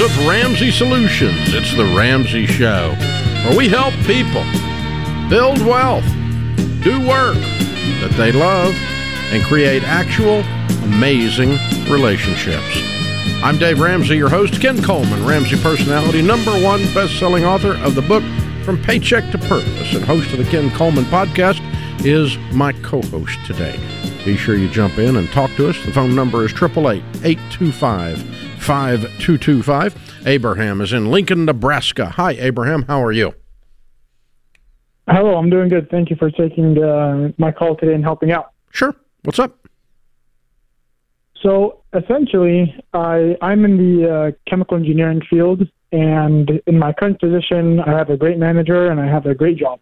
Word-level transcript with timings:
of 0.00 0.26
Ramsey 0.26 0.70
Solutions. 0.70 1.52
It's 1.52 1.76
the 1.76 1.84
Ramsey 1.84 2.46
Show, 2.46 2.94
where 3.44 3.56
we 3.56 3.68
help 3.68 3.92
people 4.06 4.42
build 5.28 5.60
wealth, 5.66 6.04
do 6.82 6.98
work 7.06 7.36
that 8.00 8.12
they 8.16 8.32
love, 8.32 8.74
and 9.32 9.42
create 9.44 9.82
actual 9.82 10.42
amazing 10.84 11.58
relationships. 11.90 12.82
I'm 13.42 13.58
Dave 13.58 13.80
Ramsey, 13.80 14.16
your 14.16 14.30
host. 14.30 14.60
Ken 14.60 14.82
Coleman, 14.82 15.26
Ramsey 15.26 15.60
personality, 15.60 16.22
number 16.22 16.52
one 16.52 16.80
best-selling 16.94 17.44
author 17.44 17.76
of 17.84 17.94
the 17.94 18.02
book 18.02 18.22
From 18.64 18.82
Paycheck 18.82 19.30
to 19.32 19.38
Purpose, 19.38 19.94
and 19.94 20.04
host 20.04 20.32
of 20.32 20.38
the 20.38 20.50
Ken 20.50 20.70
Coleman 20.70 21.04
podcast, 21.04 21.60
is 22.06 22.38
my 22.54 22.72
co-host 22.82 23.38
today. 23.46 23.78
Be 24.24 24.36
sure 24.36 24.56
you 24.56 24.68
jump 24.70 24.98
in 24.98 25.16
and 25.16 25.28
talk 25.30 25.50
to 25.56 25.68
us. 25.68 25.76
The 25.84 25.92
phone 25.92 26.14
number 26.14 26.44
is 26.44 26.52
888-825-5225. 28.62 30.26
Abraham 30.26 30.80
is 30.80 30.92
in 30.92 31.10
Lincoln, 31.10 31.44
Nebraska. 31.44 32.10
Hi, 32.10 32.32
Abraham. 32.32 32.82
How 32.82 33.02
are 33.02 33.12
you? 33.12 33.34
Hello, 35.08 35.34
I'm 35.34 35.50
doing 35.50 35.68
good. 35.68 35.90
Thank 35.90 36.10
you 36.10 36.16
for 36.16 36.30
taking 36.30 36.82
uh, 36.82 37.32
my 37.38 37.50
call 37.50 37.76
today 37.76 37.94
and 37.94 38.04
helping 38.04 38.30
out. 38.30 38.52
Sure. 38.70 38.94
What's 39.24 39.40
up? 39.40 39.58
So 41.42 41.82
essentially, 41.92 42.72
I, 42.94 43.36
I'm 43.42 43.64
in 43.64 43.76
the 43.76 44.08
uh, 44.08 44.30
chemical 44.48 44.76
engineering 44.76 45.22
field, 45.28 45.66
and 45.90 46.48
in 46.66 46.78
my 46.78 46.92
current 46.92 47.20
position, 47.20 47.80
I 47.80 47.90
have 47.90 48.10
a 48.10 48.16
great 48.16 48.38
manager 48.38 48.90
and 48.90 49.00
I 49.00 49.06
have 49.06 49.26
a 49.26 49.34
great 49.34 49.58
job, 49.58 49.80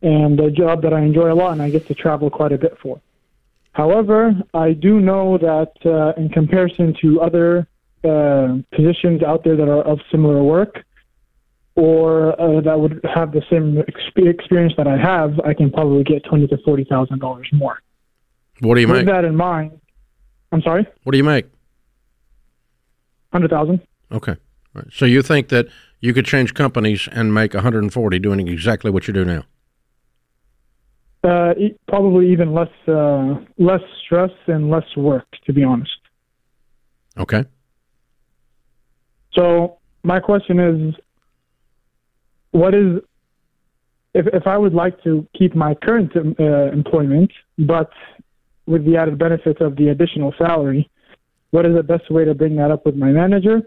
and 0.00 0.40
a 0.40 0.50
job 0.50 0.80
that 0.82 0.94
I 0.94 1.02
enjoy 1.02 1.30
a 1.30 1.34
lot, 1.34 1.52
and 1.52 1.60
I 1.60 1.68
get 1.68 1.86
to 1.88 1.94
travel 1.94 2.30
quite 2.30 2.52
a 2.52 2.58
bit 2.58 2.78
for. 2.82 2.98
However, 3.72 4.32
I 4.54 4.72
do 4.72 5.00
know 5.00 5.36
that 5.36 5.72
uh, 5.84 6.18
in 6.20 6.30
comparison 6.30 6.96
to 7.02 7.20
other 7.20 7.68
uh, 8.04 8.58
positions 8.74 9.22
out 9.22 9.44
there 9.44 9.56
that 9.56 9.68
are 9.68 9.82
of 9.82 9.98
similar 10.10 10.42
work, 10.42 10.84
or 11.76 12.40
uh, 12.40 12.60
that 12.62 12.78
would 12.80 13.00
have 13.14 13.32
the 13.32 13.42
same 13.50 13.76
exp- 13.76 14.28
experience 14.28 14.74
that 14.76 14.86
I 14.86 14.96
have, 14.96 15.38
I 15.40 15.54
can 15.54 15.70
probably 15.70 16.04
get 16.04 16.24
twenty 16.24 16.46
to 16.48 16.58
forty 16.64 16.84
thousand 16.84 17.20
dollars 17.20 17.48
more. 17.52 17.78
What 18.60 18.74
do 18.74 18.80
you 18.80 18.88
With 18.88 18.98
make? 18.98 19.06
that 19.06 19.24
in 19.24 19.36
mind, 19.36 19.80
I'm 20.52 20.62
sorry, 20.62 20.86
What 21.04 21.12
do 21.12 21.18
you 21.18 21.24
make? 21.24 21.46
hundred 23.32 23.50
thousand. 23.50 23.80
Okay. 24.12 24.36
Right. 24.74 24.86
So 24.92 25.04
you 25.04 25.22
think 25.22 25.48
that 25.48 25.66
you 26.00 26.12
could 26.14 26.24
change 26.26 26.54
companies 26.54 27.08
and 27.12 27.34
make 27.34 27.54
140 27.54 28.18
doing 28.20 28.46
exactly 28.48 28.90
what 28.90 29.06
you 29.08 29.14
do 29.14 29.24
now? 29.24 29.44
Uh, 31.22 31.52
probably 31.88 32.30
even 32.32 32.54
less 32.54 32.70
uh, 32.88 33.34
less 33.58 33.82
stress 34.04 34.30
and 34.46 34.70
less 34.70 34.96
work, 34.96 35.26
to 35.44 35.52
be 35.52 35.62
honest. 35.62 35.90
Okay. 37.18 37.44
So 39.32 39.78
my 40.02 40.20
question 40.20 40.58
is, 40.58 40.94
what 42.52 42.74
is 42.74 43.00
if 44.14 44.26
if 44.26 44.46
I 44.46 44.56
would 44.58 44.74
like 44.74 45.02
to 45.04 45.26
keep 45.38 45.54
my 45.54 45.74
current 45.74 46.16
um, 46.16 46.34
uh, 46.38 46.72
employment, 46.72 47.30
but 47.58 47.90
with 48.66 48.84
the 48.84 48.96
added 48.96 49.18
benefit 49.18 49.60
of 49.60 49.76
the 49.76 49.88
additional 49.88 50.34
salary, 50.36 50.90
what 51.50 51.64
is 51.66 51.74
the 51.74 51.82
best 51.82 52.10
way 52.10 52.24
to 52.24 52.34
bring 52.34 52.56
that 52.56 52.70
up 52.70 52.86
with 52.86 52.96
my 52.96 53.10
manager? 53.10 53.62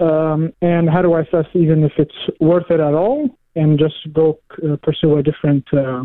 Um, 0.00 0.52
and 0.62 0.88
how 0.88 1.02
do 1.02 1.12
I 1.14 1.22
assess 1.22 1.46
even 1.54 1.82
if 1.82 1.92
it's 1.98 2.40
worth 2.40 2.70
it 2.70 2.80
at 2.80 2.94
all, 2.94 3.28
and 3.56 3.78
just 3.78 3.96
go 4.12 4.38
uh, 4.64 4.76
pursue 4.82 5.18
a 5.18 5.22
different? 5.22 5.64
Uh, 5.72 6.04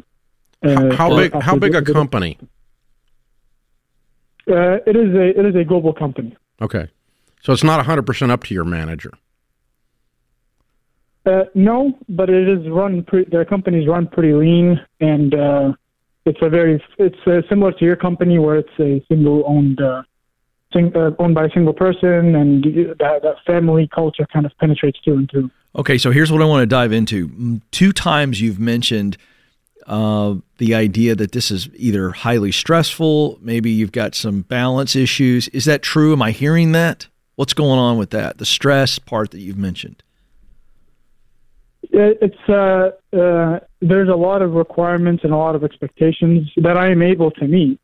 uh, 0.64 0.96
How 0.96 1.16
big? 1.16 1.34
How 1.42 1.58
big 1.58 1.76
a 1.76 1.82
company? 1.82 2.38
Uh, 4.50 4.78
it 4.86 4.96
is 4.96 5.16
a 5.16 5.40
it 5.40 5.46
is 5.46 5.56
a 5.56 5.64
global 5.64 5.94
company. 5.94 6.36
Okay. 6.62 6.90
So 7.44 7.52
it's 7.52 7.64
not 7.64 7.78
100 7.78 8.04
percent 8.04 8.32
up 8.32 8.44
to 8.46 8.54
your 8.54 8.66
manager. 8.66 9.12
Uh, 11.26 11.44
no, 11.54 11.98
but 12.10 12.30
it 12.30 12.48
is 12.50 12.70
run. 12.70 13.04
Pre- 13.04 13.26
their 13.26 13.46
company's 13.46 13.88
run 13.88 14.08
pretty 14.08 14.34
lean, 14.34 14.80
and 15.00 15.34
uh, 15.34 15.74
it's 16.26 16.40
a 16.42 16.50
very 16.50 16.84
it's 16.98 17.16
uh, 17.28 17.42
similar 17.48 17.72
to 17.74 17.86
your 17.86 17.96
company 17.96 18.40
where 18.40 18.58
it's 18.58 18.80
a 18.80 19.04
single 19.08 19.44
owned 19.46 19.82
uh, 19.82 20.04
sing, 20.74 20.92
uh, 20.96 21.12
owned 21.20 21.36
by 21.36 21.46
a 21.46 21.50
single 21.54 21.74
person, 21.74 22.36
and 22.36 22.64
that 23.00 23.20
that 23.24 23.36
family 23.46 23.90
culture 23.94 24.26
kind 24.34 24.46
of 24.46 24.52
penetrates 24.60 25.00
through 25.04 25.20
and 25.20 25.30
through. 25.30 25.50
Okay, 25.76 25.98
so 25.98 26.12
here's 26.12 26.32
what 26.32 26.42
I 26.42 26.46
want 26.46 26.62
to 26.62 26.68
dive 26.68 26.92
into. 26.92 27.30
Mm, 27.30 27.62
Two 27.72 27.94
times 27.94 28.42
you've 28.42 28.60
mentioned 28.60 29.18
uh, 29.88 30.36
the 30.58 30.76
idea 30.76 31.16
that 31.16 31.32
this 31.32 31.52
is 31.52 31.70
either 31.76 32.12
highly 32.12 32.52
stressful, 32.52 33.40
maybe 33.42 33.70
you've 33.72 33.92
got 33.92 34.14
some 34.14 34.42
balance 34.42 34.96
issues. 34.96 35.48
Is 35.50 35.66
that 35.66 35.82
true? 35.82 36.14
Am 36.14 36.22
I 36.22 36.32
hearing 36.32 36.74
that? 36.74 37.08
What's 37.36 37.54
going 37.54 37.80
on 37.80 37.98
with 37.98 38.12
that? 38.12 38.38
The 38.38 38.46
stress 38.46 39.00
part 39.00 39.32
that 39.32 39.40
you've 39.40 39.58
mentioned. 39.58 40.04
It's 41.92 42.50
uh, 42.50 42.92
uh, 43.16 43.60
there's 43.82 44.10
a 44.10 44.16
lot 44.16 44.42
of 44.42 44.54
requirements 44.54 45.24
and 45.24 45.34
a 45.34 45.38
lot 45.38 45.56
of 45.56 45.64
expectations 45.64 46.50
that 46.58 46.78
I 46.78 46.90
am 46.92 47.02
able 47.02 47.30
to 47.32 47.46
meet, 47.46 47.80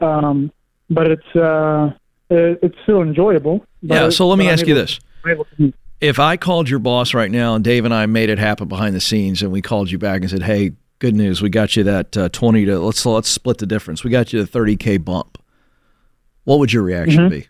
um, 0.00 0.50
but 0.90 1.10
it's 1.10 1.36
uh, 1.36 1.92
it's 2.28 2.76
still 2.82 3.00
enjoyable. 3.00 3.64
Yeah, 3.80 4.10
so 4.10 4.26
let 4.26 4.38
me 4.38 4.48
ask 4.48 4.66
you 4.66 4.74
this. 4.74 4.98
To. 5.24 5.72
If 6.00 6.18
I 6.18 6.36
called 6.36 6.68
your 6.68 6.80
boss 6.80 7.14
right 7.14 7.30
now 7.30 7.54
and 7.54 7.62
Dave 7.64 7.84
and 7.84 7.94
I 7.94 8.06
made 8.06 8.28
it 8.28 8.38
happen 8.38 8.66
behind 8.68 8.94
the 8.96 9.00
scenes 9.00 9.40
and 9.40 9.52
we 9.52 9.62
called 9.62 9.90
you 9.90 9.98
back 9.98 10.22
and 10.22 10.30
said, 10.30 10.42
"Hey, 10.42 10.72
good 10.98 11.14
news, 11.14 11.40
we 11.40 11.48
got 11.48 11.76
you 11.76 11.84
that 11.84 12.16
uh, 12.16 12.28
20 12.30 12.64
to 12.66 12.80
let's 12.80 13.06
let's 13.06 13.28
split 13.28 13.58
the 13.58 13.66
difference. 13.66 14.02
We 14.02 14.10
got 14.10 14.32
you 14.32 14.44
the 14.44 14.58
30k 14.58 15.02
bump." 15.04 15.38
What 16.44 16.58
would 16.58 16.72
your 16.72 16.82
reaction 16.82 17.28
Mhm. 17.28 17.30
be? 17.30 17.46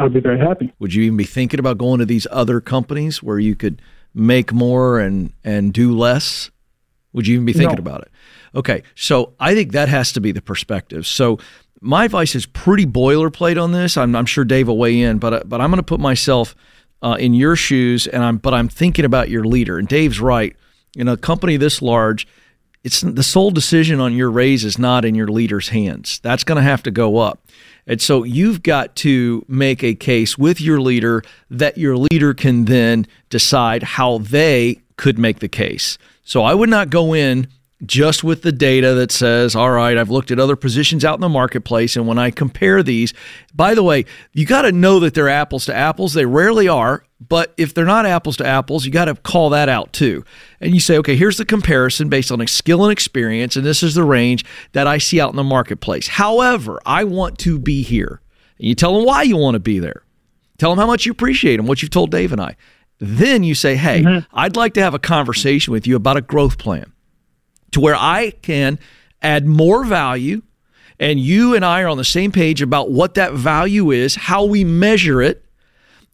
I'd 0.00 0.12
be 0.14 0.20
very 0.20 0.38
happy. 0.38 0.72
Would 0.78 0.94
you 0.94 1.04
even 1.04 1.16
be 1.16 1.24
thinking 1.24 1.60
about 1.60 1.78
going 1.78 1.98
to 2.00 2.06
these 2.06 2.26
other 2.30 2.60
companies 2.60 3.22
where 3.22 3.38
you 3.38 3.54
could 3.54 3.80
make 4.14 4.52
more 4.52 4.98
and 4.98 5.32
and 5.44 5.72
do 5.72 5.96
less? 5.96 6.50
Would 7.12 7.26
you 7.26 7.34
even 7.34 7.46
be 7.46 7.52
thinking 7.52 7.76
No. 7.76 7.80
about 7.90 8.02
it? 8.02 8.10
Okay, 8.54 8.82
so 8.94 9.34
I 9.38 9.54
think 9.54 9.72
that 9.72 9.88
has 9.88 10.12
to 10.12 10.20
be 10.20 10.32
the 10.32 10.42
perspective. 10.42 11.06
So 11.06 11.38
my 11.80 12.04
advice 12.06 12.34
is 12.34 12.46
pretty 12.46 12.86
boilerplate 12.86 13.62
on 13.62 13.72
this. 13.72 13.96
I'm, 13.96 14.14
I'm 14.16 14.26
sure 14.26 14.44
Dave 14.44 14.68
will 14.68 14.78
weigh 14.78 15.00
in, 15.00 15.18
but 15.18 15.48
but 15.48 15.60
I'm 15.60 15.70
going 15.70 15.78
to 15.78 15.82
put 15.84 16.00
myself 16.00 16.54
uh, 17.02 17.16
in 17.18 17.34
your 17.34 17.56
shoes, 17.56 18.06
and 18.06 18.22
I'm 18.24 18.38
but 18.38 18.54
I'm 18.54 18.68
thinking 18.68 19.04
about 19.04 19.28
your 19.28 19.44
leader. 19.44 19.78
And 19.78 19.86
Dave's 19.88 20.20
right. 20.20 20.56
In 20.96 21.06
a 21.08 21.16
company 21.16 21.56
this 21.56 21.80
large, 21.80 22.26
it's 22.82 23.00
the 23.02 23.22
sole 23.22 23.50
decision 23.52 24.00
on 24.00 24.12
your 24.14 24.30
raise 24.30 24.64
is 24.64 24.78
not 24.78 25.04
in 25.04 25.14
your 25.14 25.28
leader's 25.28 25.68
hands. 25.68 26.18
That's 26.22 26.42
going 26.44 26.56
to 26.56 26.62
have 26.62 26.82
to 26.84 26.90
go 26.90 27.18
up. 27.18 27.44
And 27.86 28.00
so 28.00 28.24
you've 28.24 28.62
got 28.62 28.94
to 28.96 29.44
make 29.48 29.82
a 29.82 29.94
case 29.94 30.38
with 30.38 30.60
your 30.60 30.80
leader 30.80 31.22
that 31.50 31.78
your 31.78 31.96
leader 31.96 32.34
can 32.34 32.66
then 32.66 33.06
decide 33.28 33.82
how 33.82 34.18
they 34.18 34.80
could 34.96 35.18
make 35.18 35.40
the 35.40 35.48
case. 35.48 35.98
So 36.22 36.42
I 36.42 36.54
would 36.54 36.68
not 36.68 36.90
go 36.90 37.14
in 37.14 37.48
just 37.86 38.22
with 38.22 38.42
the 38.42 38.52
data 38.52 38.94
that 38.94 39.10
says, 39.10 39.56
all 39.56 39.70
right, 39.70 39.96
I've 39.96 40.10
looked 40.10 40.30
at 40.30 40.38
other 40.38 40.56
positions 40.56 41.04
out 41.04 41.14
in 41.14 41.20
the 41.20 41.28
marketplace. 41.28 41.96
And 41.96 42.06
when 42.06 42.18
I 42.18 42.30
compare 42.30 42.82
these, 42.82 43.14
by 43.54 43.74
the 43.74 43.82
way, 43.82 44.04
you 44.32 44.44
got 44.44 44.62
to 44.62 44.72
know 44.72 45.00
that 45.00 45.14
they're 45.14 45.28
apples 45.28 45.64
to 45.66 45.74
apples. 45.74 46.12
They 46.12 46.26
rarely 46.26 46.68
are. 46.68 47.04
But 47.26 47.52
if 47.56 47.74
they're 47.74 47.84
not 47.84 48.06
apples 48.06 48.38
to 48.38 48.46
apples, 48.46 48.86
you 48.86 48.92
got 48.92 49.04
to 49.06 49.14
call 49.14 49.50
that 49.50 49.68
out 49.68 49.92
too. 49.92 50.24
And 50.60 50.74
you 50.74 50.80
say, 50.80 50.96
okay, 50.98 51.16
here's 51.16 51.36
the 51.36 51.44
comparison 51.44 52.08
based 52.08 52.32
on 52.32 52.46
skill 52.46 52.82
and 52.84 52.92
experience. 52.92 53.56
And 53.56 53.64
this 53.64 53.82
is 53.82 53.94
the 53.94 54.04
range 54.04 54.44
that 54.72 54.86
I 54.86 54.98
see 54.98 55.20
out 55.20 55.30
in 55.30 55.36
the 55.36 55.44
marketplace. 55.44 56.08
However, 56.08 56.80
I 56.86 57.04
want 57.04 57.38
to 57.40 57.58
be 57.58 57.82
here. 57.82 58.20
And 58.58 58.68
you 58.68 58.74
tell 58.74 58.94
them 58.94 59.04
why 59.04 59.22
you 59.22 59.36
want 59.36 59.54
to 59.54 59.60
be 59.60 59.78
there. 59.78 60.02
Tell 60.58 60.70
them 60.70 60.78
how 60.78 60.86
much 60.86 61.06
you 61.06 61.12
appreciate 61.12 61.56
them, 61.56 61.66
what 61.66 61.82
you've 61.82 61.90
told 61.90 62.10
Dave 62.10 62.32
and 62.32 62.40
I. 62.40 62.56
Then 62.98 63.42
you 63.42 63.54
say, 63.54 63.76
hey, 63.76 64.02
mm-hmm. 64.02 64.38
I'd 64.38 64.56
like 64.56 64.74
to 64.74 64.82
have 64.82 64.92
a 64.92 64.98
conversation 64.98 65.72
with 65.72 65.86
you 65.86 65.96
about 65.96 66.18
a 66.18 66.22
growth 66.22 66.58
plan 66.58 66.92
to 67.72 67.80
where 67.80 67.96
I 67.96 68.30
can 68.42 68.78
add 69.22 69.46
more 69.46 69.84
value 69.84 70.42
and 71.00 71.18
you 71.18 71.54
and 71.54 71.64
I 71.64 71.80
are 71.82 71.88
on 71.88 71.96
the 71.96 72.04
same 72.04 72.30
page 72.30 72.60
about 72.60 72.90
what 72.90 73.14
that 73.14 73.32
value 73.32 73.90
is, 73.90 74.14
how 74.14 74.44
we 74.44 74.64
measure 74.64 75.22
it, 75.22 75.44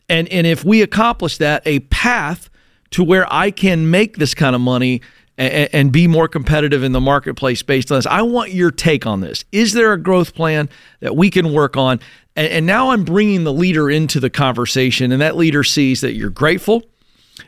and 0.08 0.28
and 0.28 0.46
if 0.46 0.64
we 0.64 0.80
accomplish 0.80 1.38
that, 1.38 1.62
a 1.66 1.80
path 1.80 2.48
to 2.90 3.02
where 3.02 3.26
I 3.32 3.50
can 3.50 3.90
make 3.90 4.16
this 4.16 4.32
kind 4.32 4.54
of 4.54 4.60
money 4.60 5.02
and, 5.36 5.68
and 5.72 5.92
be 5.92 6.06
more 6.06 6.28
competitive 6.28 6.84
in 6.84 6.92
the 6.92 7.00
marketplace 7.00 7.62
based 7.64 7.90
on 7.90 7.98
this. 7.98 8.06
I 8.06 8.22
want 8.22 8.52
your 8.52 8.70
take 8.70 9.06
on 9.06 9.20
this. 9.20 9.44
Is 9.50 9.72
there 9.72 9.92
a 9.92 10.00
growth 10.00 10.34
plan 10.34 10.68
that 11.00 11.16
we 11.16 11.30
can 11.30 11.52
work 11.52 11.76
on? 11.76 11.98
And, 12.36 12.46
and 12.48 12.66
now 12.66 12.90
I'm 12.90 13.04
bringing 13.04 13.42
the 13.42 13.52
leader 13.52 13.90
into 13.90 14.20
the 14.20 14.30
conversation, 14.30 15.10
and 15.10 15.20
that 15.20 15.36
leader 15.36 15.64
sees 15.64 16.00
that 16.02 16.12
you're 16.12 16.30
grateful, 16.30 16.84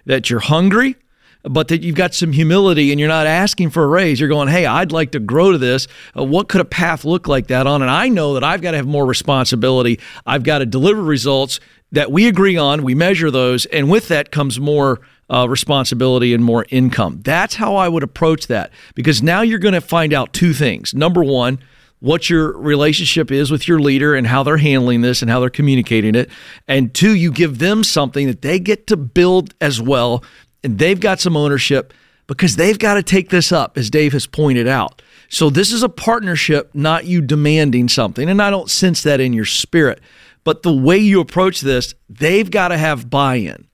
that 0.06 0.28
you're 0.28 0.40
hungry, 0.40 0.96
but 1.44 1.69
that 1.69 1.82
you've 1.82 1.94
got 1.94 2.14
some 2.14 2.32
humility 2.32 2.90
and 2.90 2.99
you're 2.99 3.08
not 3.08 3.26
asking 3.26 3.70
for 3.70 3.85
a 3.85 3.87
raise. 3.87 4.19
You're 4.20 4.29
going, 4.29 4.49
hey, 4.49 4.67
I'd 4.67 4.93
like 4.93 5.12
to 5.12 5.20
grow 5.20 5.52
to 5.52 5.58
this. 5.58 5.87
Uh, 6.17 6.25
what 6.25 6.49
could 6.49 6.61
a 6.61 6.64
path 6.64 7.05
look 7.05 7.29
like 7.29 7.46
that 7.49 7.67
on? 7.67 7.82
And 7.82 7.90
I 7.90 8.08
know 8.08 8.35
that 8.35 8.44
I've 8.44 8.61
got 8.61 8.73
to 8.73 8.76
have 8.76 8.87
more 8.87 9.06
responsibility. 9.06 10.00
I've 10.26 10.43
got 10.43 10.58
to 10.58 10.67
deliver 10.67 11.02
results 11.02 11.61
that 11.93 12.11
we 12.11 12.29
agree 12.29 12.56
on. 12.56 12.82
We 12.82 12.94
measure 12.94 13.31
those. 13.31 13.67
And 13.67 13.90
with 13.90 14.08
that 14.08 14.31
comes 14.31 14.61
more 14.61 15.00
uh, 15.31 15.49
responsibility 15.49 16.35
and 16.35 16.44
more 16.44 16.67
income. 16.70 17.20
That's 17.23 17.55
how 17.55 17.76
I 17.76 17.88
would 17.88 18.02
approach 18.02 18.46
that 18.49 18.73
because 18.94 19.23
now 19.23 19.43
you're 19.43 19.58
going 19.58 19.75
to 19.75 19.81
find 19.81 20.12
out 20.12 20.32
two 20.32 20.52
things. 20.52 20.94
Number 20.94 21.23
one, 21.23 21.58
what 22.00 22.31
your 22.31 22.56
relationship 22.56 23.31
is 23.31 23.50
with 23.50 23.67
your 23.67 23.81
leader 23.81 24.14
and 24.14 24.26
how 24.26 24.43
they're 24.43 24.56
handling 24.56 25.00
this 25.00 25.20
and 25.20 25.31
how 25.31 25.40
they're 25.40 25.50
communicating 25.50 26.14
it. 26.14 26.31
And 26.69 26.94
two, 26.94 27.14
you 27.14 27.32
give 27.32 27.58
them 27.58 27.82
something 27.82 28.26
that 28.29 28.43
they 28.43 28.58
get 28.58 28.87
to 28.88 28.96
build 28.96 29.55
as 29.61 29.82
well. 29.82 30.23
And 30.64 30.78
they've 30.78 30.99
got 30.99 31.20
some 31.20 31.37
ownership 31.37 31.93
because 32.26 32.56
they've 32.56 32.78
got 32.78 32.94
to 32.94 33.02
take 33.02 33.31
this 33.31 33.52
up, 33.52 33.78
as 33.78 33.90
Dave 33.90 34.12
has 34.12 34.26
pointed 34.26 34.69
out. 34.69 35.02
So 35.28 35.50
this 35.50 35.72
is 35.72 35.82
a 35.82 35.88
partnership, 35.88 36.70
not 36.75 37.06
you 37.06 37.20
demanding 37.20 37.88
something. 37.88 38.28
And 38.28 38.40
I 38.40 38.50
don't 38.50 38.70
sense 38.70 39.02
that 39.02 39.20
in 39.20 39.32
your 39.32 39.44
spirit. 39.44 40.00
But 40.44 40.62
the 40.62 40.75
way 40.75 40.99
you 40.99 41.20
approach 41.20 41.60
this, 41.60 41.94
they've 42.08 42.50
got 42.50 42.69
to 42.69 42.78
have 42.78 43.10
buy 43.10 43.37
in 43.37 43.66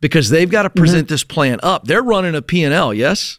because 0.00 0.30
they've 0.30 0.50
got 0.50 0.62
to 0.62 0.70
present 0.70 1.06
mm-hmm. 1.06 1.14
this 1.14 1.24
plan 1.24 1.60
up. 1.62 1.84
They're 1.84 2.02
running 2.02 2.34
a 2.34 2.42
P&L, 2.42 2.94
yes? 2.94 3.38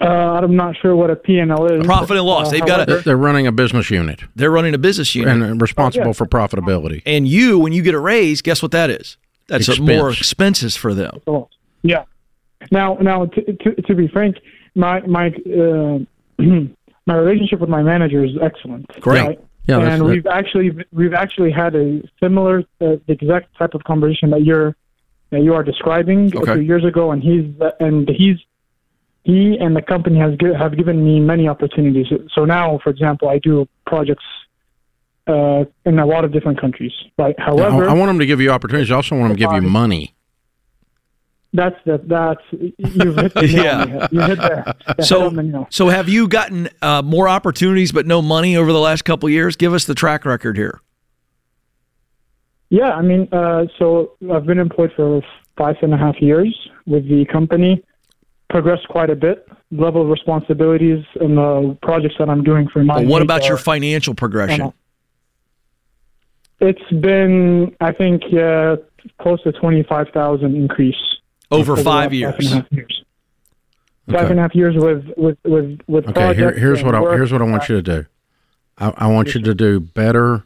Uh, 0.00 0.04
I'm 0.04 0.56
not 0.56 0.76
sure 0.80 0.96
what 0.96 1.10
a 1.10 1.16
P&L 1.16 1.66
is. 1.66 1.84
Profit 1.84 2.16
and 2.16 2.26
loss. 2.26 2.48
Uh, 2.48 2.50
They've 2.52 2.66
got 2.66 2.88
a, 2.88 2.96
They're 2.96 3.18
running 3.18 3.46
a 3.46 3.52
business 3.52 3.90
unit. 3.90 4.22
They're 4.34 4.50
running 4.50 4.74
a 4.74 4.78
business 4.78 5.14
unit 5.14 5.42
and 5.42 5.60
responsible 5.60 6.06
oh, 6.06 6.08
yeah. 6.08 6.12
for 6.14 6.26
profitability. 6.26 7.02
And 7.04 7.28
you, 7.28 7.58
when 7.58 7.74
you 7.74 7.82
get 7.82 7.94
a 7.94 7.98
raise, 7.98 8.40
guess 8.40 8.62
what 8.62 8.72
that 8.72 8.88
is? 8.88 9.18
That's 9.50 9.68
Expense. 9.68 9.98
more 9.98 10.10
expenses 10.10 10.76
for 10.76 10.94
them. 10.94 11.20
Yeah. 11.82 12.04
Now, 12.70 12.94
now 13.00 13.26
to, 13.26 13.52
to, 13.52 13.82
to 13.82 13.94
be 13.94 14.06
frank, 14.06 14.36
my 14.76 15.00
my 15.00 15.26
uh, 15.28 15.98
my 17.06 17.14
relationship 17.14 17.58
with 17.58 17.68
my 17.68 17.82
manager 17.82 18.24
is 18.24 18.30
excellent. 18.40 18.86
Great. 19.00 19.20
Right? 19.20 19.40
Yeah, 19.66 19.80
and 19.80 20.04
we've 20.04 20.26
actually 20.26 20.70
we've 20.92 21.14
actually 21.14 21.50
had 21.50 21.74
a 21.74 22.00
similar 22.20 22.62
uh, 22.80 22.96
exact 23.08 23.56
type 23.58 23.74
of 23.74 23.82
conversation 23.84 24.30
that 24.30 24.44
you're 24.44 24.76
that 25.30 25.42
you 25.42 25.54
are 25.54 25.64
describing 25.64 26.34
okay. 26.36 26.52
a 26.52 26.54
few 26.54 26.62
years 26.62 26.84
ago, 26.84 27.10
and 27.10 27.22
he's 27.22 27.52
and 27.80 28.08
he's 28.08 28.36
he 29.24 29.58
and 29.58 29.74
the 29.76 29.82
company 29.82 30.18
has 30.18 30.32
have 30.56 30.76
given 30.76 31.04
me 31.04 31.18
many 31.18 31.48
opportunities. 31.48 32.06
So 32.32 32.44
now, 32.44 32.78
for 32.84 32.90
example, 32.90 33.28
I 33.28 33.38
do 33.38 33.68
projects 33.86 34.24
uh, 35.30 35.64
in 35.84 35.98
a 35.98 36.06
lot 36.06 36.24
of 36.24 36.32
different 36.32 36.60
countries. 36.60 36.92
Right. 37.18 37.38
However, 37.38 37.88
I, 37.88 37.92
I 37.92 37.94
want 37.94 38.08
them 38.08 38.18
to 38.18 38.26
give 38.26 38.40
you 38.40 38.50
opportunities. 38.50 38.90
I 38.90 38.96
also 38.96 39.16
want 39.16 39.30
them 39.30 39.36
to 39.36 39.40
give 39.40 39.62
you 39.62 39.68
money. 39.68 40.14
That's 41.52 41.76
the 41.84 42.00
that's 42.06 42.40
you've 42.52 43.16
hit 43.16 43.34
the 43.34 43.48
yeah. 43.48 44.06
You 44.12 44.20
hit 44.20 44.38
there. 44.38 44.74
so 45.00 45.66
so 45.70 45.88
have 45.88 46.08
you 46.08 46.28
gotten 46.28 46.68
uh, 46.80 47.02
more 47.02 47.28
opportunities 47.28 47.90
but 47.90 48.06
no 48.06 48.22
money 48.22 48.56
over 48.56 48.72
the 48.72 48.78
last 48.78 49.04
couple 49.04 49.28
years? 49.28 49.56
Give 49.56 49.74
us 49.74 49.84
the 49.84 49.94
track 49.94 50.24
record 50.24 50.56
here. 50.56 50.80
Yeah, 52.68 52.90
I 52.90 53.02
mean, 53.02 53.28
uh, 53.32 53.64
so 53.80 54.12
I've 54.32 54.46
been 54.46 54.60
employed 54.60 54.92
for 54.94 55.22
five 55.58 55.74
and 55.82 55.92
a 55.92 55.96
half 55.96 56.14
years 56.20 56.56
with 56.86 57.08
the 57.08 57.26
company. 57.32 57.84
Progressed 58.48 58.86
quite 58.88 59.10
a 59.10 59.16
bit. 59.16 59.46
Level 59.72 60.02
of 60.02 60.08
responsibilities 60.08 61.04
and 61.20 61.36
the 61.36 61.76
projects 61.82 62.14
that 62.20 62.28
I'm 62.28 62.44
doing 62.44 62.68
for 62.68 62.84
my. 62.84 63.00
Well, 63.00 63.06
what 63.06 63.22
about 63.22 63.48
your 63.48 63.56
financial 63.56 64.14
progression? 64.14 64.72
It's 66.60 67.00
been, 67.00 67.74
I 67.80 67.92
think, 67.92 68.22
yeah, 68.30 68.76
close 69.20 69.42
to 69.42 69.52
twenty 69.52 69.82
five 69.82 70.08
thousand 70.12 70.54
increase 70.56 70.94
over 71.50 71.76
five 71.76 72.12
years. 72.12 72.34
Five 72.34 72.40
and 72.40 72.52
a 72.52 72.54
half 72.56 72.72
years. 72.72 73.04
Okay. 74.08 74.18
Five 74.18 74.30
and 74.30 74.38
a 74.38 74.42
half 74.42 74.54
years 74.54 74.74
with 74.76 75.04
with 75.16 75.38
with 75.44 75.80
with. 75.86 76.08
Okay, 76.08 76.34
here, 76.34 76.52
here's 76.52 76.82
what 76.82 76.94
I, 76.94 77.00
here's 77.00 77.32
what 77.32 77.42
I 77.42 77.44
want 77.44 77.68
you 77.68 77.76
to 77.76 77.82
do. 77.82 78.06
I, 78.78 78.92
I 78.96 79.06
want 79.06 79.34
you 79.34 79.40
to 79.42 79.54
do 79.54 79.80
better 79.80 80.44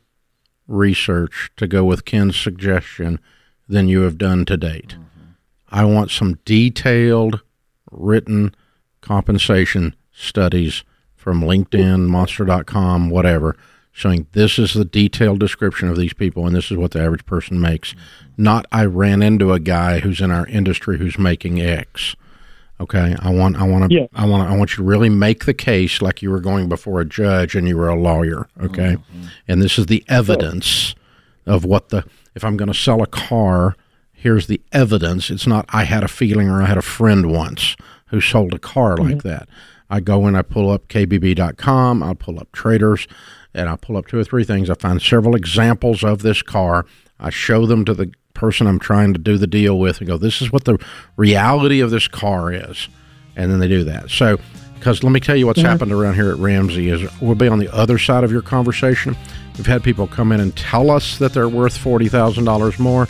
research 0.67 1.51
to 1.57 1.67
go 1.67 1.85
with 1.85 2.05
Ken's 2.05 2.37
suggestion 2.37 3.21
than 3.69 3.89
you 3.89 4.03
have 4.03 4.19
done 4.19 4.45
to 4.47 4.57
date. 4.57 4.97
Mm-hmm. 4.99 5.31
I 5.71 5.85
want 5.85 6.11
some 6.11 6.39
detailed 6.45 7.41
written 7.91 8.55
compensation 9.01 9.95
studies 10.13 10.85
from 11.17 11.41
LinkedIn, 11.41 12.07
Monster.com, 12.07 13.11
whatever, 13.11 13.57
showing 13.95 14.27
this 14.33 14.59
is 14.59 14.75
the 14.75 14.85
detailed 14.85 15.39
description 15.39 15.89
of 15.89 15.97
these 15.97 16.13
people 16.13 16.49
and 16.49 16.55
this 16.55 16.69
is 16.69 16.77
what 16.77 16.91
the 16.91 17.01
average 17.01 17.25
person 17.25 17.61
makes. 17.61 17.95
Not 18.37 18.67
I 18.73 18.85
ran 18.87 19.23
into 19.23 19.53
a 19.53 19.61
guy 19.61 20.01
who's 20.01 20.21
in 20.21 20.33
our 20.33 20.47
industry 20.49 20.99
who's 20.99 21.17
making 21.17 21.61
X. 21.61 22.17
Okay, 22.81 23.15
I 23.21 23.31
want 23.31 23.57
I 23.57 23.63
want 23.63 23.89
to 23.89 23.95
yeah. 23.95 24.07
I 24.13 24.27
want 24.27 24.51
I 24.51 24.57
want 24.57 24.73
you 24.73 24.79
to 24.79 24.83
really 24.83 25.09
make 25.09 25.45
the 25.45 25.55
case 25.55 26.03
like 26.03 26.23
you 26.23 26.31
were 26.31 26.41
going 26.41 26.69
before 26.69 27.01
a 27.01 27.05
judge 27.05 27.55
and 27.55 27.69
you 27.69 27.77
were 27.77 27.89
a 27.89 27.95
lawyer. 27.95 28.49
Okay, 28.61 28.97
mm-hmm. 28.97 29.27
and 29.47 29.63
this 29.63 29.79
is 29.79 29.87
the 29.87 30.05
evidence 30.09 30.97
of 31.47 31.65
what 31.65 31.91
the 31.91 32.05
if 32.35 32.45
I'm 32.45 32.57
going 32.57 32.73
to 32.73 32.75
sell 32.75 33.01
a 33.01 33.07
car, 33.07 33.77
here's 34.13 34.49
the 34.49 34.61
evidence. 34.73 35.31
It's 35.31 35.47
not 35.47 35.67
I 35.69 35.85
had 35.85 36.03
a 36.03 36.09
feeling 36.09 36.49
or 36.49 36.63
I 36.63 36.67
had 36.67 36.79
a 36.79 36.83
friend 36.83 37.31
once 37.31 37.77
who 38.07 38.21
sold 38.21 38.55
a 38.55 38.59
car 38.59 38.97
mm-hmm. 38.97 39.13
like 39.13 39.23
that. 39.23 39.49
I 39.89 40.01
go 40.01 40.27
and 40.27 40.37
I 40.37 40.43
pull 40.43 40.69
up 40.71 40.89
kbb.com, 40.89 42.03
I 42.03 42.15
pull 42.15 42.41
up 42.41 42.51
traders, 42.51 43.07
and 43.55 43.69
I 43.69 43.77
pull 43.77 43.97
up 43.97 44.07
two 44.07 44.19
or 44.19 44.25
three 44.25 44.45
things. 44.45 44.69
I 44.69 44.75
find 44.75 45.01
several 45.01 45.35
examples 45.35 46.03
of 46.03 46.23
this 46.23 46.43
car. 46.43 46.87
I 47.21 47.31
show 47.31 47.67
them 47.67 47.85
to 47.85 47.95
the 47.95 48.13
person 48.35 48.67
I'm 48.67 48.81
trying 48.81 49.13
to 49.13 49.19
do 49.19 49.39
the 49.39 49.47
deal 49.47 49.79
with 49.79 49.99
and 49.99 50.09
go, 50.09 50.19
this 50.19 50.43
is 50.43 50.53
what 50.53 50.65
the 50.65 50.79
reality 51.17 51.81
of 51.81 51.91
this 51.91 52.09
car 52.09 52.53
is. 52.53 52.89
And 53.37 53.51
then 53.51 53.61
they 53.61 53.69
do 53.69 53.85
that. 53.85 54.11
So, 54.11 54.39
because 54.75 55.03
let 55.03 55.13
me 55.13 55.21
tell 55.21 55.37
you 55.37 55.47
what's 55.47 55.61
mm-hmm. 55.61 55.69
happened 55.69 55.93
around 55.93 56.15
here 56.15 56.31
at 56.31 56.37
Ramsey 56.37 56.91
is 56.91 57.09
we'll 57.21 57.35
be 57.35 57.49
on 57.49 57.59
the 57.59 57.73
other 57.75 57.99
side 57.99 58.23
of 58.23 58.31
your 58.31 58.43
conversation. 58.43 59.17
We've 59.57 59.67
had 59.67 59.83
people 59.83 60.07
come 60.07 60.31
in 60.33 60.41
and 60.41 60.55
tell 60.57 60.91
us 60.91 61.19
that 61.19 61.33
they're 61.33 61.49
worth 61.49 61.79
$40,000 61.79 62.79
more, 62.79 63.09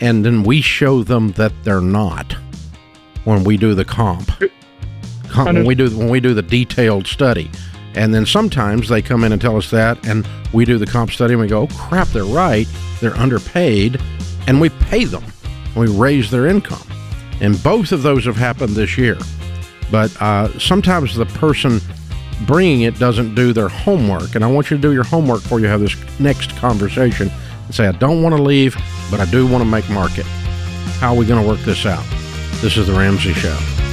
and 0.00 0.24
then 0.24 0.42
we 0.42 0.60
show 0.60 1.02
them 1.02 1.32
that 1.32 1.52
they're 1.62 1.80
not 1.80 2.32
when 3.24 3.44
we 3.44 3.56
do 3.56 3.74
the 3.74 3.84
comp. 3.84 4.30
when 5.36 5.64
we 5.64 5.74
do 5.74 5.88
when 5.96 6.08
we 6.08 6.20
do 6.20 6.34
the 6.34 6.42
detailed 6.42 7.06
study. 7.06 7.50
And 7.96 8.14
then 8.14 8.26
sometimes 8.26 8.88
they 8.88 9.00
come 9.02 9.24
in 9.24 9.32
and 9.32 9.40
tell 9.40 9.56
us 9.56 9.70
that, 9.70 10.06
and 10.06 10.28
we 10.52 10.64
do 10.64 10.78
the 10.78 10.86
comp 10.86 11.10
study 11.10 11.32
and 11.32 11.40
we 11.40 11.48
go, 11.48 11.62
oh, 11.62 11.66
crap, 11.68 12.08
they're 12.08 12.24
right. 12.24 12.68
They're 13.00 13.16
underpaid 13.16 14.00
and 14.46 14.60
we 14.60 14.68
pay 14.68 15.04
them. 15.04 15.24
We 15.74 15.88
raise 15.88 16.30
their 16.30 16.46
income. 16.46 16.86
And 17.40 17.62
both 17.62 17.92
of 17.92 18.02
those 18.02 18.24
have 18.24 18.36
happened 18.36 18.70
this 18.70 18.96
year. 18.96 19.18
But 19.90 20.16
uh, 20.20 20.58
sometimes 20.58 21.14
the 21.14 21.26
person 21.26 21.80
bringing 22.46 22.82
it 22.82 22.98
doesn't 22.98 23.34
do 23.34 23.52
their 23.52 23.68
homework. 23.68 24.34
And 24.34 24.44
I 24.44 24.50
want 24.50 24.70
you 24.70 24.76
to 24.76 24.80
do 24.80 24.92
your 24.92 25.04
homework 25.04 25.42
before 25.42 25.60
you 25.60 25.66
have 25.66 25.80
this 25.80 25.96
next 26.20 26.56
conversation 26.56 27.30
and 27.64 27.74
say, 27.74 27.86
I 27.86 27.92
don't 27.92 28.22
want 28.22 28.36
to 28.36 28.42
leave, 28.42 28.76
but 29.10 29.20
I 29.20 29.26
do 29.26 29.46
want 29.46 29.62
to 29.62 29.68
make 29.68 29.88
market. 29.90 30.24
How 31.00 31.12
are 31.12 31.16
we 31.16 31.26
going 31.26 31.42
to 31.42 31.46
work 31.46 31.60
this 31.60 31.84
out? 31.86 32.04
This 32.60 32.76
is 32.76 32.86
The 32.86 32.94
Ramsey 32.94 33.34
Show. 33.34 33.85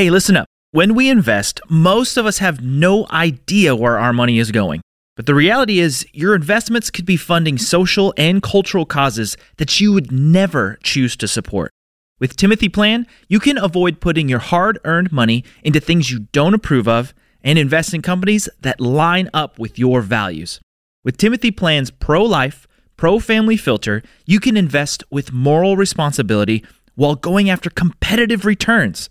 Hey, 0.00 0.08
listen 0.08 0.34
up. 0.34 0.48
When 0.70 0.94
we 0.94 1.10
invest, 1.10 1.60
most 1.68 2.16
of 2.16 2.24
us 2.24 2.38
have 2.38 2.62
no 2.62 3.06
idea 3.10 3.76
where 3.76 3.98
our 3.98 4.14
money 4.14 4.38
is 4.38 4.50
going. 4.50 4.80
But 5.14 5.26
the 5.26 5.34
reality 5.34 5.78
is, 5.78 6.06
your 6.14 6.34
investments 6.34 6.90
could 6.90 7.04
be 7.04 7.18
funding 7.18 7.58
social 7.58 8.14
and 8.16 8.42
cultural 8.42 8.86
causes 8.86 9.36
that 9.58 9.78
you 9.78 9.92
would 9.92 10.10
never 10.10 10.78
choose 10.82 11.16
to 11.16 11.28
support. 11.28 11.70
With 12.18 12.36
Timothy 12.36 12.70
Plan, 12.70 13.06
you 13.28 13.38
can 13.38 13.58
avoid 13.58 14.00
putting 14.00 14.26
your 14.26 14.38
hard 14.38 14.78
earned 14.84 15.12
money 15.12 15.44
into 15.62 15.80
things 15.80 16.10
you 16.10 16.20
don't 16.32 16.54
approve 16.54 16.88
of 16.88 17.12
and 17.44 17.58
invest 17.58 17.92
in 17.92 18.00
companies 18.00 18.48
that 18.62 18.80
line 18.80 19.28
up 19.34 19.58
with 19.58 19.78
your 19.78 20.00
values. 20.00 20.62
With 21.04 21.18
Timothy 21.18 21.50
Plan's 21.50 21.90
pro 21.90 22.24
life, 22.24 22.66
pro 22.96 23.18
family 23.18 23.58
filter, 23.58 24.02
you 24.24 24.40
can 24.40 24.56
invest 24.56 25.04
with 25.10 25.34
moral 25.34 25.76
responsibility 25.76 26.64
while 26.94 27.16
going 27.16 27.50
after 27.50 27.68
competitive 27.68 28.46
returns. 28.46 29.10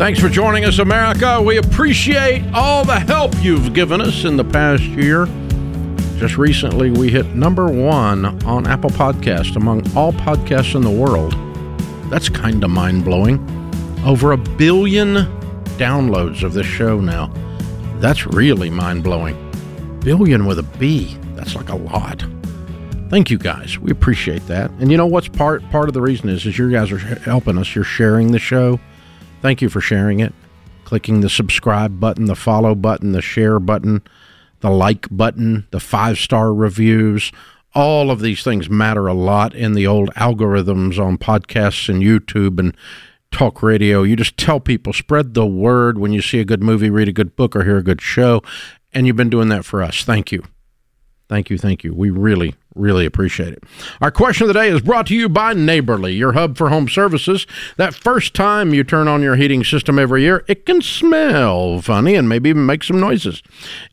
Thanks 0.00 0.18
for 0.18 0.30
joining 0.30 0.64
us, 0.64 0.78
America. 0.78 1.42
We 1.42 1.58
appreciate 1.58 2.42
all 2.54 2.86
the 2.86 2.98
help 2.98 3.34
you've 3.42 3.74
given 3.74 4.00
us 4.00 4.24
in 4.24 4.38
the 4.38 4.44
past 4.44 4.82
year. 4.82 5.26
Just 6.16 6.38
recently, 6.38 6.90
we 6.90 7.10
hit 7.10 7.34
number 7.34 7.66
one 7.66 8.24
on 8.46 8.66
Apple 8.66 8.88
Podcast 8.88 9.56
among 9.56 9.86
all 9.94 10.14
podcasts 10.14 10.74
in 10.74 10.80
the 10.80 10.90
world. 10.90 11.34
That's 12.10 12.30
kind 12.30 12.64
of 12.64 12.70
mind 12.70 13.04
blowing. 13.04 13.38
Over 14.02 14.32
a 14.32 14.38
billion 14.38 15.16
downloads 15.76 16.42
of 16.44 16.54
this 16.54 16.66
show 16.66 16.98
now. 16.98 17.30
That's 17.96 18.26
really 18.26 18.70
mind 18.70 19.04
blowing. 19.04 19.36
Billion 20.00 20.46
with 20.46 20.60
a 20.60 20.78
B. 20.78 21.18
That's 21.34 21.54
like 21.54 21.68
a 21.68 21.76
lot. 21.76 22.24
Thank 23.10 23.30
you 23.30 23.36
guys. 23.36 23.78
We 23.78 23.90
appreciate 23.90 24.46
that. 24.46 24.70
And 24.80 24.90
you 24.90 24.96
know 24.96 25.06
what's 25.06 25.28
part 25.28 25.62
part 25.70 25.88
of 25.88 25.92
the 25.92 26.00
reason 26.00 26.30
is 26.30 26.46
is 26.46 26.56
you 26.56 26.70
guys 26.70 26.90
are 26.90 26.96
helping 26.96 27.58
us. 27.58 27.74
You're 27.74 27.84
sharing 27.84 28.32
the 28.32 28.38
show. 28.38 28.80
Thank 29.42 29.62
you 29.62 29.68
for 29.68 29.80
sharing 29.80 30.20
it. 30.20 30.32
Clicking 30.84 31.20
the 31.20 31.30
subscribe 31.30 32.00
button, 32.00 32.24
the 32.26 32.34
follow 32.34 32.74
button, 32.74 33.12
the 33.12 33.22
share 33.22 33.60
button, 33.60 34.02
the 34.60 34.70
like 34.70 35.06
button, 35.10 35.66
the 35.70 35.80
five 35.80 36.18
star 36.18 36.52
reviews. 36.52 37.32
All 37.74 38.10
of 38.10 38.20
these 38.20 38.42
things 38.42 38.68
matter 38.68 39.06
a 39.06 39.14
lot 39.14 39.54
in 39.54 39.74
the 39.74 39.86
old 39.86 40.12
algorithms 40.14 40.98
on 40.98 41.18
podcasts 41.18 41.88
and 41.88 42.02
YouTube 42.02 42.58
and 42.58 42.76
talk 43.30 43.62
radio. 43.62 44.02
You 44.02 44.16
just 44.16 44.36
tell 44.36 44.60
people, 44.60 44.92
spread 44.92 45.34
the 45.34 45.46
word 45.46 45.98
when 45.98 46.12
you 46.12 46.20
see 46.20 46.40
a 46.40 46.44
good 46.44 46.62
movie, 46.62 46.90
read 46.90 47.08
a 47.08 47.12
good 47.12 47.36
book, 47.36 47.54
or 47.54 47.64
hear 47.64 47.78
a 47.78 47.82
good 47.82 48.00
show. 48.00 48.42
And 48.92 49.06
you've 49.06 49.16
been 49.16 49.30
doing 49.30 49.48
that 49.50 49.64
for 49.64 49.82
us. 49.82 50.02
Thank 50.02 50.32
you. 50.32 50.42
Thank 51.28 51.48
you. 51.48 51.58
Thank 51.58 51.84
you. 51.84 51.94
We 51.94 52.10
really, 52.10 52.56
really 52.80 53.06
appreciate 53.06 53.52
it. 53.52 53.62
Our 54.00 54.10
question 54.10 54.44
of 54.44 54.48
the 54.48 54.60
day 54.60 54.68
is 54.68 54.80
brought 54.80 55.06
to 55.08 55.14
you 55.14 55.28
by 55.28 55.52
Neighborly, 55.52 56.14
your 56.14 56.32
hub 56.32 56.56
for 56.56 56.68
home 56.68 56.88
services. 56.88 57.46
That 57.76 57.94
first 57.94 58.34
time 58.34 58.74
you 58.74 58.84
turn 58.84 59.08
on 59.08 59.22
your 59.22 59.36
heating 59.36 59.62
system 59.64 59.98
every 59.98 60.22
year, 60.22 60.44
it 60.48 60.66
can 60.66 60.82
smell 60.82 61.80
funny 61.80 62.14
and 62.14 62.28
maybe 62.28 62.50
even 62.50 62.66
make 62.66 62.82
some 62.82 62.98
noises. 63.00 63.42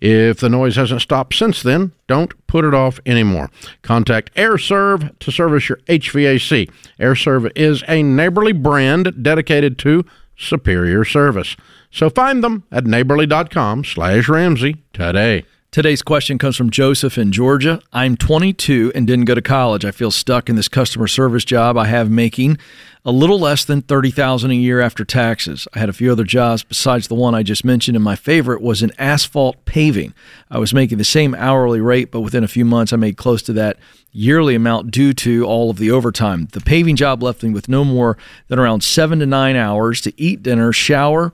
If 0.01 0.39
the 0.39 0.49
noise 0.49 0.75
hasn't 0.75 1.01
stopped 1.01 1.35
since 1.35 1.61
then, 1.61 1.91
don't 2.07 2.33
put 2.47 2.65
it 2.65 2.73
off 2.73 2.99
anymore. 3.05 3.51
Contact 3.81 4.31
Aire 4.35 4.57
Serv 4.57 5.17
to 5.19 5.31
service 5.31 5.69
your 5.69 5.79
HVAC. 5.87 6.69
Aire 6.99 7.15
Serv 7.15 7.51
is 7.55 7.83
a 7.87 8.01
Neighborly 8.01 8.53
brand 8.53 9.23
dedicated 9.23 9.77
to 9.79 10.05
superior 10.37 11.03
service. 11.03 11.55
So 11.91 12.09
find 12.09 12.43
them 12.43 12.63
at 12.71 12.85
neighborly.com 12.85 13.83
slash 13.83 14.29
Ramsey 14.29 14.83
today. 14.93 15.45
Today's 15.69 16.01
question 16.01 16.37
comes 16.37 16.55
from 16.55 16.69
Joseph 16.69 17.17
in 17.17 17.31
Georgia. 17.31 17.81
I'm 17.91 18.15
22 18.15 18.93
and 18.95 19.05
didn't 19.05 19.25
go 19.25 19.35
to 19.35 19.41
college. 19.41 19.83
I 19.83 19.91
feel 19.91 20.11
stuck 20.11 20.49
in 20.49 20.55
this 20.55 20.69
customer 20.69 21.07
service 21.07 21.43
job 21.43 21.77
I 21.77 21.85
have 21.85 22.09
making 22.09 22.57
a 23.03 23.11
little 23.11 23.37
less 23.37 23.65
than 23.65 23.81
30,000 23.81 24.49
a 24.49 24.55
year 24.55 24.79
after 24.79 25.03
taxes. 25.03 25.67
I 25.73 25.79
had 25.79 25.89
a 25.89 25.93
few 25.93 26.11
other 26.11 26.23
jobs 26.23 26.63
besides 26.63 27.09
the 27.09 27.15
one 27.15 27.35
I 27.35 27.43
just 27.43 27.65
mentioned 27.65 27.97
and 27.97 28.03
my 28.03 28.15
favorite 28.15 28.61
was 28.61 28.81
in 28.81 28.93
asphalt 28.97 29.65
paving. 29.65 30.13
I 30.49 30.57
was 30.57 30.73
making 30.73 30.99
the 30.99 31.03
same 31.03 31.35
hourly 31.35 31.81
rate 31.81 32.11
but 32.11 32.21
within 32.21 32.45
a 32.45 32.49
few 32.49 32.65
months 32.65 32.93
I 32.93 32.95
made 32.95 33.17
close 33.17 33.41
to 33.43 33.53
that 33.53 33.77
yearly 34.13 34.55
amount 34.55 34.89
due 34.91 35.13
to 35.15 35.45
all 35.45 35.69
of 35.69 35.77
the 35.77 35.91
overtime. 35.91 36.47
The 36.53 36.61
paving 36.61 36.95
job 36.95 37.21
left 37.21 37.43
me 37.43 37.51
with 37.51 37.67
no 37.67 37.83
more 37.83 38.17
than 38.47 38.57
around 38.57 38.83
7 38.83 39.19
to 39.19 39.25
9 39.25 39.55
hours 39.57 39.99
to 40.01 40.13
eat 40.19 40.41
dinner, 40.41 40.71
shower, 40.71 41.33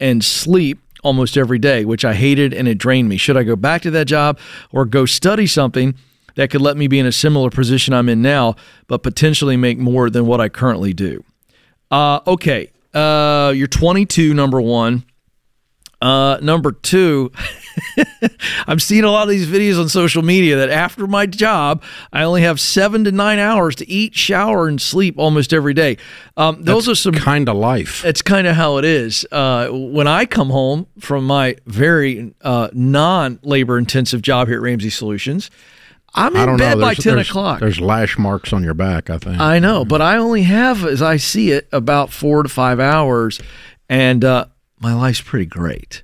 and 0.00 0.24
sleep 0.24 0.80
almost 1.06 1.36
every 1.36 1.60
day, 1.60 1.84
which 1.84 2.04
I 2.04 2.14
hated 2.14 2.52
and 2.52 2.66
it 2.66 2.78
drained 2.78 3.08
me. 3.08 3.16
Should 3.16 3.36
I 3.36 3.44
go 3.44 3.54
back 3.54 3.82
to 3.82 3.90
that 3.92 4.08
job 4.08 4.40
or 4.72 4.84
go 4.84 5.06
study 5.06 5.46
something 5.46 5.94
that 6.34 6.50
could 6.50 6.60
let 6.60 6.76
me 6.76 6.88
be 6.88 6.98
in 6.98 7.06
a 7.06 7.12
similar 7.12 7.48
position 7.48 7.94
I'm 7.94 8.08
in 8.08 8.22
now, 8.22 8.56
but 8.88 9.04
potentially 9.04 9.56
make 9.56 9.78
more 9.78 10.10
than 10.10 10.26
what 10.26 10.40
I 10.40 10.48
currently 10.48 10.92
do? 10.92 11.22
Uh, 11.92 12.20
okay. 12.26 12.70
Uh, 12.92 13.52
you're 13.54 13.68
22, 13.68 14.34
number 14.34 14.60
one. 14.60 15.04
Uh, 16.02 16.38
number 16.42 16.72
two, 16.72 17.30
I'm 18.66 18.78
seeing 18.78 19.04
a 19.04 19.10
lot 19.10 19.24
of 19.24 19.28
these 19.30 19.46
videos 19.46 19.80
on 19.80 19.88
social 19.88 20.22
media 20.22 20.56
that 20.56 20.70
after 20.70 21.06
my 21.06 21.26
job, 21.26 21.82
I 22.12 22.22
only 22.22 22.42
have 22.42 22.60
seven 22.60 23.04
to 23.04 23.12
nine 23.12 23.38
hours 23.38 23.74
to 23.76 23.88
eat, 23.88 24.14
shower, 24.14 24.68
and 24.68 24.80
sleep 24.80 25.18
almost 25.18 25.52
every 25.52 25.74
day. 25.74 25.98
Um, 26.36 26.62
those 26.62 26.86
That's 26.86 26.98
are 26.98 27.02
some 27.02 27.14
kind 27.14 27.48
of 27.48 27.56
life. 27.56 28.02
That's 28.02 28.22
kind 28.22 28.46
of 28.46 28.56
how 28.56 28.78
it 28.78 28.84
is. 28.84 29.26
Uh, 29.30 29.68
when 29.70 30.06
I 30.06 30.26
come 30.26 30.50
home 30.50 30.86
from 30.98 31.26
my 31.26 31.56
very 31.66 32.34
uh, 32.42 32.68
non 32.72 33.38
labor 33.42 33.78
intensive 33.78 34.22
job 34.22 34.48
here 34.48 34.56
at 34.56 34.62
Ramsey 34.62 34.90
Solutions, 34.90 35.50
I'm 36.14 36.34
in 36.34 36.56
bed 36.56 36.76
know. 36.76 36.80
by 36.80 36.94
There's, 36.94 36.98
10 37.04 37.14
there's- 37.16 37.28
o'clock. 37.28 37.60
There's 37.60 37.80
lash 37.80 38.16
marks 38.18 38.52
on 38.52 38.64
your 38.64 38.74
back, 38.74 39.10
I 39.10 39.18
think. 39.18 39.38
I 39.38 39.58
know, 39.58 39.84
but 39.84 40.00
I 40.00 40.16
only 40.16 40.42
have, 40.44 40.84
as 40.84 41.02
I 41.02 41.18
see 41.18 41.50
it, 41.50 41.68
about 41.72 42.10
four 42.10 42.42
to 42.42 42.48
five 42.48 42.80
hours, 42.80 43.40
and 43.88 44.24
uh, 44.24 44.46
my 44.80 44.94
life's 44.94 45.20
pretty 45.20 45.46
great. 45.46 46.02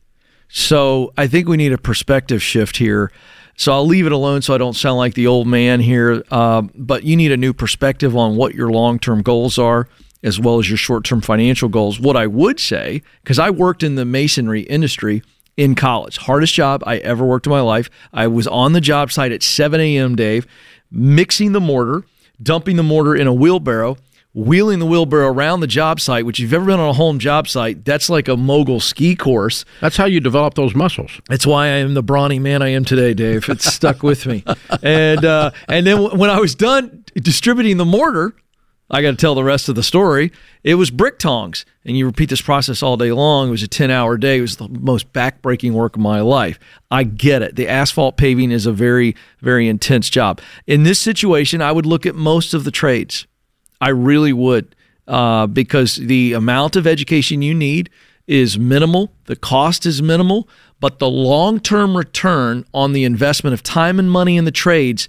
So 0.54 1.14
I 1.16 1.28
think 1.28 1.48
we 1.48 1.56
need 1.56 1.72
a 1.72 1.78
perspective 1.78 2.42
shift 2.42 2.76
here. 2.76 3.10
So 3.56 3.72
I'll 3.72 3.86
leave 3.86 4.04
it 4.04 4.12
alone 4.12 4.42
so 4.42 4.54
I 4.54 4.58
don't 4.58 4.76
sound 4.76 4.98
like 4.98 5.14
the 5.14 5.26
old 5.26 5.46
man 5.46 5.80
here. 5.80 6.22
Uh, 6.30 6.62
but 6.74 7.04
you 7.04 7.16
need 7.16 7.32
a 7.32 7.38
new 7.38 7.54
perspective 7.54 8.14
on 8.14 8.36
what 8.36 8.54
your 8.54 8.70
long 8.70 8.98
term 8.98 9.22
goals 9.22 9.58
are, 9.58 9.88
as 10.22 10.38
well 10.38 10.58
as 10.58 10.68
your 10.68 10.76
short 10.76 11.04
term 11.04 11.22
financial 11.22 11.70
goals. 11.70 11.98
What 11.98 12.18
I 12.18 12.26
would 12.26 12.60
say, 12.60 13.02
because 13.24 13.38
I 13.38 13.48
worked 13.48 13.82
in 13.82 13.94
the 13.94 14.04
masonry 14.04 14.60
industry 14.62 15.22
in 15.56 15.74
college, 15.74 16.18
hardest 16.18 16.52
job 16.52 16.82
I 16.86 16.98
ever 16.98 17.24
worked 17.24 17.46
in 17.46 17.50
my 17.50 17.62
life. 17.62 17.88
I 18.12 18.26
was 18.26 18.46
on 18.46 18.74
the 18.74 18.80
job 18.82 19.10
site 19.10 19.32
at 19.32 19.42
7 19.42 19.80
a.m., 19.80 20.16
Dave, 20.16 20.46
mixing 20.90 21.52
the 21.52 21.60
mortar, 21.60 22.04
dumping 22.42 22.76
the 22.76 22.82
mortar 22.82 23.14
in 23.14 23.26
a 23.26 23.32
wheelbarrow, 23.32 23.96
wheeling 24.34 24.78
the 24.78 24.86
wheelbarrow 24.86 25.28
around 25.28 25.60
the 25.60 25.66
job 25.66 26.00
site, 26.00 26.24
which 26.24 26.38
if 26.38 26.44
you've 26.44 26.54
ever 26.54 26.64
been 26.66 26.80
on 26.80 26.88
a 26.88 26.94
home 26.94 27.18
job 27.18 27.48
site, 27.48 27.84
that's 27.84 28.08
like 28.08 28.28
a 28.28 28.36
mogul 28.36 28.80
ski 28.80 29.14
course. 29.14 29.64
That's 29.80 29.96
how 29.96 30.06
you 30.06 30.20
develop 30.20 30.54
those 30.54 30.74
muscles. 30.74 31.20
That's 31.28 31.46
why 31.46 31.66
I 31.66 31.76
am 31.78 31.94
the 31.94 32.02
brawny 32.02 32.38
man 32.38 32.62
I 32.62 32.68
am 32.68 32.84
today, 32.84 33.14
Dave. 33.14 33.48
It's 33.48 33.72
stuck 33.72 34.02
with 34.02 34.26
me. 34.26 34.44
And 34.82 35.24
uh, 35.24 35.52
and 35.68 35.86
then 35.86 35.96
w- 35.96 36.18
when 36.18 36.30
I 36.30 36.40
was 36.40 36.54
done 36.54 37.04
distributing 37.14 37.76
the 37.76 37.84
mortar, 37.84 38.34
I 38.90 39.00
got 39.00 39.12
to 39.12 39.16
tell 39.16 39.34
the 39.34 39.44
rest 39.44 39.68
of 39.68 39.74
the 39.74 39.82
story. 39.82 40.32
It 40.64 40.74
was 40.74 40.90
brick 40.90 41.18
tongs, 41.18 41.64
and 41.84 41.96
you 41.96 42.04
repeat 42.06 42.30
this 42.30 42.40
process 42.40 42.82
all 42.82 42.96
day 42.96 43.12
long. 43.12 43.48
It 43.48 43.50
was 43.52 43.62
a 43.62 43.68
ten-hour 43.68 44.16
day. 44.18 44.38
It 44.38 44.40
was 44.40 44.56
the 44.56 44.68
most 44.68 45.12
back-breaking 45.12 45.72
work 45.74 45.94
of 45.96 46.02
my 46.02 46.20
life. 46.20 46.58
I 46.90 47.04
get 47.04 47.42
it. 47.42 47.54
The 47.56 47.68
asphalt 47.68 48.16
paving 48.16 48.50
is 48.50 48.66
a 48.66 48.72
very, 48.72 49.14
very 49.40 49.68
intense 49.68 50.10
job. 50.10 50.40
In 50.66 50.82
this 50.82 50.98
situation, 50.98 51.62
I 51.62 51.72
would 51.72 51.86
look 51.86 52.06
at 52.06 52.14
most 52.14 52.54
of 52.54 52.64
the 52.64 52.70
trades. 52.70 53.26
I 53.82 53.88
really 53.88 54.32
would, 54.32 54.76
uh, 55.08 55.48
because 55.48 55.96
the 55.96 56.34
amount 56.34 56.76
of 56.76 56.86
education 56.86 57.42
you 57.42 57.52
need 57.52 57.90
is 58.28 58.56
minimal, 58.56 59.12
the 59.24 59.34
cost 59.34 59.84
is 59.84 60.00
minimal, 60.00 60.48
but 60.78 61.00
the 61.00 61.10
long 61.10 61.58
term 61.58 61.96
return 61.96 62.64
on 62.72 62.92
the 62.92 63.02
investment 63.02 63.54
of 63.54 63.62
time 63.64 63.98
and 63.98 64.08
money 64.08 64.36
in 64.36 64.44
the 64.44 64.52
trades 64.52 65.08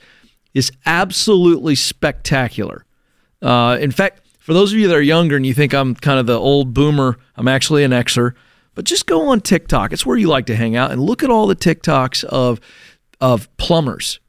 is 0.56 0.72
absolutely 0.88 1.75
spectacular. 1.75 2.84
Uh, 3.44 3.77
in 3.80 3.92
fact, 3.92 4.22
for 4.39 4.53
those 4.53 4.74
of 4.74 4.80
you 4.80 4.88
that 4.88 4.96
are 4.96 5.01
younger 5.01 5.36
and 5.36 5.46
you 5.46 5.53
think 5.53 5.74
I'm 5.75 5.94
kind 5.94 6.20
of 6.20 6.25
the 6.25 6.39
old 6.39 6.74
boomer, 6.74 7.20
I'm 7.36 7.48
actually 7.48 7.84
an 7.84 7.92
Xer, 7.92 8.34
but 8.74 8.86
just 8.86 9.06
go 9.06 9.27
on 9.27 9.39
TikTok. 9.39 9.94
It's 9.94 10.06
where 10.06 10.18
you 10.18 10.30
like 10.30 10.48
to 10.48 10.56
hang 10.56 10.75
out 10.75 10.92
and 10.92 11.00
look 11.00 11.22
at 11.22 11.30
all 11.30 11.46
the 11.46 11.56
TikToks 11.56 12.24
of 12.24 12.60
of 13.22 13.56
plumbers 13.58 14.20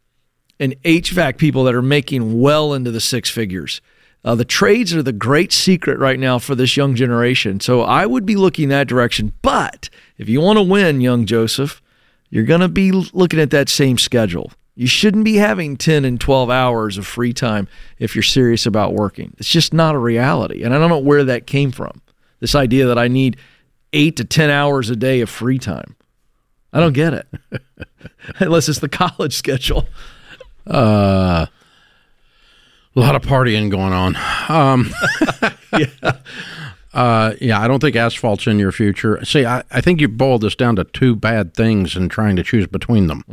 and 0.61 0.81
HVAC 0.83 1.39
people 1.39 1.65
that 1.65 1.75
are 1.75 1.83
making 1.83 2.41
well 2.41 2.75
into 2.75 2.91
the 2.91 3.01
six 3.01 3.31
figures. 3.31 3.81
Uh, 4.25 4.35
the 4.35 4.45
trades 4.45 4.95
are 4.95 5.03
the 5.03 5.13
great 5.13 5.53
secret 5.53 5.99
right 5.99 6.19
now 6.19 6.39
for 6.39 6.55
this 6.55 6.77
young 6.77 6.95
generation. 6.95 7.61
So 7.61 7.83
I 7.83 8.07
would 8.07 8.25
be 8.25 8.37
looking 8.37 8.71
that 8.71 8.89
direction. 8.89 9.33
But 9.43 9.91
if 10.17 10.29
you 10.29 10.41
want 10.41 10.59
to 10.59 10.63
win, 10.63 11.03
young 11.03 11.27
Joseph, 11.27 11.83
you're 12.31 12.45
going 12.45 12.63
to 12.63 12.69
be 12.69 12.91
looking 12.91 13.39
at 13.39 13.51
that 13.51 13.69
same 13.69 13.99
schedule. 13.99 14.51
You 14.77 14.87
shouldn't 14.87 15.25
be 15.25 15.37
having 15.37 15.77
10 15.77 16.05
and 16.05 16.21
12 16.21 16.51
hours 16.51 16.99
of 16.99 17.07
free 17.07 17.33
time 17.33 17.69
if 17.99 18.17
you're 18.17 18.23
serious 18.23 18.67
about 18.67 18.95
working. 18.95 19.35
It's 19.39 19.51
just 19.51 19.73
not 19.73 19.95
a 19.95 19.99
reality. 19.99 20.65
And 20.65 20.75
I 20.75 20.79
don't 20.79 20.89
know 20.89 20.99
where 20.99 21.25
that 21.25 21.47
came 21.47 21.71
from. 21.71 22.01
This 22.41 22.55
idea 22.55 22.87
that 22.87 22.99
I 22.99 23.09
need 23.09 23.37
eight 23.93 24.17
to 24.17 24.25
10 24.25 24.51
hours 24.51 24.91
a 24.91 24.97
day 24.97 25.21
of 25.21 25.31
free 25.31 25.59
time. 25.59 25.97
I 26.73 26.81
don't 26.81 26.93
get 26.93 27.15
it. 27.15 27.29
Unless 28.41 28.69
it's 28.69 28.81
the 28.81 28.89
college 29.17 29.35
schedule. 29.35 29.87
Uh, 30.67 31.47
a 32.97 33.01
lot 33.01 33.17
of 33.17 33.23
partying 33.23 33.71
going 33.71 33.93
on. 33.93 34.17
Um, 34.49 34.91
yeah. 35.79 36.13
Uh, 36.93 37.35
yeah, 37.41 37.61
I 37.61 37.67
don't 37.67 37.81
think 37.81 37.97
asphalt's 37.97 38.47
in 38.47 38.61
your 38.61 38.71
future. 38.71 39.23
See, 39.25 39.45
I, 39.45 39.65
I 39.71 39.81
think 39.81 40.01
you 40.01 40.07
boiled 40.07 40.43
this 40.43 40.55
down 40.55 40.77
to 40.77 40.85
two 40.85 41.17
bad 41.17 41.55
things 41.55 41.97
and 41.97 42.09
trying 42.09 42.37
to 42.37 42.45
choose 42.45 42.69
between 42.69 43.09
them. 43.09 43.25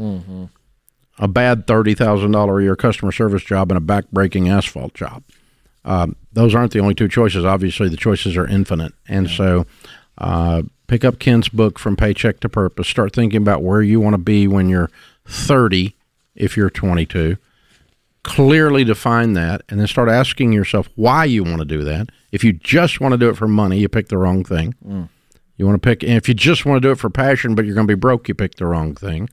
A 1.20 1.27
bad 1.27 1.68
$30,000 1.68 2.60
a 2.60 2.63
year 2.63 2.75
customer 2.75 3.12
service 3.12 3.44
job 3.44 3.70
and 3.72 3.77
a 3.77 3.82
back-breaking 3.82 4.50
asphalt 4.50 4.96
job. 4.96 5.24
Um, 5.86 6.15
those 6.34 6.56
aren't 6.56 6.72
the 6.72 6.80
only 6.80 6.96
two 6.96 7.08
choices. 7.08 7.46
Obviously, 7.46 7.88
the 7.88 7.98
choices 7.98 8.36
are 8.36 8.48
infinite. 8.48 8.94
And 9.08 9.30
so 9.30 9.68
uh, 10.18 10.63
pick 10.88 11.06
up 11.06 11.20
Ken's 11.20 11.50
book, 11.50 11.77
From 11.77 11.96
Paycheck 11.96 12.39
to 12.39 12.50
Purpose. 12.50 12.88
Start 12.88 13.13
thinking 13.13 13.41
about 13.41 13.62
where 13.62 13.84
you 13.84 14.00
want 14.00 14.15
to 14.15 14.20
be 14.20 14.48
when 14.48 14.70
you're 14.70 14.89
30 15.27 15.96
if 16.36 16.58
you're 16.58 16.72
22 16.72 17.38
clearly 18.24 18.84
define 18.84 19.34
that 19.34 19.62
and 19.70 19.80
then 19.80 19.88
start 19.88 20.10
asking 20.10 20.54
yourself 20.54 20.90
why 20.96 21.25
you 21.25 21.44
want 21.44 21.60
to 21.60 21.66
do 21.66 21.84
that. 21.84 22.10
If 22.32 22.44
you 22.44 22.54
just 22.54 23.01
want 23.01 23.13
to 23.13 23.18
do 23.18 23.30
it 23.30 23.38
for 23.38 23.48
money, 23.48 23.80
you 23.80 23.90
pick 23.90 24.08
the 24.10 24.18
wrong 24.18 24.44
thing. 24.44 24.75
You 25.58 25.68
want 25.68 25.82
to 25.82 25.88
pick, 25.88 26.04
and 26.04 26.13
if 26.13 26.28
you 26.28 26.34
just 26.34 26.66
want 26.66 26.82
to 26.82 26.88
do 26.88 26.92
it 26.92 26.98
for 27.00 27.10
passion, 27.10 27.56
but 27.56 27.66
you're 27.66 27.75
going 27.75 27.88
to 27.88 27.92
be 27.96 28.00
broke, 28.00 28.28
you 28.28 28.34
pick 28.34 28.56
the 28.56 28.66
wrong 28.66 28.96
thing. 28.96 29.30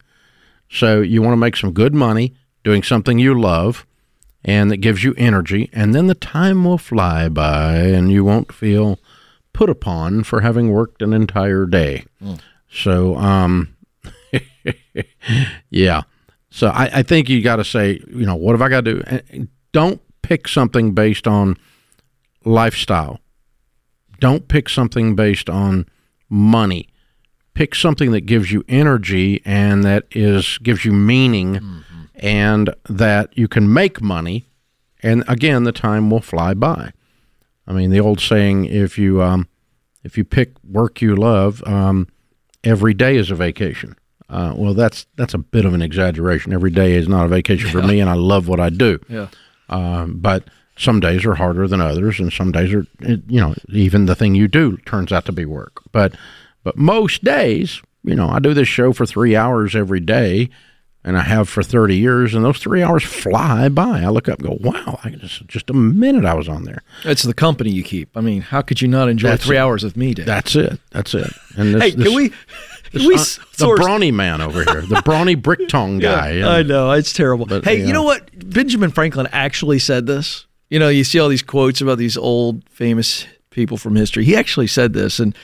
So 0.71 1.01
you 1.01 1.23
want 1.23 1.33
to 1.33 1.39
make 1.39 1.57
some 1.57 1.73
good 1.73 1.95
money 1.95 2.35
doing 2.65 2.83
something 2.83 3.19
you 3.19 3.39
love 3.39 3.87
and 4.45 4.71
that 4.71 4.79
gives 4.79 5.03
you 5.05 5.15
energy, 5.17 5.69
and 5.73 5.95
then 5.95 6.07
the 6.07 6.15
time 6.15 6.65
will 6.65 6.79
fly 6.79 7.29
by 7.29 7.77
and 7.77 8.11
you 8.11 8.25
won't 8.25 8.53
feel 8.53 8.99
put 9.53 9.69
upon 9.69 10.23
for 10.23 10.41
having 10.43 10.71
worked 10.71 11.03
an 11.03 11.13
entire 11.13 11.67
day. 11.67 12.05
So, 12.71 13.17
um, 13.17 13.75
yeah. 15.71 16.03
So 16.51 16.69
I, 16.69 16.91
I 16.95 17.03
think 17.03 17.29
you 17.29 17.43
got 17.43 17.57
to 17.57 17.65
say, 17.65 18.01
you 18.09 18.27
know, 18.27 18.37
what 18.37 18.53
have 18.53 18.63
I 18.63 18.69
got 18.69 18.85
to 18.85 18.95
do? 18.95 19.03
And 19.07 19.49
don't 19.73 20.01
pick 20.23 20.49
something 20.49 20.93
based 20.93 21.27
on 21.27 21.57
lifestyle. 22.45 23.21
Don't 24.21 24.49
pick 24.49 24.69
something 24.69 25.15
based 25.15 25.49
on 25.49 25.87
money. 26.29 26.89
Pick 27.55 27.75
something 27.75 28.13
that 28.13 28.23
gives 28.23 28.53
you 28.53 28.65
energy 28.69 29.43
and 29.45 29.85
that 29.85 30.07
is 30.13 30.59
gives 30.59 30.85
you 30.85 30.93
meaning 30.93 31.55
mm-hmm. 31.55 32.03
and 32.15 32.75
that 32.89 33.37
you 33.37 33.49
can 33.49 33.73
make 33.73 34.01
money. 34.01 34.47
And 35.03 35.25
again, 35.29 35.65
the 35.65 35.73
time 35.73 36.11
will 36.11 36.21
fly 36.21 36.55
by. 36.55 36.93
I 37.67 37.73
mean, 37.73 37.91
the 37.91 38.01
old 38.01 38.21
saying, 38.21 38.65
if 38.67 38.97
you 38.97 39.23
um, 39.23 39.49
if 40.05 40.17
you 40.17 40.25
pick 40.25 40.53
work 40.65 41.03
you 41.03 41.15
love, 41.15 41.63
um, 41.67 42.09
every 42.65 42.95
day 42.95 43.17
is 43.17 43.31
a 43.31 43.35
vacation. 43.35 43.97
Uh, 44.29 44.53
well, 44.57 44.75
that's 44.75 45.07
that's 45.17 45.35
a 45.35 45.39
bit 45.39 45.65
of 45.65 45.75
an 45.75 45.83
exaggeration. 45.83 46.53
Every 46.53 46.71
day 46.71 46.95
is 46.95 47.09
not 47.09 47.25
a 47.25 47.29
vacation 47.29 47.71
for 47.71 47.83
me, 47.83 48.01
and 48.01 48.11
I 48.11 48.15
love 48.15 48.47
what 48.47 48.61
I 48.61 48.69
do. 48.69 49.01
Yeah. 49.09 49.29
Um, 49.71 50.19
but 50.19 50.45
some 50.77 51.01
days 51.01 51.25
are 51.25 51.35
harder 51.35 51.67
than 51.67 51.81
others, 51.81 52.21
and 52.21 52.33
some 52.33 52.53
days 52.53 52.73
are 52.73 52.87
you 53.01 53.41
know 53.41 53.55
even 53.71 54.07
the 54.07 54.15
thing 54.15 54.35
you 54.35 54.49
do 54.49 54.77
turns 54.79 55.13
out 55.13 55.25
to 55.27 55.33
be 55.33 55.45
work. 55.45 55.83
But 55.93 56.15
but 56.63 56.77
most 56.77 57.25
days, 57.25 57.81
you 58.05 58.15
know, 58.15 58.29
I 58.29 58.39
do 58.39 58.55
this 58.55 58.69
show 58.69 58.93
for 58.93 59.07
three 59.07 59.35
hours 59.35 59.75
every 59.75 60.01
day, 60.01 60.51
and 61.05 61.17
I 61.17 61.23
have 61.23 61.49
for 61.49 61.63
thirty 61.63 61.97
years, 61.97 62.35
and 62.35 62.45
those 62.45 62.59
three 62.59 62.83
hours 62.83 63.05
fly 63.05 63.69
by. 63.71 64.03
I 64.03 64.09
look 64.09 64.29
up 64.29 64.41
and 64.41 64.49
go, 64.49 64.59
"Wow, 64.61 65.01
I 65.05 65.11
just 65.11 65.47
just 65.47 65.71
a 65.71 65.75
minute 65.75 66.25
I 66.25 66.35
was 66.35 66.49
on 66.49 66.65
there." 66.65 66.83
It's 67.05 67.23
the 67.23 67.35
company 67.35 67.71
you 67.71 67.83
keep. 67.83 68.17
I 68.17 68.21
mean, 68.21 68.43
how 68.43 68.63
could 68.63 68.83
you 68.83 68.89
not 68.89 69.09
enjoy 69.09 69.31
that's 69.31 69.47
three 69.47 69.57
it. 69.57 69.61
hours 69.61 69.85
of 69.85 69.97
me, 69.97 70.15
Dave? 70.15 70.27
That's 70.27 70.55
it. 70.55 70.79
That's 70.91 71.15
it. 71.15 71.33
And 71.57 71.75
this, 71.75 71.83
hey, 71.83 71.91
this, 71.93 72.07
can 72.07 72.15
we? 72.15 72.33
We 72.93 73.15
uh, 73.15 73.25
the 73.59 73.75
brawny 73.77 74.11
man 74.11 74.41
over 74.41 74.65
here, 74.65 74.83
the 74.83 75.03
brawny 75.05 75.35
brick 75.37 75.69
tongue 75.69 75.99
guy. 75.99 76.33
Yeah, 76.33 76.49
I 76.49 76.63
know 76.63 76.91
it's 76.93 77.13
terrible. 77.13 77.47
But, 77.47 77.65
hey, 77.65 77.85
you 77.87 77.93
know 77.93 78.03
what? 78.03 78.31
Benjamin 78.51 78.91
Franklin 78.91 79.29
actually 79.33 79.79
said 79.79 80.07
this. 80.07 80.47
You 80.71 80.79
know, 80.79 80.89
you 80.89 81.05
see 81.05 81.19
all 81.19 81.29
these 81.29 81.43
quotes 81.43 81.81
about 81.81 81.99
these 81.99 82.17
old 82.17 82.69
famous 82.69 83.27
people 83.51 83.77
from 83.77 83.97
history. 83.97 84.25
He 84.25 84.37
actually 84.37 84.67
said 84.67 84.93
this, 84.93 85.19
and 85.19 85.35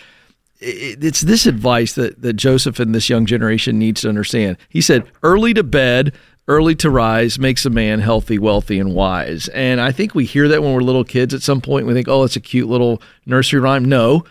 it's 0.59 1.23
this 1.23 1.47
advice 1.47 1.95
that 1.95 2.23
that 2.23 2.35
Joseph 2.35 2.79
and 2.79 2.95
this 2.95 3.09
young 3.09 3.27
generation 3.27 3.79
needs 3.79 4.03
to 4.03 4.09
understand. 4.09 4.57
He 4.69 4.81
said, 4.81 5.11
"Early 5.23 5.55
to 5.55 5.63
bed." 5.63 6.15
Early 6.47 6.75
to 6.75 6.91
rise 6.91 7.39
makes 7.39 7.65
a 7.65 7.71
man 7.71 8.01
healthy, 8.01 8.39
wealthy, 8.39 8.79
and 8.79 8.95
wise. 8.95 9.49
And 9.49 9.81
I 9.81 9.93
think 9.93 10.15
we 10.15 10.27
hear 10.27 10.47
that 10.49 10.63
when 10.63 10.75
we're 10.75 10.83
little 10.83 11.03
kids 11.03 11.33
at 11.33 11.41
some 11.41 11.63
point. 11.63 11.87
We 11.87 11.95
think, 11.95 12.07
oh, 12.07 12.23
it's 12.23 12.37
a 12.37 12.41
cute 12.41 12.69
little 12.69 13.01
nursery 13.25 13.61
rhyme. 13.61 13.87
No, 13.87 14.25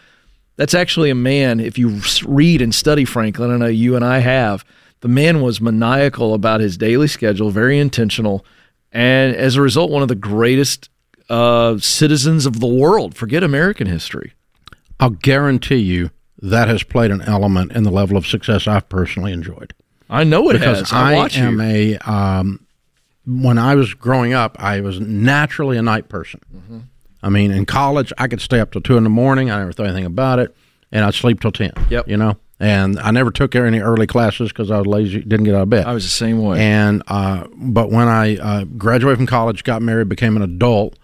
that's 0.56 0.74
actually 0.74 1.10
a 1.10 1.16
man, 1.16 1.60
if 1.60 1.78
you 1.78 2.02
read 2.26 2.62
and 2.62 2.74
study 2.74 3.06
Franklin, 3.06 3.52
I 3.52 3.58
know 3.58 3.66
you 3.68 3.96
and 3.96 4.06
I 4.06 4.20
have, 4.20 4.64
the 5.02 5.08
man 5.08 5.42
was 5.42 5.60
maniacal 5.60 6.34
about 6.34 6.62
his 6.62 6.78
daily 6.78 7.08
schedule, 7.08 7.50
very 7.50 7.80
intentional, 7.80 8.46
and 8.92 9.36
as 9.36 9.56
a 9.56 9.62
result, 9.62 9.92
one 9.92 10.02
of 10.02 10.08
the 10.08 10.16
greatest 10.16 10.90
uh, 11.30 11.78
citizens 11.80 12.46
of 12.46 12.60
the 12.60 12.68
world. 12.68 13.16
Forget 13.16 13.44
American 13.44 13.88
history. 13.88 14.34
I'll 15.00 15.10
guarantee 15.10 15.78
you 15.78 16.12
that 16.42 16.68
has 16.68 16.84
played 16.84 17.10
an 17.12 17.22
element 17.22 17.72
in 17.72 17.84
the 17.84 17.92
level 17.92 18.18
of 18.18 18.28
success 18.28 18.68
I've 18.68 18.88
personally 18.90 19.32
enjoyed. 19.32 19.74
I 20.10 20.24
know 20.24 20.50
it 20.50 20.54
because 20.54 20.92
has. 20.92 20.94
I, 20.94 21.14
I 21.16 21.30
am 21.34 21.60
you. 21.60 21.98
a. 21.98 21.98
Um, 22.10 22.68
when 23.26 23.58
I 23.58 23.76
was 23.76 23.94
growing 23.94 24.34
up, 24.34 24.58
I 24.60 24.82
was 24.82 25.00
naturally 25.00 25.78
a 25.78 25.82
night 25.82 26.10
person. 26.10 26.42
Mm-hmm. 26.54 26.80
I 27.24 27.30
mean, 27.30 27.52
in 27.52 27.66
college, 27.66 28.12
I 28.18 28.28
could 28.28 28.42
stay 28.42 28.60
up 28.60 28.72
till 28.72 28.82
two 28.82 28.98
in 28.98 29.04
the 29.04 29.10
morning. 29.10 29.50
I 29.50 29.60
never 29.60 29.72
thought 29.72 29.88
anything 29.88 30.06
about 30.06 30.40
it, 30.40 30.56
and 30.92 31.06
I'd 31.06 31.14
sleep 31.14 31.40
till 31.40 31.52
ten. 31.52 31.72
Yep. 31.90 32.08
You 32.08 32.18
know, 32.18 32.38
and 32.60 33.00
I 33.00 33.12
never 33.12 33.32
took 33.32 33.56
any 33.56 33.80
early 33.80 34.08
classes 34.08 34.50
because 34.50 34.70
I 34.70 34.78
was 34.78 34.88
lazy, 34.88 35.22
didn't 35.22 35.46
get 35.46 35.56
out 35.56 35.64
of 35.64 35.70
bed. 35.70 35.86
I 35.86 35.94
was 35.94 36.04
the 36.04 36.10
same 36.10 36.42
way. 36.42 36.60
And 36.62 37.02
uh, 37.08 37.48
but 37.56 37.90
when 37.92 38.08
I 38.08 38.38
uh, 38.38 38.64
graduated 38.66 39.18
from 39.18 39.28
college, 39.28 39.64
got 39.64 39.82
married, 39.82 40.10
became 40.10 40.36
an 40.36 40.44
adult, 40.44 41.00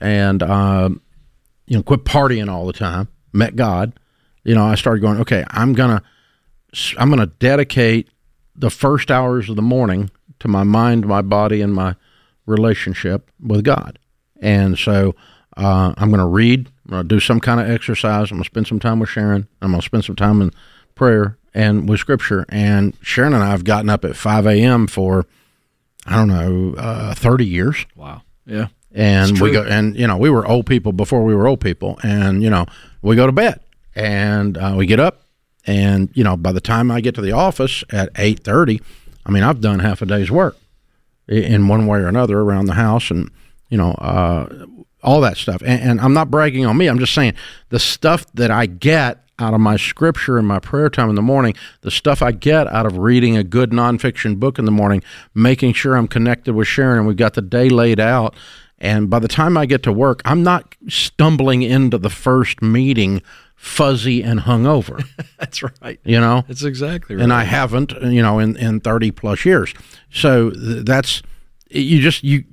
and 0.00 0.42
uh, 0.42 0.88
you 1.66 1.76
know, 1.76 1.82
quit 1.82 2.04
partying 2.04 2.48
all 2.48 2.66
the 2.66 2.72
time, 2.72 3.08
met 3.32 3.56
God. 3.56 3.92
You 4.44 4.54
know, 4.54 4.64
I 4.64 4.76
started 4.76 5.00
going, 5.00 5.18
okay, 5.20 5.44
I'm 5.50 5.72
gonna, 5.72 6.02
I'm 6.96 7.10
gonna 7.10 7.26
dedicate 7.26 8.08
the 8.54 8.70
first 8.70 9.10
hours 9.10 9.48
of 9.48 9.56
the 9.56 9.62
morning 9.62 10.10
to 10.38 10.48
my 10.48 10.62
mind, 10.62 11.06
my 11.06 11.22
body, 11.22 11.60
and 11.60 11.74
my 11.74 11.96
relationship 12.46 13.30
with 13.40 13.64
God. 13.64 13.98
And 14.40 14.78
so 14.78 15.14
uh, 15.56 15.94
I'm 15.96 16.08
going 16.08 16.20
to 16.20 16.26
read. 16.26 16.68
I'm 16.86 16.90
going 16.90 17.02
to 17.02 17.08
do 17.08 17.20
some 17.20 17.40
kind 17.40 17.60
of 17.60 17.68
exercise. 17.68 18.30
I'm 18.30 18.36
going 18.36 18.44
to 18.44 18.50
spend 18.50 18.66
some 18.66 18.78
time 18.78 19.00
with 19.00 19.08
Sharon. 19.08 19.48
I'm 19.60 19.70
going 19.70 19.80
to 19.80 19.86
spend 19.86 20.04
some 20.04 20.16
time 20.16 20.40
in 20.42 20.52
prayer 20.94 21.38
and 21.54 21.88
with 21.88 22.00
Scripture. 22.00 22.44
And 22.48 22.94
Sharon 23.00 23.34
and 23.34 23.42
I 23.42 23.50
have 23.50 23.64
gotten 23.64 23.90
up 23.90 24.04
at 24.04 24.16
5 24.16 24.46
a.m. 24.46 24.86
for 24.86 25.26
I 26.06 26.14
don't 26.16 26.28
know 26.28 26.74
uh, 26.78 27.14
30 27.14 27.44
years. 27.44 27.86
Wow. 27.96 28.22
Yeah. 28.44 28.68
And 28.92 29.38
we 29.40 29.50
go 29.50 29.62
and 29.62 29.94
you 29.94 30.06
know 30.06 30.16
we 30.16 30.30
were 30.30 30.46
old 30.46 30.64
people 30.64 30.90
before 30.90 31.22
we 31.22 31.34
were 31.34 31.46
old 31.46 31.60
people, 31.60 31.98
and 32.02 32.42
you 32.42 32.48
know 32.48 32.64
we 33.02 33.14
go 33.14 33.26
to 33.26 33.32
bed 33.32 33.60
and 33.94 34.56
uh, 34.56 34.74
we 34.74 34.86
get 34.86 34.98
up, 34.98 35.24
and 35.66 36.08
you 36.14 36.24
know 36.24 36.34
by 36.34 36.50
the 36.50 36.62
time 36.62 36.90
I 36.90 37.02
get 37.02 37.14
to 37.16 37.20
the 37.20 37.32
office 37.32 37.84
at 37.90 38.10
8:30, 38.14 38.80
I 39.26 39.30
mean 39.30 39.42
I've 39.42 39.60
done 39.60 39.80
half 39.80 40.00
a 40.00 40.06
day's 40.06 40.30
work 40.30 40.56
in 41.28 41.68
one 41.68 41.86
way 41.86 41.98
or 41.98 42.06
another 42.06 42.40
around 42.40 42.66
the 42.66 42.74
house, 42.74 43.10
and 43.10 43.30
you 43.68 43.76
know 43.76 43.90
uh, 43.98 44.46
all 45.06 45.20
that 45.22 45.36
stuff. 45.36 45.62
And, 45.64 45.80
and, 45.80 46.00
I'm 46.00 46.12
not 46.12 46.30
bragging 46.30 46.66
on 46.66 46.76
me. 46.76 46.88
I'm 46.88 46.98
just 46.98 47.14
saying 47.14 47.34
the 47.70 47.78
stuff 47.78 48.26
that 48.34 48.50
I 48.50 48.66
get 48.66 49.22
out 49.38 49.54
of 49.54 49.60
my 49.60 49.76
scripture 49.76 50.36
and 50.36 50.46
my 50.46 50.58
prayer 50.58 50.90
time 50.90 51.08
in 51.08 51.14
the 51.14 51.22
morning, 51.22 51.54
the 51.82 51.90
stuff 51.90 52.22
I 52.22 52.32
get 52.32 52.66
out 52.66 52.86
of 52.86 52.98
reading 52.98 53.36
a 53.36 53.44
good 53.44 53.70
nonfiction 53.70 54.40
book 54.40 54.58
in 54.58 54.64
the 54.64 54.70
morning, 54.70 55.02
making 55.34 55.74
sure 55.74 55.96
I'm 55.96 56.08
connected 56.08 56.54
with 56.54 56.66
Sharon 56.66 56.98
and 56.98 57.06
we've 57.06 57.16
got 57.16 57.34
the 57.34 57.42
day 57.42 57.68
laid 57.68 58.00
out. 58.00 58.34
And 58.78 59.08
by 59.08 59.20
the 59.20 59.28
time 59.28 59.56
I 59.56 59.64
get 59.64 59.82
to 59.84 59.92
work, 59.92 60.20
I'm 60.24 60.42
not 60.42 60.74
stumbling 60.88 61.62
into 61.62 61.98
the 61.98 62.10
first 62.10 62.60
meeting 62.60 63.22
fuzzy 63.54 64.22
and 64.22 64.40
hungover. 64.40 65.06
That's 65.38 65.62
right. 65.62 65.98
You 66.04 66.20
know, 66.20 66.44
that's 66.46 66.62
exactly 66.62 67.16
right. 67.16 67.22
And 67.22 67.32
I 67.32 67.44
haven't, 67.44 67.92
you 68.02 68.20
know, 68.20 68.38
in, 68.38 68.56
in 68.56 68.80
30 68.80 69.12
plus 69.12 69.44
years. 69.46 69.72
So 70.12 70.50
that's, 70.50 71.22
you 71.70 72.00
just, 72.00 72.22
you, 72.22 72.44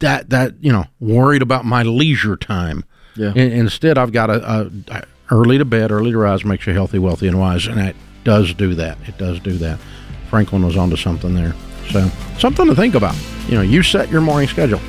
that 0.00 0.30
that 0.30 0.54
you 0.60 0.72
know 0.72 0.84
worried 1.00 1.42
about 1.42 1.64
my 1.64 1.82
leisure 1.82 2.36
time. 2.36 2.84
Yeah. 3.16 3.34
instead, 3.34 3.98
I've 3.98 4.12
got 4.12 4.30
a, 4.30 4.48
a, 4.48 4.70
a, 4.92 5.04
early 5.30 5.58
to 5.58 5.64
bed, 5.64 5.90
early 5.90 6.12
to 6.12 6.18
rise 6.18 6.44
makes 6.44 6.68
you 6.68 6.72
healthy, 6.72 7.00
wealthy, 7.00 7.26
and 7.26 7.38
wise, 7.38 7.66
and 7.66 7.80
it 7.80 7.96
does 8.22 8.54
do 8.54 8.76
that. 8.76 8.96
It 9.08 9.18
does 9.18 9.40
do 9.40 9.58
that. 9.58 9.80
Franklin 10.30 10.64
was 10.64 10.76
onto 10.76 10.96
something 10.96 11.34
there. 11.34 11.54
So 11.90 12.08
something 12.38 12.66
to 12.66 12.76
think 12.76 12.94
about. 12.94 13.16
You 13.48 13.54
know, 13.54 13.62
you 13.62 13.82
set 13.82 14.08
your 14.10 14.20
morning 14.20 14.48
schedule. 14.48 14.80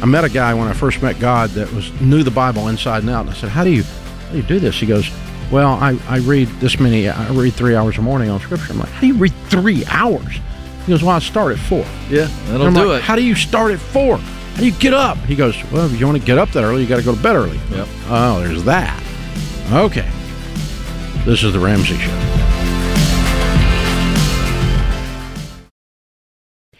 I 0.00 0.06
met 0.06 0.24
a 0.24 0.28
guy 0.28 0.54
when 0.54 0.68
I 0.68 0.72
first 0.72 1.02
met 1.02 1.18
God 1.18 1.50
that 1.50 1.72
was 1.72 1.90
knew 2.00 2.22
the 2.22 2.30
Bible 2.30 2.68
inside 2.68 3.02
and 3.02 3.10
out, 3.10 3.22
and 3.22 3.30
I 3.30 3.34
said, 3.34 3.50
"How 3.50 3.64
do 3.64 3.70
you 3.70 3.82
how 3.82 4.32
do 4.32 4.36
you 4.36 4.42
do 4.42 4.60
this?" 4.60 4.78
He 4.78 4.86
goes, 4.86 5.10
"Well, 5.50 5.72
I, 5.72 5.98
I 6.08 6.18
read 6.18 6.48
this 6.60 6.78
many. 6.78 7.08
I 7.08 7.30
read 7.32 7.54
three 7.54 7.74
hours 7.74 7.98
a 7.98 8.02
morning 8.02 8.30
on 8.30 8.40
Scripture." 8.40 8.72
I'm 8.72 8.78
like, 8.78 8.90
"How 8.90 9.00
do 9.00 9.06
you 9.08 9.14
read 9.14 9.34
three 9.48 9.84
hours?" 9.86 10.38
He 10.86 10.92
goes, 10.92 11.02
"Well, 11.02 11.16
I 11.16 11.18
start 11.18 11.52
at 11.52 11.58
four. 11.58 11.84
Yeah, 12.08 12.28
that'll 12.46 12.70
do 12.70 12.88
like, 12.88 12.98
it. 12.98 13.02
How 13.02 13.16
do 13.16 13.22
you 13.22 13.34
start 13.34 13.72
at 13.72 13.78
four? 13.78 14.20
How 14.54 14.60
do 14.60 14.66
you 14.66 14.72
get 14.72 14.94
up? 14.94 15.18
He 15.24 15.34
goes, 15.34 15.60
Well, 15.72 15.86
if 15.86 15.98
you 15.98 16.06
want 16.06 16.16
to 16.16 16.24
get 16.24 16.38
up 16.38 16.50
that 16.50 16.62
early, 16.62 16.82
you 16.82 16.88
got 16.88 16.98
to 16.98 17.02
go 17.02 17.12
to 17.12 17.20
bed 17.20 17.34
early. 17.34 17.58
Yep. 17.72 17.88
Oh, 18.06 18.40
there's 18.40 18.62
that. 18.62 19.02
Okay. 19.72 20.08
This 21.24 21.42
is 21.42 21.52
The 21.52 21.58
Ramsey 21.58 21.96
Show. 21.96 22.10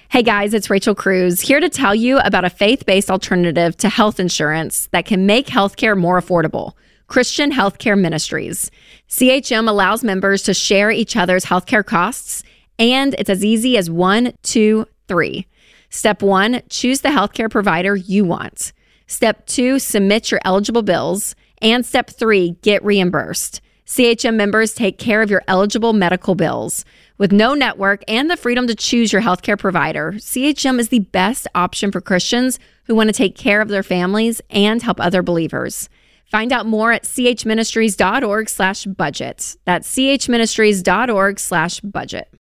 Hey 0.08 0.22
guys, 0.22 0.54
it's 0.54 0.70
Rachel 0.70 0.94
Cruz 0.94 1.40
here 1.40 1.58
to 1.58 1.68
tell 1.68 1.96
you 1.96 2.20
about 2.20 2.44
a 2.44 2.50
faith 2.50 2.86
based 2.86 3.10
alternative 3.10 3.76
to 3.78 3.88
health 3.88 4.20
insurance 4.20 4.86
that 4.92 5.04
can 5.04 5.26
make 5.26 5.48
healthcare 5.48 5.98
more 5.98 6.20
affordable 6.20 6.74
Christian 7.08 7.50
Healthcare 7.50 7.98
Ministries. 7.98 8.70
CHM 9.08 9.68
allows 9.68 10.04
members 10.04 10.44
to 10.44 10.54
share 10.54 10.92
each 10.92 11.16
other's 11.16 11.46
healthcare 11.46 11.84
costs, 11.84 12.44
and 12.78 13.16
it's 13.18 13.28
as 13.28 13.44
easy 13.44 13.76
as 13.76 13.90
one, 13.90 14.32
two, 14.44 14.86
three. 15.08 15.48
Step 15.94 16.22
one, 16.22 16.60
choose 16.68 17.02
the 17.02 17.08
healthcare 17.10 17.48
provider 17.48 17.94
you 17.94 18.24
want. 18.24 18.72
Step 19.06 19.46
two, 19.46 19.78
submit 19.78 20.28
your 20.28 20.40
eligible 20.44 20.82
bills. 20.82 21.36
And 21.62 21.86
step 21.86 22.10
three, 22.10 22.56
get 22.62 22.84
reimbursed. 22.84 23.60
CHM 23.86 24.34
members 24.34 24.74
take 24.74 24.98
care 24.98 25.22
of 25.22 25.30
your 25.30 25.44
eligible 25.46 25.92
medical 25.92 26.34
bills. 26.34 26.84
With 27.16 27.30
no 27.30 27.54
network 27.54 28.02
and 28.08 28.28
the 28.28 28.36
freedom 28.36 28.66
to 28.66 28.74
choose 28.74 29.12
your 29.12 29.22
healthcare 29.22 29.56
provider, 29.56 30.14
CHM 30.14 30.80
is 30.80 30.88
the 30.88 30.98
best 30.98 31.46
option 31.54 31.92
for 31.92 32.00
Christians 32.00 32.58
who 32.86 32.96
want 32.96 33.06
to 33.08 33.12
take 33.12 33.36
care 33.36 33.60
of 33.60 33.68
their 33.68 33.84
families 33.84 34.40
and 34.50 34.82
help 34.82 34.98
other 35.00 35.22
believers. 35.22 35.88
Find 36.28 36.52
out 36.52 36.66
more 36.66 36.90
at 36.90 37.04
chministries.org 37.04 38.48
slash 38.48 38.84
budget. 38.86 39.56
That's 39.64 39.94
chministries.org 39.94 41.38
slash 41.38 41.78
budget. 41.82 42.34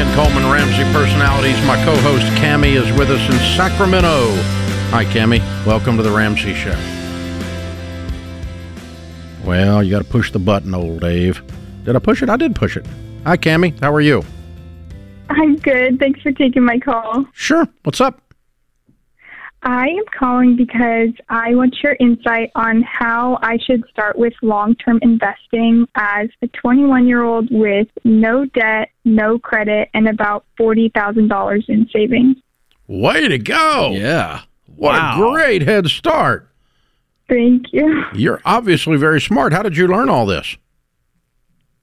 Ken 0.00 0.14
Coleman, 0.14 0.50
Ramsey 0.50 0.82
Personalities. 0.94 1.62
My 1.66 1.76
co 1.84 1.94
host, 1.96 2.24
Cami, 2.40 2.74
is 2.74 2.90
with 2.98 3.10
us 3.10 3.20
in 3.28 3.38
Sacramento. 3.54 4.30
Hi, 4.88 5.04
Cami. 5.04 5.40
Welcome 5.66 5.98
to 5.98 6.02
the 6.02 6.10
Ramsey 6.10 6.54
Show. 6.54 6.74
Well, 9.44 9.82
you 9.82 9.90
got 9.90 9.98
to 9.98 10.08
push 10.08 10.32
the 10.32 10.38
button, 10.38 10.74
old 10.74 11.02
Dave. 11.02 11.42
Did 11.84 11.96
I 11.96 11.98
push 11.98 12.22
it? 12.22 12.30
I 12.30 12.38
did 12.38 12.56
push 12.56 12.78
it. 12.78 12.86
Hi, 13.26 13.36
Cami. 13.36 13.78
How 13.78 13.92
are 13.92 14.00
you? 14.00 14.24
I'm 15.28 15.56
good. 15.56 15.98
Thanks 15.98 16.22
for 16.22 16.32
taking 16.32 16.64
my 16.64 16.78
call. 16.78 17.26
Sure. 17.34 17.68
What's 17.82 18.00
up? 18.00 18.22
I 19.62 19.88
am 19.88 20.04
calling 20.18 20.56
because 20.56 21.10
I 21.28 21.54
want 21.54 21.76
your 21.82 21.94
insight 22.00 22.50
on 22.54 22.82
how 22.82 23.38
I 23.42 23.58
should 23.66 23.82
start 23.90 24.18
with 24.18 24.32
long 24.42 24.74
term 24.76 24.98
investing 25.02 25.86
as 25.96 26.28
a 26.42 26.46
21 26.48 27.06
year 27.06 27.22
old 27.22 27.48
with 27.50 27.88
no 28.04 28.46
debt, 28.46 28.88
no 29.04 29.38
credit, 29.38 29.90
and 29.92 30.08
about 30.08 30.46
$40,000 30.58 31.68
in 31.68 31.86
savings. 31.92 32.36
Way 32.88 33.28
to 33.28 33.38
go. 33.38 33.90
Yeah. 33.92 34.40
What 34.76 34.94
Wow. 34.94 35.14
a 35.14 35.32
great 35.32 35.62
head 35.62 35.88
start. 35.88 36.48
Thank 37.28 37.66
you. 37.72 38.02
You're 38.14 38.40
obviously 38.44 38.96
very 38.96 39.20
smart. 39.20 39.52
How 39.52 39.62
did 39.62 39.76
you 39.76 39.86
learn 39.86 40.08
all 40.08 40.24
this? 40.26 40.56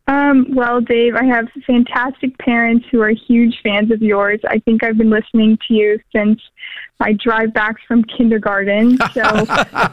Um, 0.07 0.47
well, 0.55 0.79
Dave, 0.79 1.15
I 1.15 1.25
have 1.25 1.47
fantastic 1.65 2.37
parents 2.37 2.85
who 2.89 3.01
are 3.01 3.09
huge 3.09 3.59
fans 3.61 3.91
of 3.91 4.01
yours. 4.01 4.39
I 4.47 4.59
think 4.59 4.83
I've 4.83 4.97
been 4.97 5.09
listening 5.09 5.57
to 5.67 5.73
you 5.73 5.99
since 6.15 6.39
my 6.99 7.13
drive 7.13 7.53
back 7.53 7.75
from 7.87 8.03
kindergarten. 8.05 8.97
So, 9.13 9.21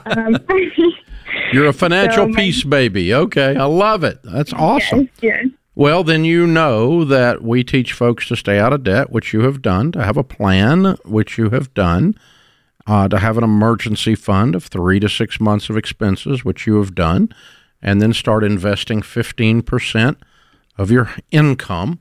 um, 0.07 0.37
You're 1.53 1.67
a 1.67 1.73
financial 1.73 2.27
So 2.27 2.29
my- 2.29 2.37
peace 2.37 2.63
baby. 2.65 3.13
Okay, 3.13 3.57
I 3.57 3.65
love 3.65 4.05
it. 4.05 4.19
That's 4.23 4.53
awesome. 4.53 5.09
yes. 5.21 5.47
Well, 5.77 6.05
then 6.05 6.25
you 6.25 6.47
know 6.47 7.05
that 7.05 7.43
we 7.43 7.65
teach 7.65 7.93
folks 7.93 8.29
to 8.29 8.37
stay 8.37 8.61
out 8.61 8.73
of 8.73 8.85
debt, 8.85 9.11
which 9.11 9.33
you 9.33 9.41
have 9.41 9.61
done, 9.61 9.91
to 9.93 10.05
have 10.05 10.17
a 10.17 10.23
plan, 10.23 10.97
which 11.05 11.37
you 11.37 11.51
have 11.51 11.75
done, 11.75 12.15
uh, 12.87 13.09
to 13.09 13.19
have 13.19 13.37
an 13.37 13.43
emergency 13.43 14.15
fund 14.15 14.55
of 14.55 14.63
three 14.67 15.01
to 15.01 15.09
six 15.09 15.41
months 15.41 15.69
of 15.69 15.77
expenses, 15.77 16.45
which 16.45 16.69
you 16.69 16.77
have 16.77 16.95
done, 16.95 17.29
and 17.85 18.01
then 18.01 18.15
start 18.15 18.43
investing 18.43 19.03
15% 19.03 20.17
of 20.79 20.91
your 20.91 21.15
income 21.31 22.01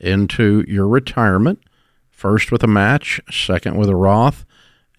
into 0.00 0.64
your 0.68 0.86
retirement. 0.86 1.58
First 2.10 2.52
with 2.52 2.62
a 2.62 2.68
match, 2.68 3.20
second 3.30 3.76
with 3.76 3.90
a 3.90 3.96
Roth, 3.96 4.46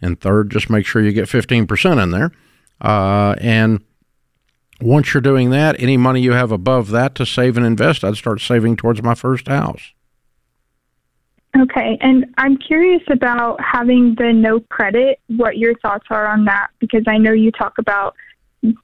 and 0.02 0.20
third, 0.20 0.52
just 0.52 0.70
make 0.70 0.86
sure 0.86 1.02
you 1.02 1.14
get 1.14 1.26
15% 1.26 2.04
in 2.04 2.12
there. 2.12 2.32
Uh, 2.80 3.34
and 3.40 3.84
once 4.82 5.14
you're 5.14 5.22
doing 5.22 5.50
that, 5.50 5.82
any 5.82 5.98
money 5.98 6.22
you 6.22 6.34
have 6.34 6.52
above 6.52 6.90
that 6.90 7.16
to 7.16 7.26
save 7.26 7.58
and 7.58 7.66
invest, 7.66 8.04
I'd 8.04 8.18
start 8.18 8.42
saving 8.42 8.76
towards 8.76 9.02
my 9.02 9.16
first 9.16 9.48
house. 9.48 9.94
Okay, 11.58 11.98
and 12.02 12.26
I'm 12.38 12.58
curious 12.58 13.02
about 13.10 13.60
having 13.64 14.14
the 14.16 14.32
no 14.32 14.60
credit, 14.60 15.20
what 15.28 15.58
your 15.58 15.74
thoughts 15.80 16.06
are 16.12 16.28
on 16.28 16.46
that, 16.46 16.68
because 16.78 17.04
I 17.08 17.18
know 17.18 17.32
you 17.32 17.52
talk 17.52 17.80
about 17.80 18.16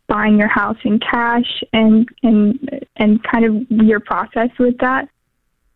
buying 0.07 0.38
your 0.38 0.47
house 0.47 0.77
in 0.83 0.99
cash 0.99 1.63
and 1.73 2.07
and 2.21 2.86
and 2.97 3.23
kind 3.23 3.45
of 3.45 3.86
your 3.86 3.99
process 3.99 4.49
with 4.59 4.77
that. 4.79 5.09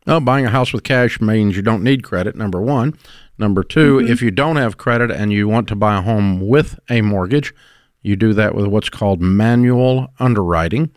Oh, 0.05 0.21
buying 0.21 0.45
a 0.45 0.49
house 0.49 0.71
with 0.71 0.83
cash 0.83 1.19
means 1.19 1.57
you 1.57 1.61
don't 1.61 1.83
need 1.83 2.03
credit, 2.03 2.35
number 2.35 2.61
one. 2.61 2.97
Number 3.37 3.63
2 3.63 3.97
mm-hmm. 3.97 4.11
if 4.11 4.21
you 4.21 4.31
don't 4.31 4.55
have 4.55 4.77
credit 4.77 5.11
and 5.11 5.33
you 5.33 5.47
want 5.47 5.67
to 5.67 5.75
buy 5.75 5.97
a 5.97 6.01
home 6.01 6.47
with 6.47 6.79
a 6.89 7.01
mortgage, 7.01 7.53
you 8.01 8.15
do 8.15 8.33
that 8.33 8.55
with 8.55 8.67
what's 8.67 8.89
called 8.89 9.21
manual 9.21 10.07
underwriting. 10.17 10.91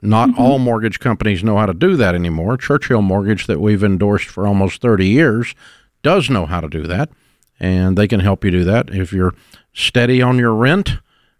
Not 0.00 0.30
mm-hmm. 0.30 0.40
all 0.40 0.58
mortgage 0.58 0.98
companies 0.98 1.44
know 1.44 1.58
how 1.58 1.66
to 1.66 1.74
do 1.74 1.96
that 1.96 2.14
anymore. 2.14 2.56
Churchill 2.56 3.02
Mortgage, 3.02 3.46
that 3.46 3.60
we've 3.60 3.82
endorsed 3.82 4.28
for 4.28 4.46
almost 4.46 4.80
30 4.80 5.06
years, 5.06 5.54
does 6.02 6.30
know 6.30 6.46
how 6.46 6.60
to 6.60 6.68
do 6.68 6.84
that, 6.84 7.10
and 7.58 7.98
they 7.98 8.06
can 8.06 8.20
help 8.20 8.44
you 8.44 8.50
do 8.50 8.64
that. 8.64 8.90
If 8.90 9.12
you're 9.12 9.34
steady 9.74 10.22
on 10.22 10.38
your 10.38 10.54
rent 10.54 10.98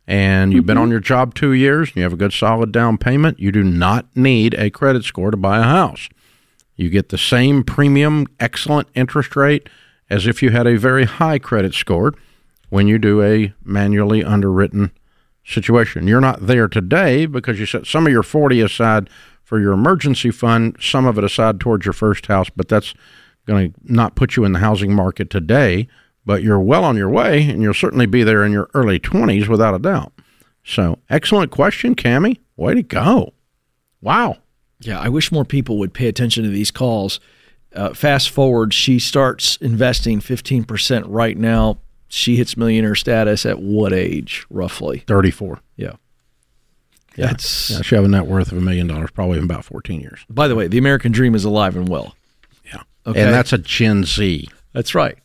and 0.09 0.55
you've 0.55 0.65
been 0.65 0.77
mm-hmm. 0.77 0.85
on 0.85 0.91
your 0.91 1.01
job 1.01 1.35
two 1.35 1.53
years 1.53 1.91
and 1.91 1.99
you 1.99 2.03
have 2.03 2.15
a 2.15 2.17
good 2.17 2.33
solid 2.33 2.73
down 2.73 2.97
payment, 2.97 3.39
you 3.39 3.53
do 3.53 3.63
not 3.63 4.07
need 4.17 4.55
a 4.55 4.71
credit 4.71 5.05
score 5.05 5.31
to 5.31 5.37
buy 5.37 5.59
a 5.59 5.65
house. 5.65 6.09
You 6.77 6.89
get 6.89 7.11
the 7.11 7.19
same 7.19 7.63
premium, 7.63 8.27
excellent 8.41 8.89
interest 8.95 9.37
rate 9.37 9.69
as 10.09 10.27
if 10.27 10.43
you 10.43 10.49
had 10.49 10.67
a 10.67 10.79
very 10.79 11.05
high 11.05 11.39
credit 11.39 11.75
score 11.75 12.15
when 12.71 12.89
you 12.89 12.99
do 12.99 13.23
a 13.23 13.53
manually 13.63 14.25
underwritten 14.25 14.93
situation. 15.45 16.09
You're 16.09 16.23
not 16.23 16.47
there 16.47 16.69
today 16.69 17.27
because 17.27 17.61
you 17.61 17.67
set 17.67 17.87
some 17.87 18.07
of 18.07 18.13
your 18.13 18.23
40 18.23 18.63
aside 18.63 19.11
for 19.45 19.61
your 19.61 19.75
emergency 19.75 20.31
fund, 20.31 20.79
some 20.81 21.05
of 21.05 21.19
it 21.19 21.25
aside 21.25 21.61
towards 21.61 21.85
your 21.85 21.93
first 21.93 22.27
house, 22.27 22.49
but 22.49 22.69
that's 22.69 22.95
going 23.47 23.75
to 23.75 23.93
not 23.93 24.15
put 24.15 24.37
you 24.37 24.45
in 24.45 24.53
the 24.53 24.59
housing 24.61 24.95
market 24.95 25.29
today, 25.29 25.87
but 26.29 26.43
you're 26.43 26.61
well 26.61 26.85
on 26.85 26.95
your 26.95 27.09
way 27.09 27.49
and 27.49 27.63
you'll 27.63 27.73
certainly 27.73 28.05
be 28.05 28.23
there 28.23 28.45
in 28.45 28.53
your 28.53 28.69
early 28.75 29.01
20s 29.01 29.49
without 29.49 29.75
a 29.75 29.79
doubt. 29.79 30.13
So, 30.63 30.99
excellent 31.09 31.51
question, 31.51 31.95
Cami. 31.95 32.37
Way 32.55 32.75
to 32.75 32.83
go. 32.83 33.33
Wow. 34.03 34.37
Yeah, 34.79 35.01
I 35.01 35.09
wish 35.09 35.33
more 35.33 35.47
people 35.47 35.79
would 35.79 35.95
pay 35.95 36.07
attention 36.07 36.45
to 36.45 36.51
these 36.51 36.71
calls. 36.71 37.19
Uh, 37.75 37.95
fast 37.95 38.29
forward, 38.29 38.75
she 38.75 38.99
starts 38.99 39.57
investing 39.57 40.21
15% 40.21 41.05
right 41.07 41.39
now. 41.39 41.79
She 42.09 42.37
hits 42.37 42.59
millionaire 42.59 42.95
status 42.95 43.47
at 43.47 43.61
what 43.61 43.95
age, 43.95 44.45
roughly? 44.51 45.05
34. 45.07 45.61
Yeah. 45.77 45.93
Yeah. 47.17 47.29
That's, 47.29 47.71
Yeah, 47.71 47.81
she 47.81 47.95
have 47.95 48.05
a 48.05 48.09
net 48.09 48.27
worth 48.27 48.53
of 48.53 48.59
a 48.59 48.61
million 48.61 48.87
dollars 48.87 49.11
probably 49.13 49.39
in 49.39 49.45
about 49.45 49.65
14 49.65 50.03
years. 50.03 50.27
By 50.29 50.47
the 50.47 50.55
way, 50.55 50.69
the 50.69 50.77
American 50.79 51.11
dream 51.11 51.35
is 51.35 51.47
alive 51.47 51.75
and 51.75 51.89
well. 51.89 52.15
Yeah. 52.67 52.83
Okay. 53.07 53.23
And 53.23 53.33
that's 53.33 53.55
a 53.55 53.59
Gen 53.59 54.05
Z, 54.05 54.47
That's 54.75 54.95
right. 54.95 55.17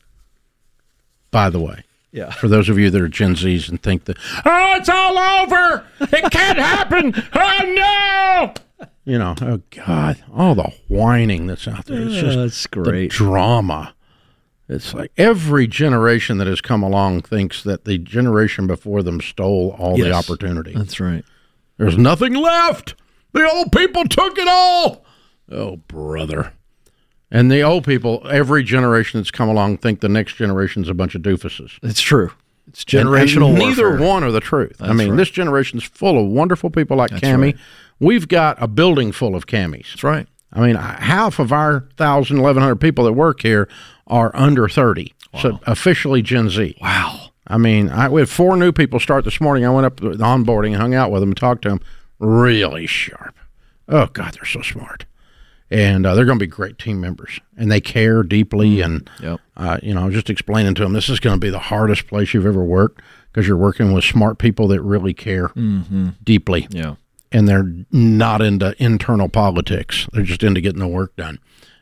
By 1.34 1.50
the 1.50 1.60
way. 1.60 1.84
Yeah. 2.14 2.32
For 2.32 2.48
those 2.48 2.70
of 2.70 2.78
you 2.78 2.90
that 2.92 3.02
are 3.02 3.10
Gen 3.10 3.34
Zs 3.36 3.68
and 3.68 3.82
think 3.82 4.06
that, 4.06 4.18
oh, 4.46 4.76
it's 4.76 4.88
all 4.88 5.18
over. 5.18 5.86
It 6.00 6.32
can't 6.32 6.60
happen. 6.60 7.14
Oh, 7.34 7.74
no. 7.76 8.88
You 9.06 9.18
know, 9.18 9.36
oh, 9.42 9.62
God, 9.72 10.24
all 10.34 10.56
the 10.56 10.72
whining 10.88 11.48
that's 11.48 11.68
out 11.68 11.88
there. 11.88 12.02
It's 12.04 12.18
oh, 12.18 12.22
just 12.22 12.38
that's 12.38 12.64
the 12.64 12.70
great. 12.70 13.12
drama. 13.12 13.96
It's 14.70 14.94
like 14.94 15.12
every 15.18 15.68
generation 15.68 16.38
that 16.38 16.48
has 16.48 16.62
come 16.62 16.84
along 16.84 17.22
thinks 17.24 17.64
that 17.64 17.84
the 17.84 17.98
generation 17.98 18.66
before 18.66 19.04
them 19.04 19.20
stole 19.20 19.76
all 19.78 19.98
the 19.98 20.14
opportunity. 20.14 20.74
That's 20.74 21.00
right. 21.00 21.26
There's 21.78 21.98
nothing 21.98 22.34
left. 22.34 22.96
The 23.34 23.50
old 23.50 23.72
people 23.72 24.06
took 24.06 24.38
it 24.38 24.48
all. 24.48 25.04
Oh, 25.52 25.78
brother. 25.78 26.54
And 27.34 27.52
the 27.52 27.62
old 27.62 27.84
people, 27.84 28.26
every 28.30 28.64
generation 28.64 29.20
that's 29.20 29.32
come 29.32 29.50
along, 29.50 29.80
think 29.80 30.00
the 30.02 30.08
next 30.08 30.36
generation's 30.36 30.88
a 30.88 30.94
bunch 30.94 31.16
of 31.16 31.22
doofuses. 31.24 31.72
It's 31.84 32.00
true. 32.00 32.32
It's 32.68 32.86
And- 32.94 33.02
and 33.02 33.10
generational 33.10 33.58
neither 33.58 33.90
warfare. 33.90 34.08
one 34.08 34.24
are 34.24 34.32
the 34.32 34.40
truth. 34.40 34.78
I 34.80 34.94
mean, 34.94 35.10
right. 35.10 35.18
this 35.18 35.30
generation's 35.32 35.84
full 35.84 36.18
of 36.24 36.28
wonderful 36.32 36.70
people 36.70 36.96
like 36.96 37.10
That's 37.10 37.24
Cami. 37.24 37.42
right. 37.42 37.58
We've 38.00 38.28
got 38.28 38.62
a 38.62 38.68
building 38.68 39.12
full 39.12 39.36
of 39.36 39.48
Camis. 39.48 39.90
That's 39.90 40.04
right. 40.04 40.28
I 40.54 40.62
mean, 40.66 40.76
uh, 40.76 41.00
half 41.02 41.40
of 41.40 41.52
our 41.52 41.86
1,000, 41.98 42.42
1,100 42.42 42.76
people 42.76 43.04
that 43.06 43.14
work 43.14 43.42
here 43.42 43.68
are 44.08 44.32
under 44.36 44.70
30. 44.70 45.14
wow. 45.34 45.40
So 45.42 45.60
officially 45.66 46.22
Gen 46.22 46.50
Z. 46.52 46.78
Wow. 46.80 47.32
I 47.48 47.58
mean, 47.58 47.90
I, 47.90 48.08
we 48.10 48.22
had 48.22 48.30
four 48.30 48.56
new 48.56 48.72
people 48.72 49.00
start 49.00 49.26
this 49.26 49.42
morning. 49.42 49.66
I 49.66 49.70
went 49.72 49.86
up 49.86 49.98
the 50.00 50.12
onboarding 50.12 50.68
and 50.68 50.76
hung 50.78 50.94
out 50.94 51.12
with 51.12 51.22
them 51.22 51.30
and 51.32 51.38
talked 51.38 51.64
to 51.64 51.70
them. 51.70 51.82
Really 52.20 52.86
sharp. 52.86 53.36
Oh, 53.90 54.06
God, 54.14 54.36
they're 54.36 54.46
so 54.46 54.62
smart. 54.62 55.06
And 55.74 56.06
uh, 56.06 56.14
they're 56.14 56.26
going 56.26 56.38
to 56.38 56.44
be 56.46 56.48
great 56.50 56.78
team 56.78 57.02
members. 57.02 57.40
And 57.58 57.72
they 57.72 57.82
care 57.82 58.22
deeply. 58.24 58.82
And, 58.82 59.10
Yep. 59.22 59.40
uh, 59.58 59.78
you 59.82 59.94
know, 59.94 60.02
I 60.02 60.06
was 60.06 60.14
just 60.14 60.30
explaining 60.30 60.76
to 60.76 60.84
them 60.84 60.94
this 60.94 61.10
is 61.10 61.20
going 61.20 61.36
to 61.36 61.40
be 61.40 61.50
the 61.50 61.58
hardest 61.60 62.08
place 62.08 62.34
you've 62.34 62.46
ever 62.46 62.64
worked 62.64 63.02
because 63.32 63.48
you're 63.48 63.58
working 63.58 63.92
with 63.92 64.04
smart 64.04 64.38
people 64.38 64.68
that 64.68 64.82
really 64.82 65.14
care 65.14 65.50
deeply 66.24 66.68
Yeah. 66.70 66.96
and 67.32 67.48
they're 67.48 67.72
not 67.92 68.42
into 68.42 68.76
internal 68.82 69.30
politics. 69.30 70.08
They're 70.14 70.24
just 70.24 70.44
into 70.44 70.62
getting 70.62 70.80
the 70.80 70.88
work 70.88 71.16
done. 71.16 71.40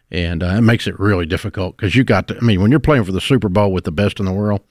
And 0.09 0.43
uh, 0.43 0.47
it 0.57 0.61
makes 0.61 0.87
it 0.87 0.99
really 0.99 1.25
difficult 1.25 1.75
because 1.77 1.95
you 1.95 2.03
got 2.03 2.27
to, 2.29 2.37
I 2.37 2.41
mean, 2.41 2.61
when 2.61 2.71
you're 2.71 2.79
playing 2.79 3.03
for 3.05 3.11
the 3.11 3.21
Super 3.21 3.49
Bowl 3.49 3.71
with 3.71 3.83
the 3.85 3.91
best 3.91 4.19
in 4.19 4.25
the 4.25 4.33
world, 4.33 4.61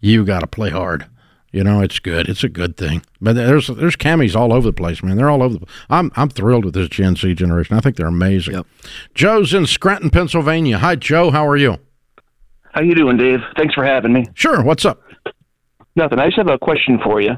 you 0.00 0.24
got 0.24 0.40
to 0.40 0.46
play 0.46 0.70
hard. 0.70 1.06
You 1.52 1.64
know, 1.64 1.80
it's 1.80 1.98
good. 1.98 2.28
It's 2.28 2.44
a 2.44 2.48
good 2.48 2.76
thing. 2.76 3.02
But 3.20 3.34
there's 3.34 3.66
there's 3.66 3.96
Camis 3.96 4.36
all 4.36 4.52
over 4.52 4.68
the 4.68 4.72
place, 4.72 5.02
man. 5.02 5.16
They're 5.16 5.30
all 5.30 5.42
over 5.42 5.58
the 5.58 5.66
I'm 5.88 6.12
I'm 6.14 6.28
thrilled 6.28 6.64
with 6.64 6.74
this 6.74 6.88
Gen 6.88 7.16
Z 7.16 7.34
generation. 7.34 7.76
I 7.76 7.80
think 7.80 7.96
they're 7.96 8.06
amazing. 8.06 8.54
Yep. 8.54 8.66
Joe's 9.14 9.52
in 9.52 9.66
Scranton, 9.66 10.10
Pennsylvania. 10.10 10.78
Hi, 10.78 10.94
Joe. 10.94 11.30
How 11.30 11.46
are 11.46 11.56
you? 11.56 11.78
How 12.72 12.82
you 12.82 12.94
doing, 12.94 13.16
Dave? 13.16 13.40
Thanks 13.56 13.74
for 13.74 13.84
having 13.84 14.12
me. 14.12 14.26
Sure. 14.34 14.62
What's 14.62 14.84
up? 14.84 15.02
Nothing. 15.96 16.20
I 16.20 16.26
just 16.26 16.36
have 16.36 16.48
a 16.48 16.58
question 16.58 17.00
for 17.02 17.20
you. 17.20 17.32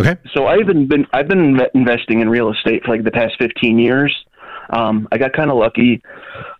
Okay. 0.00 0.16
So 0.32 0.46
I've 0.46 0.66
been, 0.66 0.86
been 0.86 1.06
I've 1.12 1.28
been 1.28 1.60
investing 1.74 2.20
in 2.20 2.28
real 2.30 2.50
estate 2.50 2.84
for 2.84 2.92
like 2.92 3.04
the 3.04 3.10
past 3.10 3.34
15 3.38 3.78
years. 3.78 4.14
Um, 4.70 5.08
I 5.12 5.18
got 5.18 5.32
kind 5.32 5.50
of 5.50 5.56
lucky. 5.56 6.02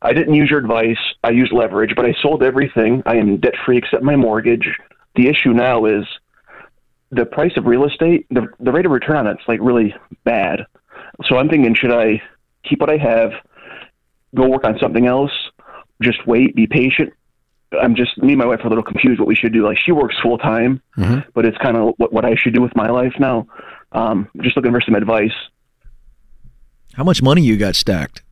I 0.02 0.12
didn't 0.12 0.34
use 0.34 0.50
your 0.50 0.58
advice. 0.58 0.98
I 1.22 1.30
used 1.30 1.52
leverage, 1.52 1.92
but 1.94 2.04
I 2.04 2.14
sold 2.20 2.42
everything. 2.42 3.02
I 3.06 3.16
am 3.16 3.38
debt 3.38 3.54
free 3.64 3.78
except 3.78 4.02
my 4.02 4.16
mortgage. 4.16 4.66
The 5.18 5.26
issue 5.28 5.52
now 5.52 5.84
is 5.84 6.04
the 7.10 7.26
price 7.26 7.50
of 7.56 7.66
real 7.66 7.84
estate. 7.84 8.26
The 8.30 8.46
the 8.60 8.70
rate 8.70 8.86
of 8.86 8.92
return 8.92 9.16
on 9.16 9.26
it's 9.26 9.42
like 9.48 9.58
really 9.60 9.92
bad. 10.22 10.64
So 11.26 11.36
I'm 11.38 11.48
thinking, 11.48 11.74
should 11.74 11.90
I 11.92 12.22
keep 12.62 12.80
what 12.80 12.88
I 12.88 12.98
have, 12.98 13.32
go 14.36 14.46
work 14.48 14.62
on 14.62 14.78
something 14.78 15.06
else, 15.06 15.32
just 16.00 16.24
wait, 16.24 16.54
be 16.54 16.68
patient? 16.68 17.12
I'm 17.82 17.96
just 17.96 18.16
me 18.18 18.28
and 18.34 18.38
my 18.38 18.46
wife 18.46 18.60
are 18.60 18.66
a 18.66 18.68
little 18.68 18.84
confused 18.84 19.18
what 19.18 19.26
we 19.26 19.34
should 19.34 19.52
do. 19.52 19.64
Like 19.66 19.76
she 19.84 19.90
works 19.90 20.14
full 20.22 20.38
time, 20.38 20.80
Mhm. 20.96 21.24
but 21.34 21.44
it's 21.44 21.58
kind 21.58 21.76
of 21.76 21.94
what 21.96 22.12
what 22.12 22.24
I 22.24 22.36
should 22.36 22.54
do 22.54 22.62
with 22.62 22.76
my 22.76 22.88
life 22.88 23.14
now. 23.18 23.48
Um, 23.90 24.28
just 24.40 24.54
looking 24.54 24.70
for 24.70 24.80
some 24.80 24.94
advice. 24.94 25.34
How 26.94 27.02
much 27.02 27.22
money 27.22 27.42
you 27.42 27.56
got 27.56 27.74
stacked? 27.74 28.22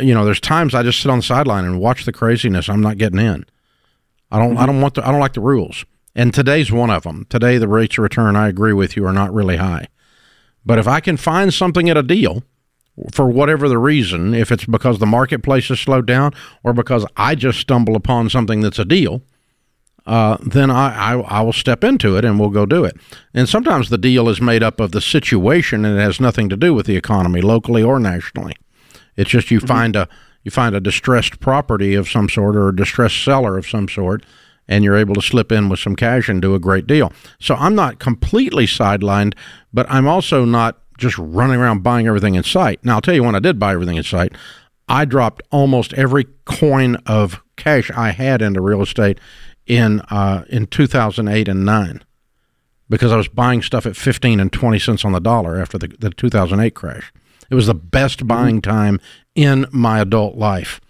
you 0.00 0.14
know, 0.14 0.24
there's 0.24 0.40
times 0.40 0.74
I 0.74 0.82
just 0.82 1.00
sit 1.00 1.10
on 1.10 1.18
the 1.18 1.22
sideline 1.22 1.64
and 1.64 1.78
watch 1.78 2.04
the 2.04 2.12
craziness. 2.12 2.68
I'm 2.68 2.80
not 2.80 2.98
getting 2.98 3.18
in. 3.18 3.44
I 4.30 4.38
don't. 4.38 4.56
I 4.56 4.66
don't 4.66 4.80
want 4.80 4.94
the. 4.94 5.06
I 5.06 5.10
don't 5.10 5.20
like 5.20 5.34
the 5.34 5.40
rules. 5.40 5.84
And 6.14 6.34
today's 6.34 6.72
one 6.72 6.90
of 6.90 7.04
them. 7.04 7.26
Today, 7.28 7.58
the 7.58 7.68
rates 7.68 7.96
of 7.96 8.02
return, 8.02 8.36
I 8.36 8.48
agree 8.48 8.72
with 8.72 8.96
you, 8.96 9.06
are 9.06 9.12
not 9.12 9.32
really 9.32 9.56
high. 9.56 9.88
But 10.66 10.78
if 10.78 10.88
I 10.88 11.00
can 11.00 11.16
find 11.16 11.54
something 11.54 11.88
at 11.88 11.96
a 11.96 12.02
deal, 12.02 12.42
for 13.12 13.28
whatever 13.28 13.68
the 13.68 13.78
reason, 13.78 14.34
if 14.34 14.52
it's 14.52 14.64
because 14.64 14.98
the 14.98 15.06
marketplace 15.06 15.68
has 15.68 15.80
slowed 15.80 16.06
down 16.06 16.32
or 16.62 16.72
because 16.72 17.06
I 17.16 17.34
just 17.34 17.60
stumble 17.60 17.96
upon 17.96 18.28
something 18.28 18.60
that's 18.60 18.78
a 18.78 18.84
deal, 18.84 19.22
uh, 20.06 20.36
then 20.40 20.70
I, 20.70 21.14
I 21.14 21.20
I 21.20 21.40
will 21.42 21.52
step 21.52 21.84
into 21.84 22.16
it 22.16 22.24
and 22.24 22.38
we'll 22.38 22.50
go 22.50 22.66
do 22.66 22.84
it. 22.84 22.96
And 23.32 23.48
sometimes 23.48 23.88
the 23.88 23.98
deal 23.98 24.28
is 24.28 24.40
made 24.40 24.62
up 24.62 24.80
of 24.80 24.92
the 24.92 25.00
situation 25.00 25.84
and 25.84 25.98
it 25.98 26.02
has 26.02 26.20
nothing 26.20 26.48
to 26.48 26.56
do 26.56 26.74
with 26.74 26.86
the 26.86 26.96
economy, 26.96 27.40
locally 27.40 27.82
or 27.82 27.98
nationally. 27.98 28.54
It's 29.16 29.30
just 29.30 29.50
you 29.50 29.60
find 29.60 29.96
a 29.96 30.08
you 30.42 30.50
find 30.50 30.74
a 30.74 30.80
distressed 30.80 31.40
property 31.40 31.94
of 31.94 32.08
some 32.08 32.28
sort 32.28 32.56
or 32.56 32.68
a 32.68 32.76
distressed 32.76 33.22
seller 33.22 33.58
of 33.58 33.66
some 33.66 33.88
sort, 33.88 34.24
and 34.68 34.84
you're 34.84 34.96
able 34.96 35.14
to 35.14 35.22
slip 35.22 35.50
in 35.52 35.68
with 35.68 35.80
some 35.80 35.96
cash 35.96 36.28
and 36.28 36.40
do 36.40 36.54
a 36.54 36.58
great 36.58 36.86
deal. 36.86 37.12
So 37.38 37.54
I'm 37.56 37.74
not 37.74 37.98
completely 37.98 38.66
sidelined, 38.66 39.34
but 39.72 39.86
I'm 39.90 40.06
also 40.06 40.44
not 40.44 40.78
just 40.96 41.18
running 41.18 41.60
around 41.60 41.82
buying 41.82 42.06
everything 42.06 42.34
in 42.34 42.44
sight. 42.44 42.84
Now 42.84 42.96
I'll 42.96 43.00
tell 43.00 43.14
you 43.14 43.24
when 43.24 43.34
I 43.34 43.40
did 43.40 43.58
buy 43.58 43.72
everything 43.72 43.96
in 43.96 44.04
sight, 44.04 44.34
I 44.88 45.04
dropped 45.04 45.42
almost 45.50 45.92
every 45.94 46.26
coin 46.44 46.96
of 47.06 47.42
cash 47.56 47.90
I 47.90 48.10
had 48.10 48.42
into 48.42 48.60
real 48.60 48.82
estate 48.82 49.18
in 49.66 50.00
uh, 50.10 50.44
in 50.48 50.66
2008 50.66 51.48
and 51.48 51.64
nine 51.64 52.02
because 52.88 53.12
I 53.12 53.16
was 53.16 53.28
buying 53.28 53.62
stuff 53.62 53.86
at 53.86 53.96
15 53.96 54.40
and 54.40 54.52
20 54.52 54.78
cents 54.78 55.04
on 55.04 55.12
the 55.12 55.20
dollar 55.20 55.60
after 55.60 55.78
the, 55.78 55.88
the 55.98 56.10
2008 56.10 56.74
crash. 56.74 57.12
It 57.50 57.54
was 57.54 57.66
the 57.66 57.74
best 57.74 58.26
buying 58.26 58.62
time 58.62 59.00
in 59.34 59.66
my 59.72 60.00
adult 60.00 60.36
life. 60.36 60.80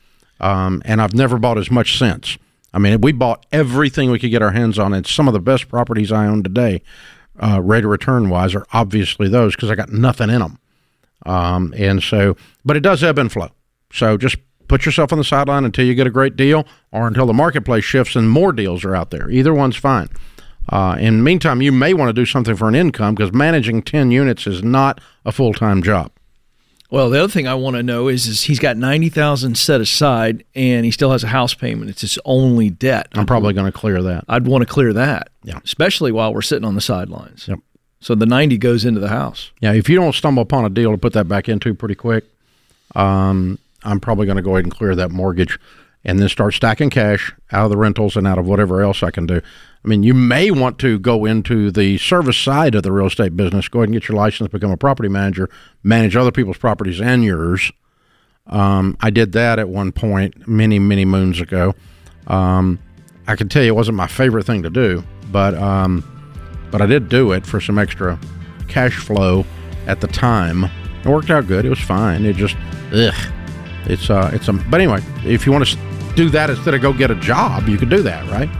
Um, 0.40 0.82
and 0.84 1.02
I've 1.02 1.14
never 1.14 1.38
bought 1.38 1.58
as 1.58 1.70
much 1.70 1.98
since. 1.98 2.38
I 2.72 2.78
mean, 2.78 3.00
we 3.00 3.12
bought 3.12 3.46
everything 3.50 4.10
we 4.10 4.18
could 4.18 4.30
get 4.30 4.42
our 4.42 4.52
hands 4.52 4.78
on, 4.78 4.94
and 4.94 5.06
some 5.06 5.26
of 5.26 5.34
the 5.34 5.40
best 5.40 5.68
properties 5.68 6.12
I 6.12 6.26
own 6.26 6.42
today, 6.42 6.82
uh, 7.42 7.60
rate 7.60 7.84
of 7.84 7.90
return 7.90 8.30
wise, 8.30 8.54
are 8.54 8.66
obviously 8.72 9.28
those 9.28 9.56
because 9.56 9.70
I 9.70 9.74
got 9.74 9.90
nothing 9.90 10.30
in 10.30 10.40
them. 10.40 10.58
Um, 11.26 11.74
and 11.76 12.02
so, 12.02 12.36
but 12.64 12.76
it 12.76 12.80
does 12.80 13.02
ebb 13.02 13.18
and 13.18 13.30
flow. 13.30 13.50
So 13.92 14.16
just 14.16 14.36
put 14.68 14.86
yourself 14.86 15.12
on 15.12 15.18
the 15.18 15.24
sideline 15.24 15.64
until 15.64 15.84
you 15.84 15.94
get 15.94 16.06
a 16.06 16.10
great 16.10 16.36
deal 16.36 16.66
or 16.92 17.08
until 17.08 17.26
the 17.26 17.32
marketplace 17.34 17.84
shifts 17.84 18.14
and 18.14 18.30
more 18.30 18.52
deals 18.52 18.84
are 18.84 18.94
out 18.94 19.10
there. 19.10 19.28
Either 19.28 19.52
one's 19.52 19.76
fine. 19.76 20.08
Uh, 20.68 20.96
in 21.00 21.18
the 21.18 21.22
meantime, 21.22 21.60
you 21.60 21.72
may 21.72 21.92
want 21.92 22.08
to 22.08 22.12
do 22.12 22.24
something 22.24 22.54
for 22.54 22.68
an 22.68 22.76
income 22.76 23.14
because 23.14 23.32
managing 23.32 23.82
10 23.82 24.12
units 24.12 24.46
is 24.46 24.62
not 24.62 25.00
a 25.24 25.32
full 25.32 25.52
time 25.52 25.82
job. 25.82 26.12
Well, 26.90 27.08
the 27.08 27.18
other 27.22 27.32
thing 27.32 27.46
I 27.46 27.54
want 27.54 27.76
to 27.76 27.82
know 27.82 28.08
is, 28.08 28.26
is 28.26 28.42
he's 28.42 28.58
got 28.58 28.76
ninety 28.76 29.08
thousand 29.08 29.56
set 29.56 29.80
aside, 29.80 30.44
and 30.54 30.84
he 30.84 30.90
still 30.90 31.12
has 31.12 31.22
a 31.22 31.28
house 31.28 31.54
payment. 31.54 31.90
It's 31.90 32.00
his 32.00 32.18
only 32.24 32.68
debt. 32.68 33.08
I'm 33.12 33.26
probably 33.26 33.54
going 33.54 33.70
to 33.70 33.78
clear 33.78 34.02
that. 34.02 34.24
I'd 34.28 34.46
want 34.46 34.62
to 34.62 34.66
clear 34.66 34.92
that. 34.92 35.30
Yeah. 35.44 35.60
Especially 35.64 36.10
while 36.10 36.34
we're 36.34 36.42
sitting 36.42 36.64
on 36.64 36.74
the 36.74 36.80
sidelines. 36.80 37.46
Yep. 37.46 37.60
So 38.00 38.14
the 38.14 38.26
ninety 38.26 38.58
goes 38.58 38.84
into 38.84 38.98
the 38.98 39.08
house. 39.08 39.52
Yeah, 39.60 39.72
if 39.72 39.88
you 39.88 39.96
don't 39.96 40.14
stumble 40.14 40.42
upon 40.42 40.64
a 40.64 40.70
deal 40.70 40.90
to 40.90 40.98
put 40.98 41.12
that 41.12 41.28
back 41.28 41.48
into 41.48 41.74
pretty 41.74 41.94
quick, 41.94 42.24
um, 42.94 43.58
I'm 43.84 44.00
probably 44.00 44.26
going 44.26 44.36
to 44.36 44.42
go 44.42 44.56
ahead 44.56 44.64
and 44.64 44.74
clear 44.74 44.94
that 44.96 45.10
mortgage 45.10 45.58
and 46.04 46.18
then 46.18 46.28
start 46.28 46.54
stacking 46.54 46.90
cash 46.90 47.34
out 47.52 47.64
of 47.64 47.70
the 47.70 47.76
rentals 47.76 48.16
and 48.16 48.26
out 48.26 48.38
of 48.38 48.46
whatever 48.46 48.80
else 48.80 49.02
I 49.02 49.10
can 49.10 49.26
do. 49.26 49.40
I 49.84 49.88
mean, 49.88 50.02
you 50.02 50.14
may 50.14 50.50
want 50.50 50.78
to 50.80 50.98
go 50.98 51.24
into 51.24 51.70
the 51.70 51.98
service 51.98 52.36
side 52.36 52.74
of 52.74 52.82
the 52.82 52.92
real 52.92 53.06
estate 53.06 53.36
business, 53.36 53.68
go 53.68 53.80
ahead 53.80 53.88
and 53.88 53.94
get 53.94 54.08
your 54.08 54.16
license, 54.16 54.50
become 54.50 54.70
a 54.70 54.76
property 54.76 55.08
manager, 55.08 55.48
manage 55.82 56.16
other 56.16 56.32
people's 56.32 56.58
properties 56.58 57.00
and 57.00 57.24
yours. 57.24 57.72
Um, 58.46 58.96
I 59.00 59.10
did 59.10 59.32
that 59.32 59.58
at 59.58 59.68
one 59.68 59.92
point 59.92 60.46
many, 60.48 60.78
many 60.78 61.04
moons 61.04 61.40
ago. 61.40 61.74
Um, 62.26 62.78
I 63.26 63.36
can 63.36 63.48
tell 63.48 63.62
you 63.62 63.68
it 63.72 63.76
wasn't 63.76 63.96
my 63.96 64.06
favorite 64.06 64.44
thing 64.44 64.62
to 64.64 64.70
do, 64.70 65.04
but 65.30 65.54
um, 65.54 66.04
but 66.70 66.80
I 66.82 66.86
did 66.86 67.08
do 67.08 67.32
it 67.32 67.46
for 67.46 67.60
some 67.60 67.78
extra 67.78 68.18
cash 68.68 68.96
flow 68.96 69.44
at 69.86 70.00
the 70.00 70.08
time. 70.08 70.64
It 70.64 71.06
worked 71.06 71.30
out 71.30 71.46
good. 71.46 71.64
It 71.64 71.70
was 71.70 71.80
fine. 71.80 72.24
It 72.24 72.36
just, 72.36 72.56
ugh, 72.92 73.14
it's 73.86 74.10
uh, 74.10 74.30
it's 74.32 74.48
a. 74.48 74.52
But 74.52 74.80
anyway, 74.80 75.00
if 75.24 75.46
you 75.46 75.52
want 75.52 75.66
to 75.66 75.78
do 76.14 76.28
that 76.30 76.50
instead 76.50 76.74
of 76.74 76.82
go 76.82 76.92
get 76.92 77.10
a 77.10 77.14
job, 77.14 77.68
you 77.68 77.78
could 77.78 77.90
do 77.90 78.02
that, 78.02 78.28
right? 78.30 78.50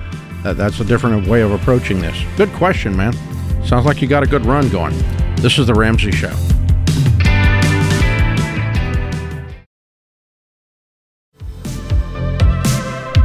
That, 0.43 0.57
that's 0.57 0.81
a 0.81 0.85
different 0.85 1.27
way 1.27 1.43
of 1.43 1.53
approaching 1.53 2.01
this. 2.01 2.17
Good 2.37 2.53
question, 2.55 2.97
man. 2.97 3.13
Sounds 3.65 3.85
like 3.85 4.01
you 4.01 4.09
got 4.09 4.23
a 4.23 4.27
good 4.27 4.47
run 4.47 4.69
going. 4.71 4.97
This 5.37 5.59
is 5.59 5.67
the 5.67 5.75
Ramsey 5.75 6.13
Show. 6.13 6.35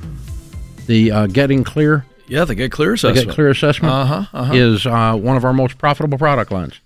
the 0.88 1.12
uh, 1.12 1.28
Getting 1.28 1.64
Clear, 1.64 2.08
Yeah, 2.28 2.44
the 2.44 2.56
Get 2.56 2.72
Clear 2.72 2.90
the 2.90 2.94
assessment. 2.96 3.28
Get 3.28 3.36
Clear 3.36 3.50
assessment, 3.52 3.94
Uh-huh, 3.94 4.26
uh-huh. 4.34 4.54
is 4.56 4.88
uh, 4.88 5.16
one 5.16 5.38
of 5.38 5.46
our 5.46 5.54
most 5.54 5.78
profitable 5.78 6.18
product 6.18 6.52
lines. 6.52 6.80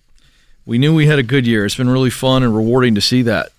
We 0.66 0.80
knew 0.80 0.94
we 0.94 1.06
had 1.08 1.18
a 1.18 1.24
good 1.24 1.48
year. 1.48 1.66
It's 1.66 1.76
been 1.76 1.90
really 1.90 2.10
fun 2.10 2.44
and 2.44 2.54
rewarding 2.54 2.94
to 2.96 3.02
see 3.02 3.22
that. 3.22 3.50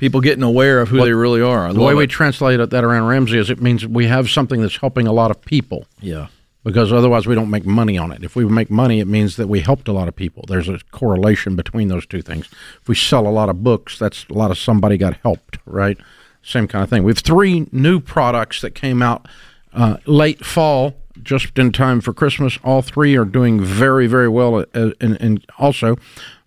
People 0.00 0.20
getting 0.20 0.42
aware 0.42 0.80
of 0.80 0.88
who 0.88 0.98
they 1.04 1.12
really 1.12 1.40
are. 1.40 1.68
I 1.68 1.72
The 1.72 1.80
way 1.80 1.94
we 1.94 2.08
translate 2.08 2.58
that 2.70 2.82
around 2.84 3.06
Ramsey 3.06 3.38
is 3.38 3.48
it 3.48 3.62
means 3.62 3.86
we 3.86 4.06
have 4.08 4.28
something 4.28 4.60
that's 4.60 4.78
helping 4.78 5.06
a 5.06 5.12
lot 5.12 5.30
of 5.30 5.40
people. 5.42 5.86
yeah. 6.00 6.26
because 6.64 6.92
otherwise 6.92 7.28
we 7.28 7.36
don't 7.36 7.48
make 7.50 7.64
money 7.64 7.96
on 7.96 8.10
it. 8.10 8.24
If 8.24 8.34
we 8.34 8.44
make 8.44 8.68
money, 8.68 8.98
it 8.98 9.06
means 9.06 9.36
that 9.36 9.46
we 9.46 9.60
helped 9.60 9.86
a 9.86 9.92
lot 9.92 10.08
of 10.08 10.16
people. 10.16 10.44
There's 10.48 10.68
a 10.68 10.80
correlation 10.90 11.54
between 11.54 11.86
those 11.86 12.04
two 12.04 12.20
things. 12.20 12.48
If 12.82 12.88
we 12.88 12.96
sell 12.96 13.28
a 13.28 13.30
lot 13.30 13.48
of 13.48 13.62
books, 13.62 13.96
that's 13.96 14.26
a 14.28 14.32
lot 14.34 14.50
of 14.50 14.58
somebody 14.58 14.98
got 14.98 15.16
helped, 15.22 15.58
right? 15.64 15.96
Same 16.46 16.68
kind 16.68 16.84
of 16.84 16.88
thing. 16.88 17.02
We 17.02 17.10
have 17.10 17.18
three 17.18 17.66
new 17.72 17.98
products 17.98 18.60
that 18.60 18.76
came 18.76 19.02
out 19.02 19.26
uh, 19.72 19.96
late 20.06 20.46
fall, 20.46 20.94
just 21.20 21.58
in 21.58 21.72
time 21.72 22.00
for 22.00 22.12
Christmas. 22.14 22.56
All 22.62 22.82
three 22.82 23.16
are 23.16 23.24
doing 23.24 23.60
very, 23.60 24.06
very 24.06 24.28
well. 24.28 24.54
uh, 24.54 24.90
And, 25.00 25.20
and 25.20 25.44
also, 25.58 25.96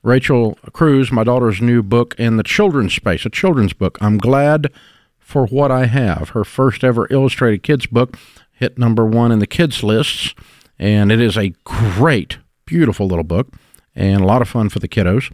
Rachel 0.01 0.57
Cruz, 0.71 1.11
my 1.11 1.25
daughter's 1.25 1.61
new 1.61 1.83
book 1.83 2.15
in 2.17 2.37
the 2.37 2.43
children's 2.43 2.93
space, 2.93 3.25
a 3.25 3.29
children's 3.29 3.73
book. 3.73 3.97
I'm 3.99 4.17
glad 4.17 4.71
for 5.19 5.45
what 5.47 5.69
I 5.69 5.87
have. 5.87 6.29
Her 6.29 6.45
first 6.45 6.85
ever 6.85 7.05
illustrated 7.11 7.61
kids 7.61 7.85
book 7.85 8.17
hit 8.53 8.77
number 8.77 9.05
one 9.05 9.33
in 9.33 9.39
the 9.39 9.47
kids 9.47 9.83
lists, 9.83 10.33
and 10.79 11.11
it 11.11 11.19
is 11.19 11.37
a 11.37 11.53
great, 11.65 12.37
beautiful 12.65 13.05
little 13.05 13.25
book 13.25 13.53
and 13.95 14.21
a 14.21 14.25
lot 14.25 14.41
of 14.41 14.47
fun 14.47 14.69
for 14.69 14.79
the 14.79 14.87
kiddos. 14.87 15.29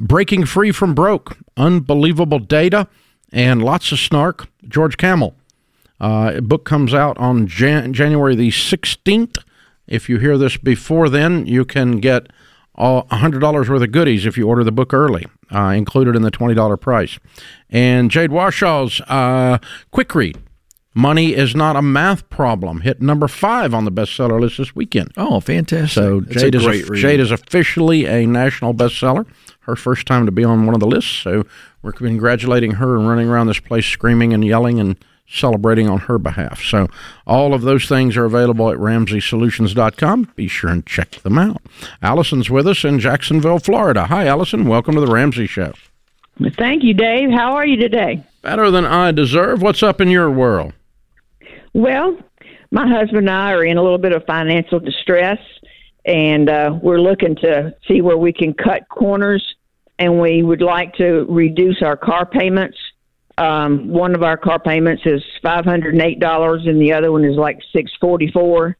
Breaking 0.00 0.44
Free 0.44 0.70
from 0.70 0.94
Broke, 0.94 1.36
unbelievable 1.56 2.38
data 2.38 2.86
and 3.32 3.62
lots 3.62 3.92
of 3.92 3.98
snark. 3.98 4.48
George 4.68 4.96
Kamel. 4.96 5.34
Uh, 6.00 6.40
book 6.40 6.64
comes 6.64 6.92
out 6.92 7.16
on 7.18 7.46
Jan- 7.46 7.92
January 7.92 8.34
the 8.34 8.50
16th. 8.50 9.38
If 9.86 10.08
you 10.08 10.18
hear 10.18 10.36
this 10.36 10.56
before 10.56 11.08
then, 11.08 11.46
you 11.46 11.64
can 11.64 12.00
get 12.00 12.26
a 12.74 13.02
$100 13.10 13.68
worth 13.68 13.82
of 13.82 13.92
goodies 13.92 14.26
if 14.26 14.36
you 14.36 14.46
order 14.46 14.62
the 14.64 14.72
book 14.72 14.92
early, 14.92 15.26
uh, 15.50 15.68
included 15.68 16.14
in 16.14 16.22
the 16.22 16.30
$20 16.30 16.80
price. 16.80 17.18
And 17.70 18.10
Jade 18.10 18.30
Warshaw's 18.30 19.00
uh, 19.02 19.58
quick 19.90 20.14
read. 20.14 20.38
Money 20.94 21.34
is 21.34 21.54
not 21.54 21.76
a 21.76 21.82
math 21.82 22.28
problem. 22.30 22.80
Hit 22.80 23.02
number 23.02 23.28
five 23.28 23.74
on 23.74 23.84
the 23.84 23.92
bestseller 23.92 24.40
list 24.40 24.56
this 24.56 24.74
weekend. 24.74 25.12
Oh, 25.18 25.40
fantastic! 25.40 25.90
So 25.90 26.22
Jade 26.22 26.54
is, 26.54 26.64
a, 26.64 26.94
Jade 26.94 27.20
is 27.20 27.30
officially 27.30 28.06
a 28.06 28.26
national 28.26 28.72
bestseller. 28.72 29.26
Her 29.60 29.76
first 29.76 30.06
time 30.06 30.24
to 30.24 30.32
be 30.32 30.42
on 30.42 30.64
one 30.64 30.74
of 30.74 30.80
the 30.80 30.86
lists. 30.86 31.10
So 31.10 31.44
we're 31.86 31.92
congratulating 31.92 32.72
her 32.72 32.96
and 32.96 33.08
running 33.08 33.28
around 33.28 33.46
this 33.46 33.60
place 33.60 33.86
screaming 33.86 34.34
and 34.34 34.44
yelling 34.44 34.80
and 34.80 34.96
celebrating 35.28 35.88
on 35.88 36.00
her 36.00 36.18
behalf. 36.18 36.60
So 36.60 36.88
all 37.28 37.54
of 37.54 37.62
those 37.62 37.86
things 37.86 38.16
are 38.16 38.24
available 38.24 38.70
at 38.70 38.78
RamseySolutions.com. 38.78 40.32
Be 40.34 40.48
sure 40.48 40.70
and 40.70 40.84
check 40.84 41.12
them 41.22 41.38
out. 41.38 41.62
Allison's 42.02 42.50
with 42.50 42.66
us 42.66 42.84
in 42.84 42.98
Jacksonville, 42.98 43.60
Florida. 43.60 44.06
Hi, 44.06 44.26
Allison. 44.26 44.66
Welcome 44.66 44.96
to 44.96 45.00
the 45.00 45.06
Ramsey 45.06 45.46
Show. 45.46 45.74
Thank 46.58 46.82
you, 46.82 46.92
Dave. 46.92 47.30
How 47.30 47.52
are 47.52 47.64
you 47.64 47.76
today? 47.76 48.20
Better 48.42 48.72
than 48.72 48.84
I 48.84 49.12
deserve. 49.12 49.62
What's 49.62 49.84
up 49.84 50.00
in 50.00 50.08
your 50.08 50.28
world? 50.28 50.72
Well, 51.72 52.18
my 52.72 52.88
husband 52.88 53.18
and 53.18 53.30
I 53.30 53.52
are 53.52 53.64
in 53.64 53.76
a 53.76 53.82
little 53.82 53.98
bit 53.98 54.10
of 54.10 54.26
financial 54.26 54.80
distress, 54.80 55.38
and 56.04 56.48
uh, 56.50 56.76
we're 56.82 57.00
looking 57.00 57.36
to 57.36 57.76
see 57.86 58.00
where 58.00 58.18
we 58.18 58.32
can 58.32 58.54
cut 58.54 58.88
corners, 58.88 59.55
and 59.98 60.20
we 60.20 60.42
would 60.42 60.62
like 60.62 60.94
to 60.94 61.26
reduce 61.28 61.82
our 61.82 61.96
car 61.96 62.26
payments 62.26 62.76
um, 63.38 63.88
one 63.88 64.14
of 64.14 64.22
our 64.22 64.36
car 64.36 64.58
payments 64.58 65.02
is 65.04 65.22
five 65.42 65.64
hundred 65.64 65.94
and 65.94 66.02
eight 66.02 66.20
dollars, 66.20 66.62
and 66.66 66.80
the 66.80 66.92
other 66.92 67.12
one 67.12 67.24
is 67.24 67.36
like 67.36 67.58
six 67.74 67.92
forty 68.00 68.30
four. 68.30 68.76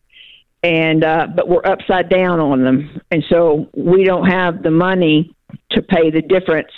And 0.62 1.05
uh, 1.05 1.29
but 1.35 1.48
we're 1.48 1.64
upside 1.64 2.09
down 2.09 2.40
on 2.40 2.64
them, 2.64 3.00
and 3.11 3.22
so 3.29 3.68
we 3.76 4.05
don't 4.05 4.26
have 4.26 4.62
the 4.62 4.70
money 4.70 5.35
to 5.72 5.83
pay 5.83 6.11
the 6.11 6.22
difference 6.22 6.72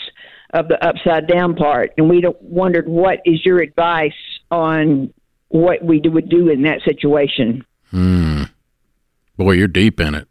of 0.52 0.68
the 0.68 0.84
upside 0.84 1.28
down 1.28 1.54
part. 1.54 1.92
And 1.96 2.08
we 2.08 2.22
wondered 2.40 2.88
what 2.88 3.20
is 3.24 3.44
your 3.46 3.60
advice 3.60 4.12
on 4.50 5.12
what 5.48 5.82
we 5.82 6.00
would 6.00 6.28
do 6.28 6.48
in 6.48 6.62
that 6.62 6.80
situation. 6.82 7.64
Hmm. 7.90 8.44
Boy, 9.36 9.52
you're 9.52 9.68
deep 9.68 10.00
in 10.00 10.14
it. 10.14 10.26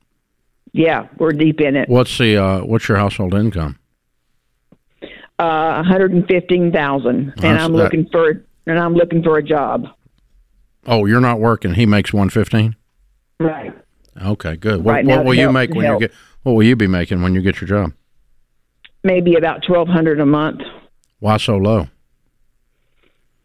Yeah, 0.73 1.07
we're 1.17 1.31
deep 1.31 1.61
in 1.61 1.77
it. 1.77 1.87
What's 1.87 2.17
the 2.17 2.37
uh, 2.37 2.59
what's 2.65 2.89
your 2.89 2.97
household 2.97 3.33
income? 3.33 3.79
Uh, 5.39 5.81
115,000 5.83 7.33
and 7.37 7.45
I'm 7.45 7.73
looking 7.73 8.03
that. 8.03 8.11
for 8.11 8.43
and 8.65 8.79
I'm 8.79 8.93
looking 8.93 9.23
for 9.23 9.37
a 9.37 9.43
job. 9.43 9.87
Oh, 10.85 11.05
you're 11.05 11.21
not 11.21 11.39
working. 11.39 11.73
He 11.73 11.85
makes 11.85 12.13
115? 12.13 12.75
Right. 13.39 13.73
Okay, 14.21 14.55
good. 14.55 14.85
Right 14.85 15.05
what, 15.05 15.17
what 15.17 15.25
will 15.25 15.33
you 15.35 15.51
make 15.51 15.71
when 15.71 15.85
help. 15.85 16.01
you 16.01 16.07
get 16.07 16.17
what 16.43 16.53
will 16.53 16.63
you 16.63 16.75
be 16.75 16.87
making 16.87 17.21
when 17.21 17.33
you 17.33 17.41
get 17.41 17.61
your 17.61 17.67
job? 17.67 17.93
Maybe 19.03 19.35
about 19.35 19.67
1200 19.67 20.19
a 20.19 20.25
month. 20.25 20.61
Why 21.19 21.37
so 21.37 21.57
low? 21.57 21.87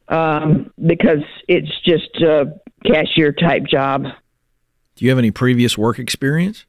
Um, 0.08 0.72
because 0.84 1.22
it's 1.48 1.70
just 1.84 2.16
a 2.22 2.54
cashier 2.84 3.32
type 3.32 3.64
job. 3.64 4.04
Do 4.96 5.04
you 5.04 5.10
have 5.10 5.18
any 5.18 5.30
previous 5.30 5.78
work 5.78 5.98
experience? 5.98 6.66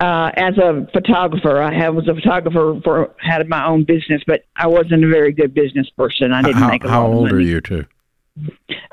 Uh, 0.00 0.30
as 0.34 0.56
a 0.58 0.88
photographer. 0.92 1.60
I 1.60 1.72
have, 1.72 1.94
was 1.94 2.08
a 2.08 2.14
photographer 2.14 2.80
for 2.82 3.14
had 3.18 3.46
my 3.48 3.66
own 3.66 3.84
business, 3.84 4.22
but 4.26 4.44
I 4.56 4.66
wasn't 4.66 5.04
a 5.04 5.08
very 5.08 5.32
good 5.32 5.54
business 5.54 5.88
person. 5.90 6.32
I 6.32 6.42
didn't 6.42 6.56
how, 6.56 6.68
make 6.68 6.84
a 6.84 6.88
how 6.88 7.02
lot 7.02 7.10
of 7.10 7.16
old 7.16 7.30
money. 7.30 7.44
are 7.44 7.46
you 7.46 7.60
two? 7.60 7.86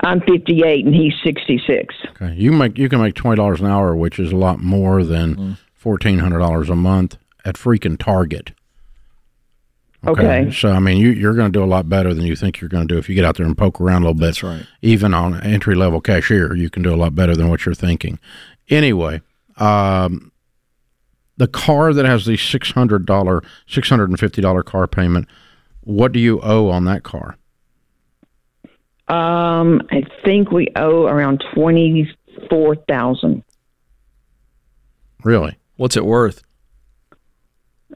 I'm 0.04 0.20
58 0.22 0.86
and 0.86 0.94
he's 0.94 1.14
66. 1.24 1.96
Okay, 2.10 2.34
you 2.36 2.52
make 2.52 2.78
you 2.78 2.90
can 2.90 3.02
make 3.02 3.16
twenty 3.16 3.38
dollars 3.38 3.62
an 3.62 3.68
hour, 3.68 3.96
which 3.96 4.20
is 4.20 4.32
a 4.32 4.36
lot 4.36 4.60
more 4.60 5.04
than 5.04 5.36
mm. 5.36 5.58
fourteen 5.74 6.20
hundred 6.20 6.40
dollars 6.40 6.70
a 6.70 6.76
month 6.76 7.18
at 7.46 7.56
freaking 7.56 7.98
Target. 7.98 8.52
Okay. 10.06 10.42
okay. 10.42 10.52
So 10.52 10.72
I 10.72 10.80
mean, 10.80 10.98
you 10.98 11.12
you're 11.12 11.34
going 11.34 11.52
to 11.52 11.58
do 11.58 11.64
a 11.64 11.66
lot 11.66 11.88
better 11.88 12.14
than 12.14 12.26
you 12.26 12.36
think 12.36 12.60
you're 12.60 12.70
going 12.70 12.88
to 12.88 12.94
do 12.94 12.98
if 12.98 13.08
you 13.08 13.16
get 13.16 13.26
out 13.26 13.38
there 13.38 13.46
and 13.46 13.58
poke 13.58 13.80
around 13.80 14.04
a 14.04 14.06
little 14.06 14.20
bit. 14.20 14.26
That's 14.26 14.44
right. 14.44 14.66
Even 14.82 15.14
on 15.14 15.42
entry 15.42 15.76
level 15.76 16.02
cashier, 16.02 16.56
you 16.56 16.70
can 16.70 16.84
do 16.84 16.94
a 16.94 16.98
lot 16.98 17.16
better 17.16 17.36
than 17.36 17.50
what 17.50 17.66
you're 17.66 17.76
thinking. 17.76 18.20
Anyway, 18.70 19.22
um, 19.58 20.32
the 21.38 21.48
car 21.48 21.94
that 21.94 22.06
has 22.06 22.26
the 22.26 22.38
six 22.38 22.72
hundred 22.72 23.06
dollar, 23.06 23.44
six 23.68 23.90
hundred 23.90 24.10
and 24.10 24.20
fifty 24.20 24.42
dollar 24.42 24.64
car 24.64 24.88
payment, 24.88 25.28
what 25.82 26.12
do 26.12 26.20
you 26.20 26.42
owe 26.42 26.70
on 26.70 26.86
that 26.86 27.04
car? 27.04 27.38
Um, 29.08 29.82
I 29.90 30.04
think 30.26 30.52
we 30.52 30.68
owe 30.76 31.06
around 31.06 31.44
twenty 31.54 32.12
four 32.50 32.76
thousand. 32.76 33.44
Really? 35.24 35.58
What's 35.78 35.96
it 35.96 36.06
worth? 36.06 36.44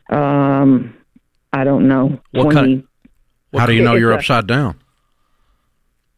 Um, 0.10 0.96
I 1.54 1.64
don't 1.64 1.88
know. 1.88 2.20
What 2.32 2.52
20, 2.52 2.56
kind? 2.56 2.84
Of, 3.54 3.60
how 3.60 3.66
do 3.66 3.74
you 3.74 3.84
know 3.84 3.96
you're 3.96 4.12
a, 4.12 4.16
upside 4.16 4.48
down? 4.48 4.80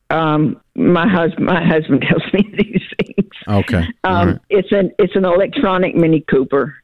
Um, 0.10 0.62
my 0.76 1.08
husband, 1.08 1.46
my 1.46 1.66
husband 1.66 2.02
tells 2.10 2.34
me 2.34 2.54
these 2.58 2.82
things. 3.00 3.32
Okay. 3.48 3.88
Um, 4.04 4.28
right. 4.28 4.40
it's 4.50 4.72
an 4.72 4.92
it's 5.00 5.16
an 5.16 5.26
electronic 5.26 5.96
Mini 5.96 6.22
Cooper 6.22 6.76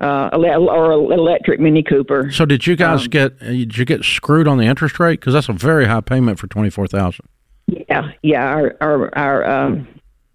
uh, 0.00 0.30
or 0.32 0.92
electric 0.92 1.60
Mini 1.60 1.82
Cooper. 1.82 2.30
So 2.30 2.44
did 2.44 2.66
you 2.66 2.76
guys 2.76 3.02
um, 3.02 3.08
get 3.08 3.32
uh, 3.42 3.46
did 3.46 3.76
you 3.76 3.84
get 3.84 4.04
screwed 4.04 4.48
on 4.48 4.58
the 4.58 4.64
interest 4.64 4.98
rate 4.98 5.20
because 5.20 5.34
that's 5.34 5.48
a 5.48 5.52
very 5.52 5.86
high 5.86 6.00
payment 6.00 6.38
for 6.38 6.46
twenty 6.46 6.70
four 6.70 6.86
thousand? 6.86 7.26
Yeah, 7.66 8.10
yeah. 8.22 8.44
Our 8.44 8.76
our 8.80 9.18
our 9.18 9.44
um, 9.44 9.88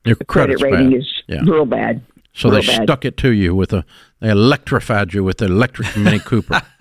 Your 0.06 0.16
credit 0.16 0.62
rating 0.62 0.92
bad. 0.92 1.00
is 1.00 1.24
yeah. 1.28 1.42
real 1.44 1.66
bad. 1.66 2.02
So 2.34 2.50
real 2.50 2.62
they 2.62 2.68
bad. 2.68 2.84
stuck 2.84 3.06
it 3.06 3.18
to 3.18 3.32
you 3.32 3.56
with 3.56 3.74
a 3.74 3.86
they 4.20 4.30
electrified 4.30 5.14
you 5.14 5.24
with 5.24 5.38
the 5.38 5.46
electric 5.46 5.96
Mini 5.98 6.20
Cooper. 6.20 6.62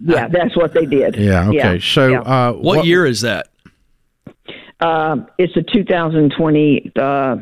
yeah, 0.00 0.28
that's 0.28 0.56
what 0.56 0.74
they 0.74 0.86
did. 0.86 1.16
Yeah. 1.16 1.48
Okay. 1.48 1.56
Yeah, 1.56 1.78
so 1.80 2.08
yeah. 2.08 2.20
Uh, 2.20 2.52
what, 2.52 2.78
what, 2.78 2.86
year 2.86 3.06
is 3.06 3.20
that? 3.20 3.48
Uh, 4.80 5.16
it's 5.38 5.56
a 5.56 5.62
2020. 5.62 6.92
Uh, 6.96 7.36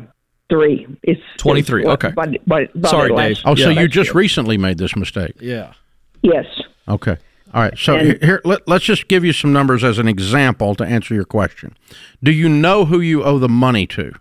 three. 0.49 0.87
It's 1.03 1.21
twenty 1.37 1.61
three. 1.61 1.85
Okay. 1.85 2.11
By, 2.11 2.37
by, 2.45 2.67
by 2.75 2.89
Sorry, 2.89 3.15
Dave. 3.15 3.37
Oh, 3.45 3.55
so 3.55 3.69
you 3.69 3.87
just 3.87 4.09
year. 4.09 4.15
recently 4.19 4.57
made 4.57 4.77
this 4.77 4.95
mistake? 4.95 5.33
Yeah. 5.39 5.73
Yes. 6.21 6.45
Okay. 6.87 7.17
All 7.53 7.61
right. 7.61 7.77
So 7.77 7.95
And- 7.95 8.21
here, 8.23 8.41
let, 8.43 8.67
let's 8.67 8.85
just 8.85 9.07
give 9.07 9.23
you 9.23 9.33
some 9.33 9.53
numbers 9.53 9.83
as 9.83 9.97
an 9.99 10.07
example 10.07 10.75
to 10.75 10.83
answer 10.83 11.13
your 11.13 11.25
question. 11.25 11.75
Do 12.23 12.31
you 12.31 12.49
know 12.49 12.85
who 12.85 12.99
you 12.99 13.23
owe 13.23 13.39
the 13.39 13.49
money 13.49 13.87
to? 13.87 14.11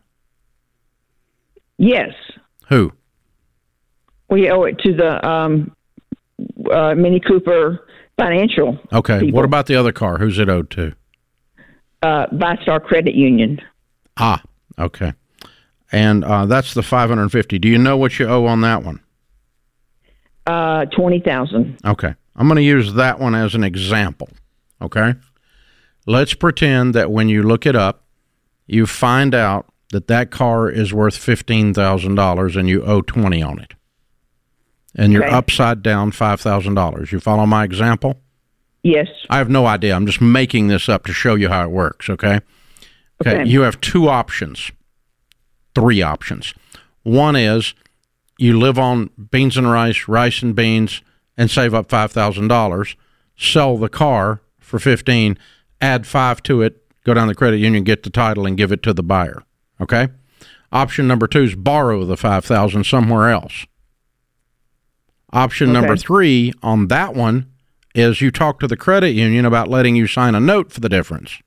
Yes. 1.78 2.12
Who? 2.68 2.92
We 4.30 4.50
owe 4.50 4.62
it 4.64 4.78
to 4.80 4.94
the 4.94 5.26
um, 5.28 5.74
uh, 6.72 6.94
Mini 6.94 7.20
Cooper 7.20 7.86
Financial. 8.18 8.78
Okay. 8.92 9.20
people. 9.20 9.36
What 9.36 9.44
about 9.44 9.66
the 9.66 9.76
other 9.76 9.92
car? 9.92 10.18
Who's 10.18 10.38
it 10.38 10.48
owed 10.48 10.70
to? 10.70 10.94
uh, 12.02 12.26
Star 12.62 12.80
Credit 12.80 13.14
Union? 13.14 13.60
Ah. 14.16 14.42
Okay. 14.78 15.12
And 15.94 16.24
uh, 16.24 16.46
that's 16.46 16.74
the 16.74 16.82
five 16.82 17.08
hundred 17.08 17.22
and 17.22 17.32
fifty. 17.32 17.58
Do 17.58 17.68
you 17.68 17.78
know 17.78 17.96
what 17.96 18.18
you 18.18 18.26
owe 18.26 18.46
on 18.46 18.62
that 18.62 18.82
one? 18.82 19.00
Uh, 20.46 20.86
twenty 20.86 21.20
thousand. 21.20 21.78
Okay. 21.84 22.14
I'm 22.36 22.48
going 22.48 22.56
to 22.56 22.62
use 22.62 22.94
that 22.94 23.20
one 23.20 23.36
as 23.36 23.54
an 23.54 23.62
example. 23.62 24.28
Okay. 24.82 25.14
Let's 26.04 26.34
pretend 26.34 26.92
that 26.94 27.12
when 27.12 27.28
you 27.28 27.44
look 27.44 27.64
it 27.64 27.76
up, 27.76 28.02
you 28.66 28.86
find 28.86 29.36
out 29.36 29.66
that 29.92 30.08
that 30.08 30.32
car 30.32 30.68
is 30.68 30.92
worth 30.92 31.14
$15,000 31.16 32.56
and 32.56 32.68
you 32.68 32.82
owe 32.82 33.00
20 33.02 33.40
on 33.40 33.60
it. 33.60 33.74
And 34.96 35.12
you're 35.12 35.24
Okay. 35.24 35.32
upside 35.32 35.80
down 35.80 36.10
$5,000. 36.10 37.12
You 37.12 37.20
follow 37.20 37.46
my 37.46 37.62
example? 37.62 38.20
Yes. 38.82 39.06
I 39.30 39.38
have 39.38 39.48
no 39.48 39.66
idea. 39.66 39.94
I'm 39.94 40.04
just 40.06 40.20
making 40.20 40.66
this 40.66 40.88
up 40.88 41.04
to 41.06 41.12
show 41.12 41.36
you 41.36 41.48
how 41.50 41.62
it 41.64 41.70
works, 41.70 42.10
okay? 42.10 42.40
Okay. 43.24 43.44
You 43.48 43.60
have 43.60 43.80
two 43.80 44.08
options, 44.08 44.72
three 45.74 46.02
options. 46.02 46.54
One 47.02 47.36
is 47.36 47.74
you 48.38 48.58
live 48.58 48.78
on 48.78 49.10
beans 49.30 49.56
and 49.56 49.70
rice, 49.70 50.08
rice 50.08 50.42
and 50.42 50.54
beans, 50.54 51.02
and 51.36 51.50
save 51.50 51.74
up 51.74 51.88
$5,000, 51.88 52.96
sell 53.36 53.76
the 53.76 53.88
car 53.88 54.40
for 54.58 54.78
15, 54.78 55.38
add 55.80 56.06
five 56.06 56.42
to 56.44 56.62
it, 56.62 56.82
go 57.04 57.14
down 57.14 57.28
the 57.28 57.34
credit 57.34 57.58
union, 57.58 57.84
get 57.84 58.02
the 58.02 58.10
title, 58.10 58.46
and 58.46 58.56
give 58.56 58.72
it 58.72 58.82
to 58.82 58.92
the 58.92 59.02
buyer, 59.02 59.42
okay? 59.80 60.08
Option 60.72 61.06
number 61.06 61.26
two 61.26 61.42
is 61.42 61.54
borrow 61.54 62.04
the 62.04 62.16
5000 62.16 62.84
somewhere 62.84 63.30
else. 63.30 63.66
Option 65.32 65.72
number 65.72 65.96
three 65.96 66.52
on 66.62 66.88
that 66.88 67.14
one 67.14 67.50
is 67.94 68.20
you 68.20 68.30
talk 68.30 68.60
to 68.60 68.66
the 68.66 68.76
credit 68.76 69.10
union 69.10 69.44
about 69.44 69.68
letting 69.68 69.94
you 69.94 70.06
sign 70.06 70.34
a 70.34 70.40
note 70.40 70.72
for 70.72 70.80
the 70.80 70.88
difference. 70.88 71.40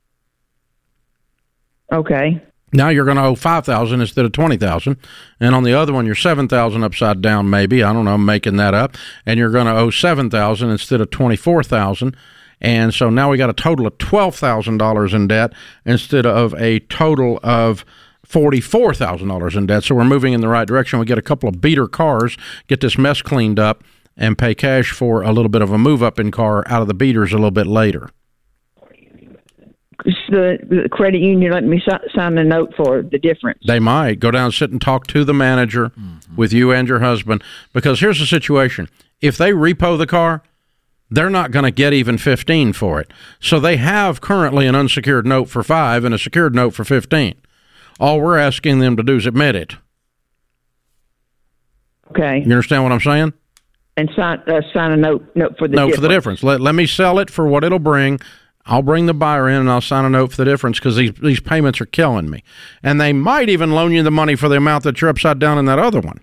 Okay. 1.91 2.41
Now 2.73 2.89
you're 2.89 3.05
going 3.05 3.17
to 3.17 3.23
owe 3.23 3.35
five 3.35 3.65
thousand 3.65 4.01
instead 4.01 4.25
of 4.25 4.33
twenty 4.33 4.57
thousand, 4.57 4.97
and 5.39 5.55
on 5.55 5.63
the 5.63 5.73
other 5.73 5.93
one 5.93 6.05
you're 6.05 6.15
seven 6.15 6.47
thousand 6.47 6.83
upside 6.83 7.21
down. 7.21 7.49
Maybe 7.49 7.81
I 7.81 7.93
don't 7.93 8.05
know. 8.05 8.15
I'm 8.15 8.25
making 8.25 8.57
that 8.57 8.73
up, 8.73 8.95
and 9.25 9.39
you're 9.39 9.51
going 9.51 9.67
to 9.67 9.75
owe 9.75 9.89
seven 9.89 10.29
thousand 10.29 10.69
instead 10.69 10.99
of 10.99 11.09
twenty 11.09 11.37
four 11.37 11.63
thousand. 11.63 12.17
And 12.59 12.93
so 12.93 13.09
now 13.09 13.29
we 13.29 13.37
got 13.37 13.49
a 13.49 13.53
total 13.53 13.87
of 13.87 13.97
twelve 13.99 14.35
thousand 14.35 14.79
dollars 14.79 15.13
in 15.13 15.27
debt 15.27 15.53
instead 15.85 16.25
of 16.25 16.53
a 16.55 16.79
total 16.79 17.39
of 17.41 17.85
forty-four 18.25 18.93
thousand 18.93 19.29
dollars 19.29 19.55
in 19.55 19.67
debt. 19.67 19.83
So 19.83 19.95
we're 19.95 20.03
moving 20.03 20.33
in 20.33 20.41
the 20.41 20.49
right 20.49 20.67
direction. 20.67 20.99
We 20.99 21.05
get 21.05 21.17
a 21.17 21.21
couple 21.21 21.47
of 21.47 21.61
beater 21.61 21.87
cars, 21.87 22.35
get 22.67 22.81
this 22.81 22.97
mess 22.97 23.21
cleaned 23.21 23.59
up, 23.59 23.83
and 24.17 24.37
pay 24.37 24.53
cash 24.53 24.91
for 24.91 25.21
a 25.21 25.31
little 25.31 25.49
bit 25.49 25.61
of 25.61 25.71
a 25.71 25.77
move 25.77 26.03
up 26.03 26.19
in 26.19 26.31
car 26.31 26.63
out 26.67 26.81
of 26.81 26.89
the 26.89 26.93
beaters 26.93 27.31
a 27.31 27.35
little 27.35 27.51
bit 27.51 27.67
later. 27.67 28.09
The, 30.29 30.57
the 30.63 30.87
credit 30.89 31.19
union 31.19 31.51
let 31.51 31.65
me 31.65 31.81
si- 31.85 32.09
sign 32.15 32.37
a 32.37 32.43
note 32.43 32.73
for 32.77 33.01
the 33.01 33.19
difference. 33.19 33.59
They 33.67 33.79
might 33.79 34.19
go 34.21 34.31
down 34.31 34.45
and 34.45 34.53
sit 34.53 34.71
and 34.71 34.79
talk 34.81 35.05
to 35.07 35.25
the 35.25 35.33
manager 35.33 35.91
with 36.35 36.53
you 36.53 36.71
and 36.71 36.87
your 36.87 36.99
husband 36.99 37.43
because 37.73 37.99
here's 37.99 38.19
the 38.19 38.25
situation. 38.25 38.87
If 39.19 39.37
they 39.37 39.51
repo 39.51 39.97
the 39.97 40.07
car, 40.07 40.43
they're 41.09 41.29
not 41.29 41.51
going 41.51 41.63
to 41.65 41.71
get 41.71 41.91
even 41.93 42.17
15 42.17 42.71
for 42.73 43.01
it. 43.01 43.11
So 43.41 43.59
they 43.59 43.75
have 43.77 44.21
currently 44.21 44.65
an 44.65 44.75
unsecured 44.75 45.25
note 45.25 45.49
for 45.49 45.61
5 45.61 46.05
and 46.05 46.15
a 46.15 46.17
secured 46.19 46.55
note 46.55 46.73
for 46.73 46.85
15. 46.85 47.35
All 47.99 48.21
we're 48.21 48.37
asking 48.37 48.79
them 48.79 48.95
to 48.95 49.03
do 49.03 49.17
is 49.17 49.25
admit 49.25 49.55
it. 49.55 49.75
Okay, 52.11 52.37
You 52.37 52.43
understand 52.45 52.83
what 52.83 52.91
I'm 52.93 53.01
saying? 53.01 53.33
and 53.97 54.09
sign 54.15 54.39
uh, 54.47 54.61
sign 54.73 54.91
a 54.91 54.97
note 54.97 55.25
note 55.35 55.57
for 55.57 55.67
the 55.67 55.75
no, 55.75 55.87
difference. 55.87 55.95
for 55.95 56.01
the 56.01 56.07
difference. 56.09 56.43
Let, 56.43 56.61
let 56.61 56.75
me 56.75 56.85
sell 56.85 57.17
it 57.19 57.29
for 57.31 57.47
what 57.47 57.63
it'll 57.63 57.79
bring. 57.79 58.19
I'll 58.67 58.81
bring 58.81 59.05
the 59.05 59.13
buyer 59.13 59.47
in 59.49 59.55
and 59.61 59.69
I'll 59.71 59.81
sign 59.81 60.03
a 60.05 60.09
note 60.09 60.31
for 60.31 60.37
the 60.37 60.45
difference 60.45 60.77
because 60.77 60.97
these, 60.97 61.13
these 61.13 61.39
payments 61.39 61.79
are 61.79 61.85
killing 61.85 62.29
me. 62.29 62.43
And 62.83 62.99
they 62.99 63.13
might 63.13 63.47
even 63.49 63.71
loan 63.71 63.93
you 63.93 64.03
the 64.03 64.11
money 64.11 64.35
for 64.35 64.49
the 64.49 64.57
amount 64.57 64.83
that 64.83 64.99
you're 64.99 65.09
upside 65.09 65.39
down 65.39 65.57
in 65.57 65.65
that 65.65 65.79
other 65.79 66.01
one. 66.01 66.19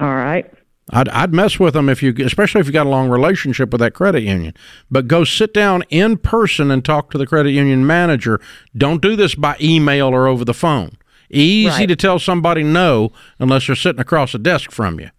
All 0.00 0.14
right. 0.14 0.50
I'd, 0.90 1.08
I'd 1.08 1.32
mess 1.32 1.58
with 1.58 1.74
them 1.74 1.88
if 1.88 2.02
you, 2.02 2.14
especially 2.24 2.60
if 2.60 2.66
you 2.66 2.72
got 2.72 2.86
a 2.86 2.90
long 2.90 3.08
relationship 3.08 3.70
with 3.70 3.80
that 3.80 3.94
credit 3.94 4.22
union. 4.22 4.54
But 4.90 5.08
go 5.08 5.24
sit 5.24 5.52
down 5.54 5.82
in 5.90 6.16
person 6.18 6.70
and 6.70 6.84
talk 6.84 7.10
to 7.10 7.18
the 7.18 7.26
credit 7.26 7.50
union 7.50 7.86
manager. 7.86 8.40
Don't 8.76 9.02
do 9.02 9.16
this 9.16 9.34
by 9.34 9.56
email 9.60 10.08
or 10.08 10.26
over 10.26 10.44
the 10.44 10.54
phone. 10.54 10.96
Easy 11.30 11.68
Right. 11.68 11.86
to 11.88 11.96
tell 11.96 12.18
somebody 12.18 12.62
no 12.62 13.10
unless 13.38 13.66
they're 13.66 13.76
sitting 13.76 14.00
across 14.00 14.34
a 14.34 14.38
desk 14.38 14.70
from 14.70 15.00
you. 15.00 15.10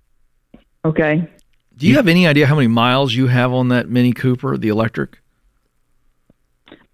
Okay. 0.85 1.27
Do 1.75 1.87
you 1.87 1.95
have 1.95 2.07
any 2.07 2.27
idea 2.27 2.45
how 2.45 2.55
many 2.55 2.67
miles 2.67 3.15
you 3.15 3.27
have 3.27 3.51
on 3.51 3.69
that 3.69 3.89
Mini 3.89 4.13
Cooper, 4.13 4.57
the 4.57 4.67
electric? 4.69 5.17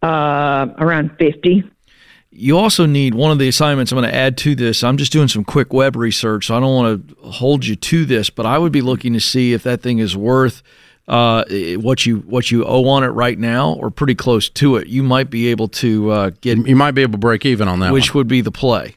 Uh, 0.01 0.67
around 0.77 1.11
fifty. 1.17 1.63
You 2.31 2.57
also 2.57 2.85
need 2.85 3.15
one 3.15 3.31
of 3.31 3.39
the 3.39 3.47
assignments 3.47 3.91
I'm 3.91 3.97
going 3.97 4.09
to 4.09 4.15
add 4.15 4.37
to 4.37 4.55
this. 4.55 4.83
I'm 4.83 4.97
just 4.97 5.11
doing 5.11 5.27
some 5.27 5.43
quick 5.43 5.73
web 5.73 5.95
research, 5.95 6.45
so 6.47 6.55
I 6.55 6.59
don't 6.59 6.73
want 6.75 7.07
to 7.09 7.15
hold 7.31 7.65
you 7.65 7.75
to 7.75 8.05
this, 8.05 8.29
but 8.29 8.45
I 8.45 8.57
would 8.59 8.71
be 8.71 8.81
looking 8.81 9.13
to 9.13 9.19
see 9.19 9.51
if 9.51 9.63
that 9.63 9.81
thing 9.81 9.97
is 9.99 10.15
worth 10.15 10.61
uh, 11.07 11.43
what 11.77 12.05
you 12.05 12.19
what 12.19 12.51
you 12.51 12.63
owe 12.65 12.87
on 12.87 13.03
it 13.03 13.07
right 13.07 13.37
now, 13.37 13.73
or 13.73 13.89
pretty 13.89 14.15
close 14.15 14.47
to 14.51 14.75
it. 14.77 14.87
You 14.87 15.01
might 15.03 15.29
be 15.31 15.47
able 15.47 15.67
to 15.69 16.11
uh, 16.11 16.31
get, 16.39 16.65
You 16.65 16.75
might 16.75 16.91
be 16.91 17.01
able 17.01 17.13
to 17.13 17.17
break 17.17 17.45
even 17.45 17.67
on 17.67 17.79
that 17.79 17.91
which 17.91 18.13
one. 18.13 18.19
would 18.19 18.27
be 18.27 18.41
the 18.41 18.51
play. 18.51 18.95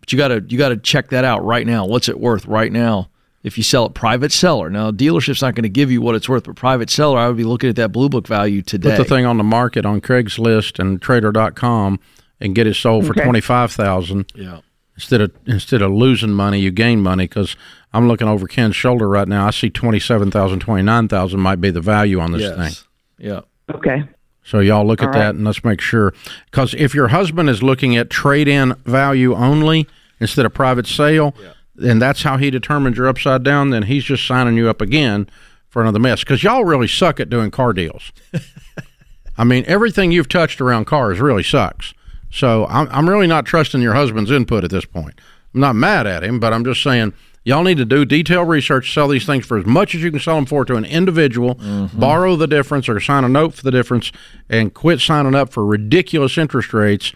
But 0.00 0.12
you 0.12 0.18
got 0.18 0.28
to 0.28 0.44
you 0.48 0.58
got 0.58 0.70
to 0.70 0.76
check 0.76 1.10
that 1.10 1.24
out 1.24 1.44
right 1.44 1.66
now. 1.66 1.86
What's 1.86 2.08
it 2.08 2.18
worth 2.18 2.44
right 2.46 2.72
now? 2.72 3.08
If 3.42 3.56
you 3.56 3.64
sell 3.64 3.86
it 3.86 3.94
private 3.94 4.32
seller, 4.32 4.68
now 4.68 4.90
dealership's 4.90 5.40
not 5.40 5.54
going 5.54 5.62
to 5.62 5.70
give 5.70 5.90
you 5.90 6.02
what 6.02 6.14
it's 6.14 6.28
worth, 6.28 6.44
but 6.44 6.56
private 6.56 6.90
seller, 6.90 7.18
I 7.18 7.26
would 7.28 7.38
be 7.38 7.44
looking 7.44 7.70
at 7.70 7.76
that 7.76 7.90
blue 7.90 8.10
book 8.10 8.26
value 8.26 8.60
today. 8.60 8.96
Put 8.96 8.98
the 8.98 9.04
thing 9.14 9.24
on 9.24 9.38
the 9.38 9.44
market 9.44 9.86
on 9.86 10.02
Craigslist 10.02 10.78
and 10.78 11.00
Trader.com 11.00 12.00
and 12.40 12.54
get 12.54 12.66
it 12.66 12.74
sold 12.74 13.06
for 13.06 13.14
twenty 13.14 13.40
five 13.40 13.72
thousand. 13.72 14.30
Yeah. 14.34 14.60
Instead 14.94 15.22
of 15.22 15.32
instead 15.46 15.80
of 15.80 15.92
losing 15.92 16.32
money, 16.32 16.60
you 16.60 16.70
gain 16.70 17.00
money 17.00 17.24
because 17.24 17.56
I'm 17.94 18.08
looking 18.08 18.28
over 18.28 18.46
Ken's 18.46 18.76
shoulder 18.76 19.08
right 19.08 19.26
now. 19.26 19.46
I 19.46 19.50
see 19.50 19.70
twenty 19.70 20.00
seven 20.00 20.30
thousand, 20.30 20.60
twenty 20.60 20.82
nine 20.82 21.08
thousand 21.08 21.40
might 21.40 21.60
be 21.60 21.70
the 21.70 21.80
value 21.80 22.20
on 22.20 22.32
this 22.32 22.50
thing. 22.50 22.60
Yes. 22.60 22.84
Yeah. 23.18 23.40
Okay. 23.74 24.04
So 24.42 24.58
y'all 24.58 24.86
look 24.86 25.00
at 25.00 25.08
All 25.08 25.14
that 25.14 25.34
and 25.34 25.44
let's 25.44 25.64
make 25.64 25.80
sure. 25.80 26.12
Because 26.50 26.74
if 26.74 26.94
your 26.94 27.08
husband 27.08 27.48
is 27.48 27.62
looking 27.62 27.96
at 27.96 28.10
trade-in 28.10 28.74
value 28.84 29.34
only 29.34 29.86
instead 30.18 30.44
of 30.44 30.52
private 30.52 30.86
sale, 30.86 31.34
and 31.80 32.00
that's 32.00 32.22
how 32.22 32.36
he 32.36 32.50
determines 32.50 32.96
you're 32.96 33.08
upside 33.08 33.42
down, 33.42 33.70
then 33.70 33.84
he's 33.84 34.04
just 34.04 34.26
signing 34.26 34.56
you 34.56 34.68
up 34.68 34.80
again 34.80 35.28
for 35.68 35.82
another 35.82 35.98
mess. 35.98 36.20
Because 36.20 36.42
y'all 36.42 36.64
really 36.64 36.88
suck 36.88 37.20
at 37.20 37.30
doing 37.30 37.50
car 37.50 37.72
deals. 37.72 38.12
I 39.38 39.44
mean, 39.44 39.64
everything 39.66 40.12
you've 40.12 40.28
touched 40.28 40.60
around 40.60 40.84
cars 40.84 41.20
really 41.20 41.42
sucks. 41.42 41.94
So 42.30 42.66
I'm, 42.66 42.88
I'm 42.90 43.08
really 43.08 43.26
not 43.26 43.46
trusting 43.46 43.80
your 43.80 43.94
husband's 43.94 44.30
input 44.30 44.64
at 44.64 44.70
this 44.70 44.84
point. 44.84 45.20
I'm 45.54 45.60
not 45.60 45.74
mad 45.74 46.06
at 46.06 46.22
him, 46.22 46.38
but 46.38 46.52
I'm 46.52 46.64
just 46.64 46.82
saying 46.82 47.12
y'all 47.44 47.64
need 47.64 47.78
to 47.78 47.84
do 47.84 48.04
detailed 48.04 48.48
research, 48.48 48.92
sell 48.92 49.08
these 49.08 49.26
things 49.26 49.46
for 49.46 49.58
as 49.58 49.66
much 49.66 49.94
as 49.94 50.02
you 50.02 50.10
can 50.10 50.20
sell 50.20 50.36
them 50.36 50.46
for 50.46 50.64
to 50.64 50.76
an 50.76 50.84
individual, 50.84 51.56
mm-hmm. 51.56 51.98
borrow 51.98 52.36
the 52.36 52.46
difference 52.46 52.88
or 52.88 53.00
sign 53.00 53.24
a 53.24 53.28
note 53.28 53.54
for 53.54 53.62
the 53.62 53.70
difference, 53.70 54.12
and 54.48 54.74
quit 54.74 55.00
signing 55.00 55.34
up 55.34 55.50
for 55.50 55.64
ridiculous 55.64 56.38
interest 56.38 56.72
rates 56.72 57.12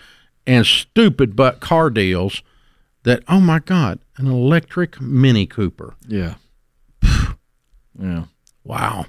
and 0.47 0.67
stupid 0.67 1.37
but 1.37 1.61
car 1.61 1.91
deals 1.91 2.43
that, 3.05 3.23
oh 3.29 3.41
my 3.41 3.61
God, 3.61 4.01
an 4.17 4.27
electric 4.27 5.01
Mini 5.01 5.47
Cooper. 5.47 5.95
Yeah. 6.07 6.35
yeah. 7.03 8.25
Wow. 8.65 9.07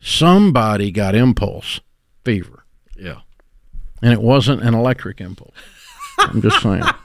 Somebody 0.00 0.90
got 0.90 1.14
impulse 1.14 1.80
fever. 2.24 2.64
Yeah. 2.96 3.20
And 4.02 4.12
it 4.12 4.20
wasn't 4.20 4.62
an 4.62 4.74
electric 4.74 5.20
impulse. 5.20 5.54
I'm 6.18 6.42
just 6.42 6.60
saying. 6.60 6.82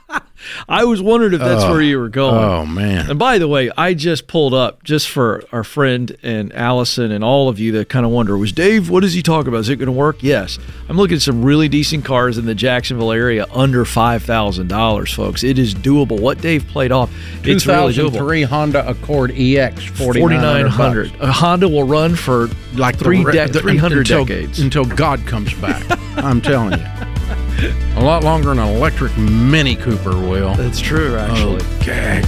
I 0.68 0.84
was 0.84 1.02
wondering 1.02 1.34
if 1.34 1.40
that's 1.40 1.64
oh. 1.64 1.72
where 1.72 1.82
you 1.82 1.98
were 1.98 2.08
going. 2.08 2.34
Oh 2.34 2.66
man. 2.66 3.10
And 3.10 3.18
by 3.18 3.38
the 3.38 3.48
way, 3.48 3.70
I 3.76 3.94
just 3.94 4.26
pulled 4.26 4.54
up 4.54 4.82
just 4.84 5.08
for 5.08 5.44
our 5.52 5.64
friend 5.64 6.16
and 6.22 6.52
Allison 6.52 7.10
and 7.10 7.24
all 7.24 7.48
of 7.48 7.58
you 7.58 7.72
that 7.72 7.88
kind 7.88 8.06
of 8.06 8.12
wonder, 8.12 8.36
was 8.36 8.52
Dave, 8.52 8.90
what 8.90 9.00
does 9.00 9.14
he 9.14 9.22
talk 9.22 9.46
about? 9.46 9.58
Is 9.58 9.68
it 9.68 9.76
going 9.76 9.86
to 9.86 9.92
work? 9.92 10.22
Yes. 10.22 10.58
I'm 10.88 10.96
looking 10.96 11.16
at 11.16 11.22
some 11.22 11.44
really 11.44 11.68
decent 11.68 12.04
cars 12.04 12.38
in 12.38 12.46
the 12.46 12.54
Jacksonville 12.54 13.12
area 13.12 13.46
under 13.52 13.84
$5,000, 13.84 15.14
folks. 15.14 15.44
It 15.44 15.58
is 15.58 15.74
doable. 15.74 16.20
What 16.20 16.40
Dave 16.40 16.66
played 16.68 16.92
off, 16.92 17.10
it's 17.44 17.66
really 17.66 17.92
doable. 17.92 18.12
2003 18.12 18.42
Honda 18.42 18.88
Accord 18.88 19.32
EX 19.32 19.84
4900 19.84 20.70
4900. 20.72 21.20
A 21.20 21.32
Honda 21.32 21.68
will 21.68 21.84
run 21.84 22.14
for 22.14 22.48
Like 22.74 22.98
three 22.98 23.24
re- 23.24 23.32
de- 23.32 23.48
300 23.48 24.06
decades. 24.06 24.60
until 24.60 24.84
God 24.84 25.24
comes 25.26 25.52
back. 25.54 25.84
I'm 26.16 26.40
telling 26.40 26.78
you. 26.78 27.17
A 27.60 28.00
lot 28.00 28.22
longer 28.22 28.50
than 28.50 28.60
an 28.60 28.76
electric 28.76 29.16
Mini 29.18 29.74
Cooper 29.74 30.10
will. 30.10 30.54
That's 30.54 30.78
true, 30.80 31.16
actually. 31.16 31.60
Oh, 31.60 31.82
gag. 31.84 32.24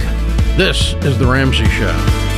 This 0.57 0.93
is 1.05 1.17
the 1.17 1.25
Ramsey 1.25 1.65
Show. 1.65 2.30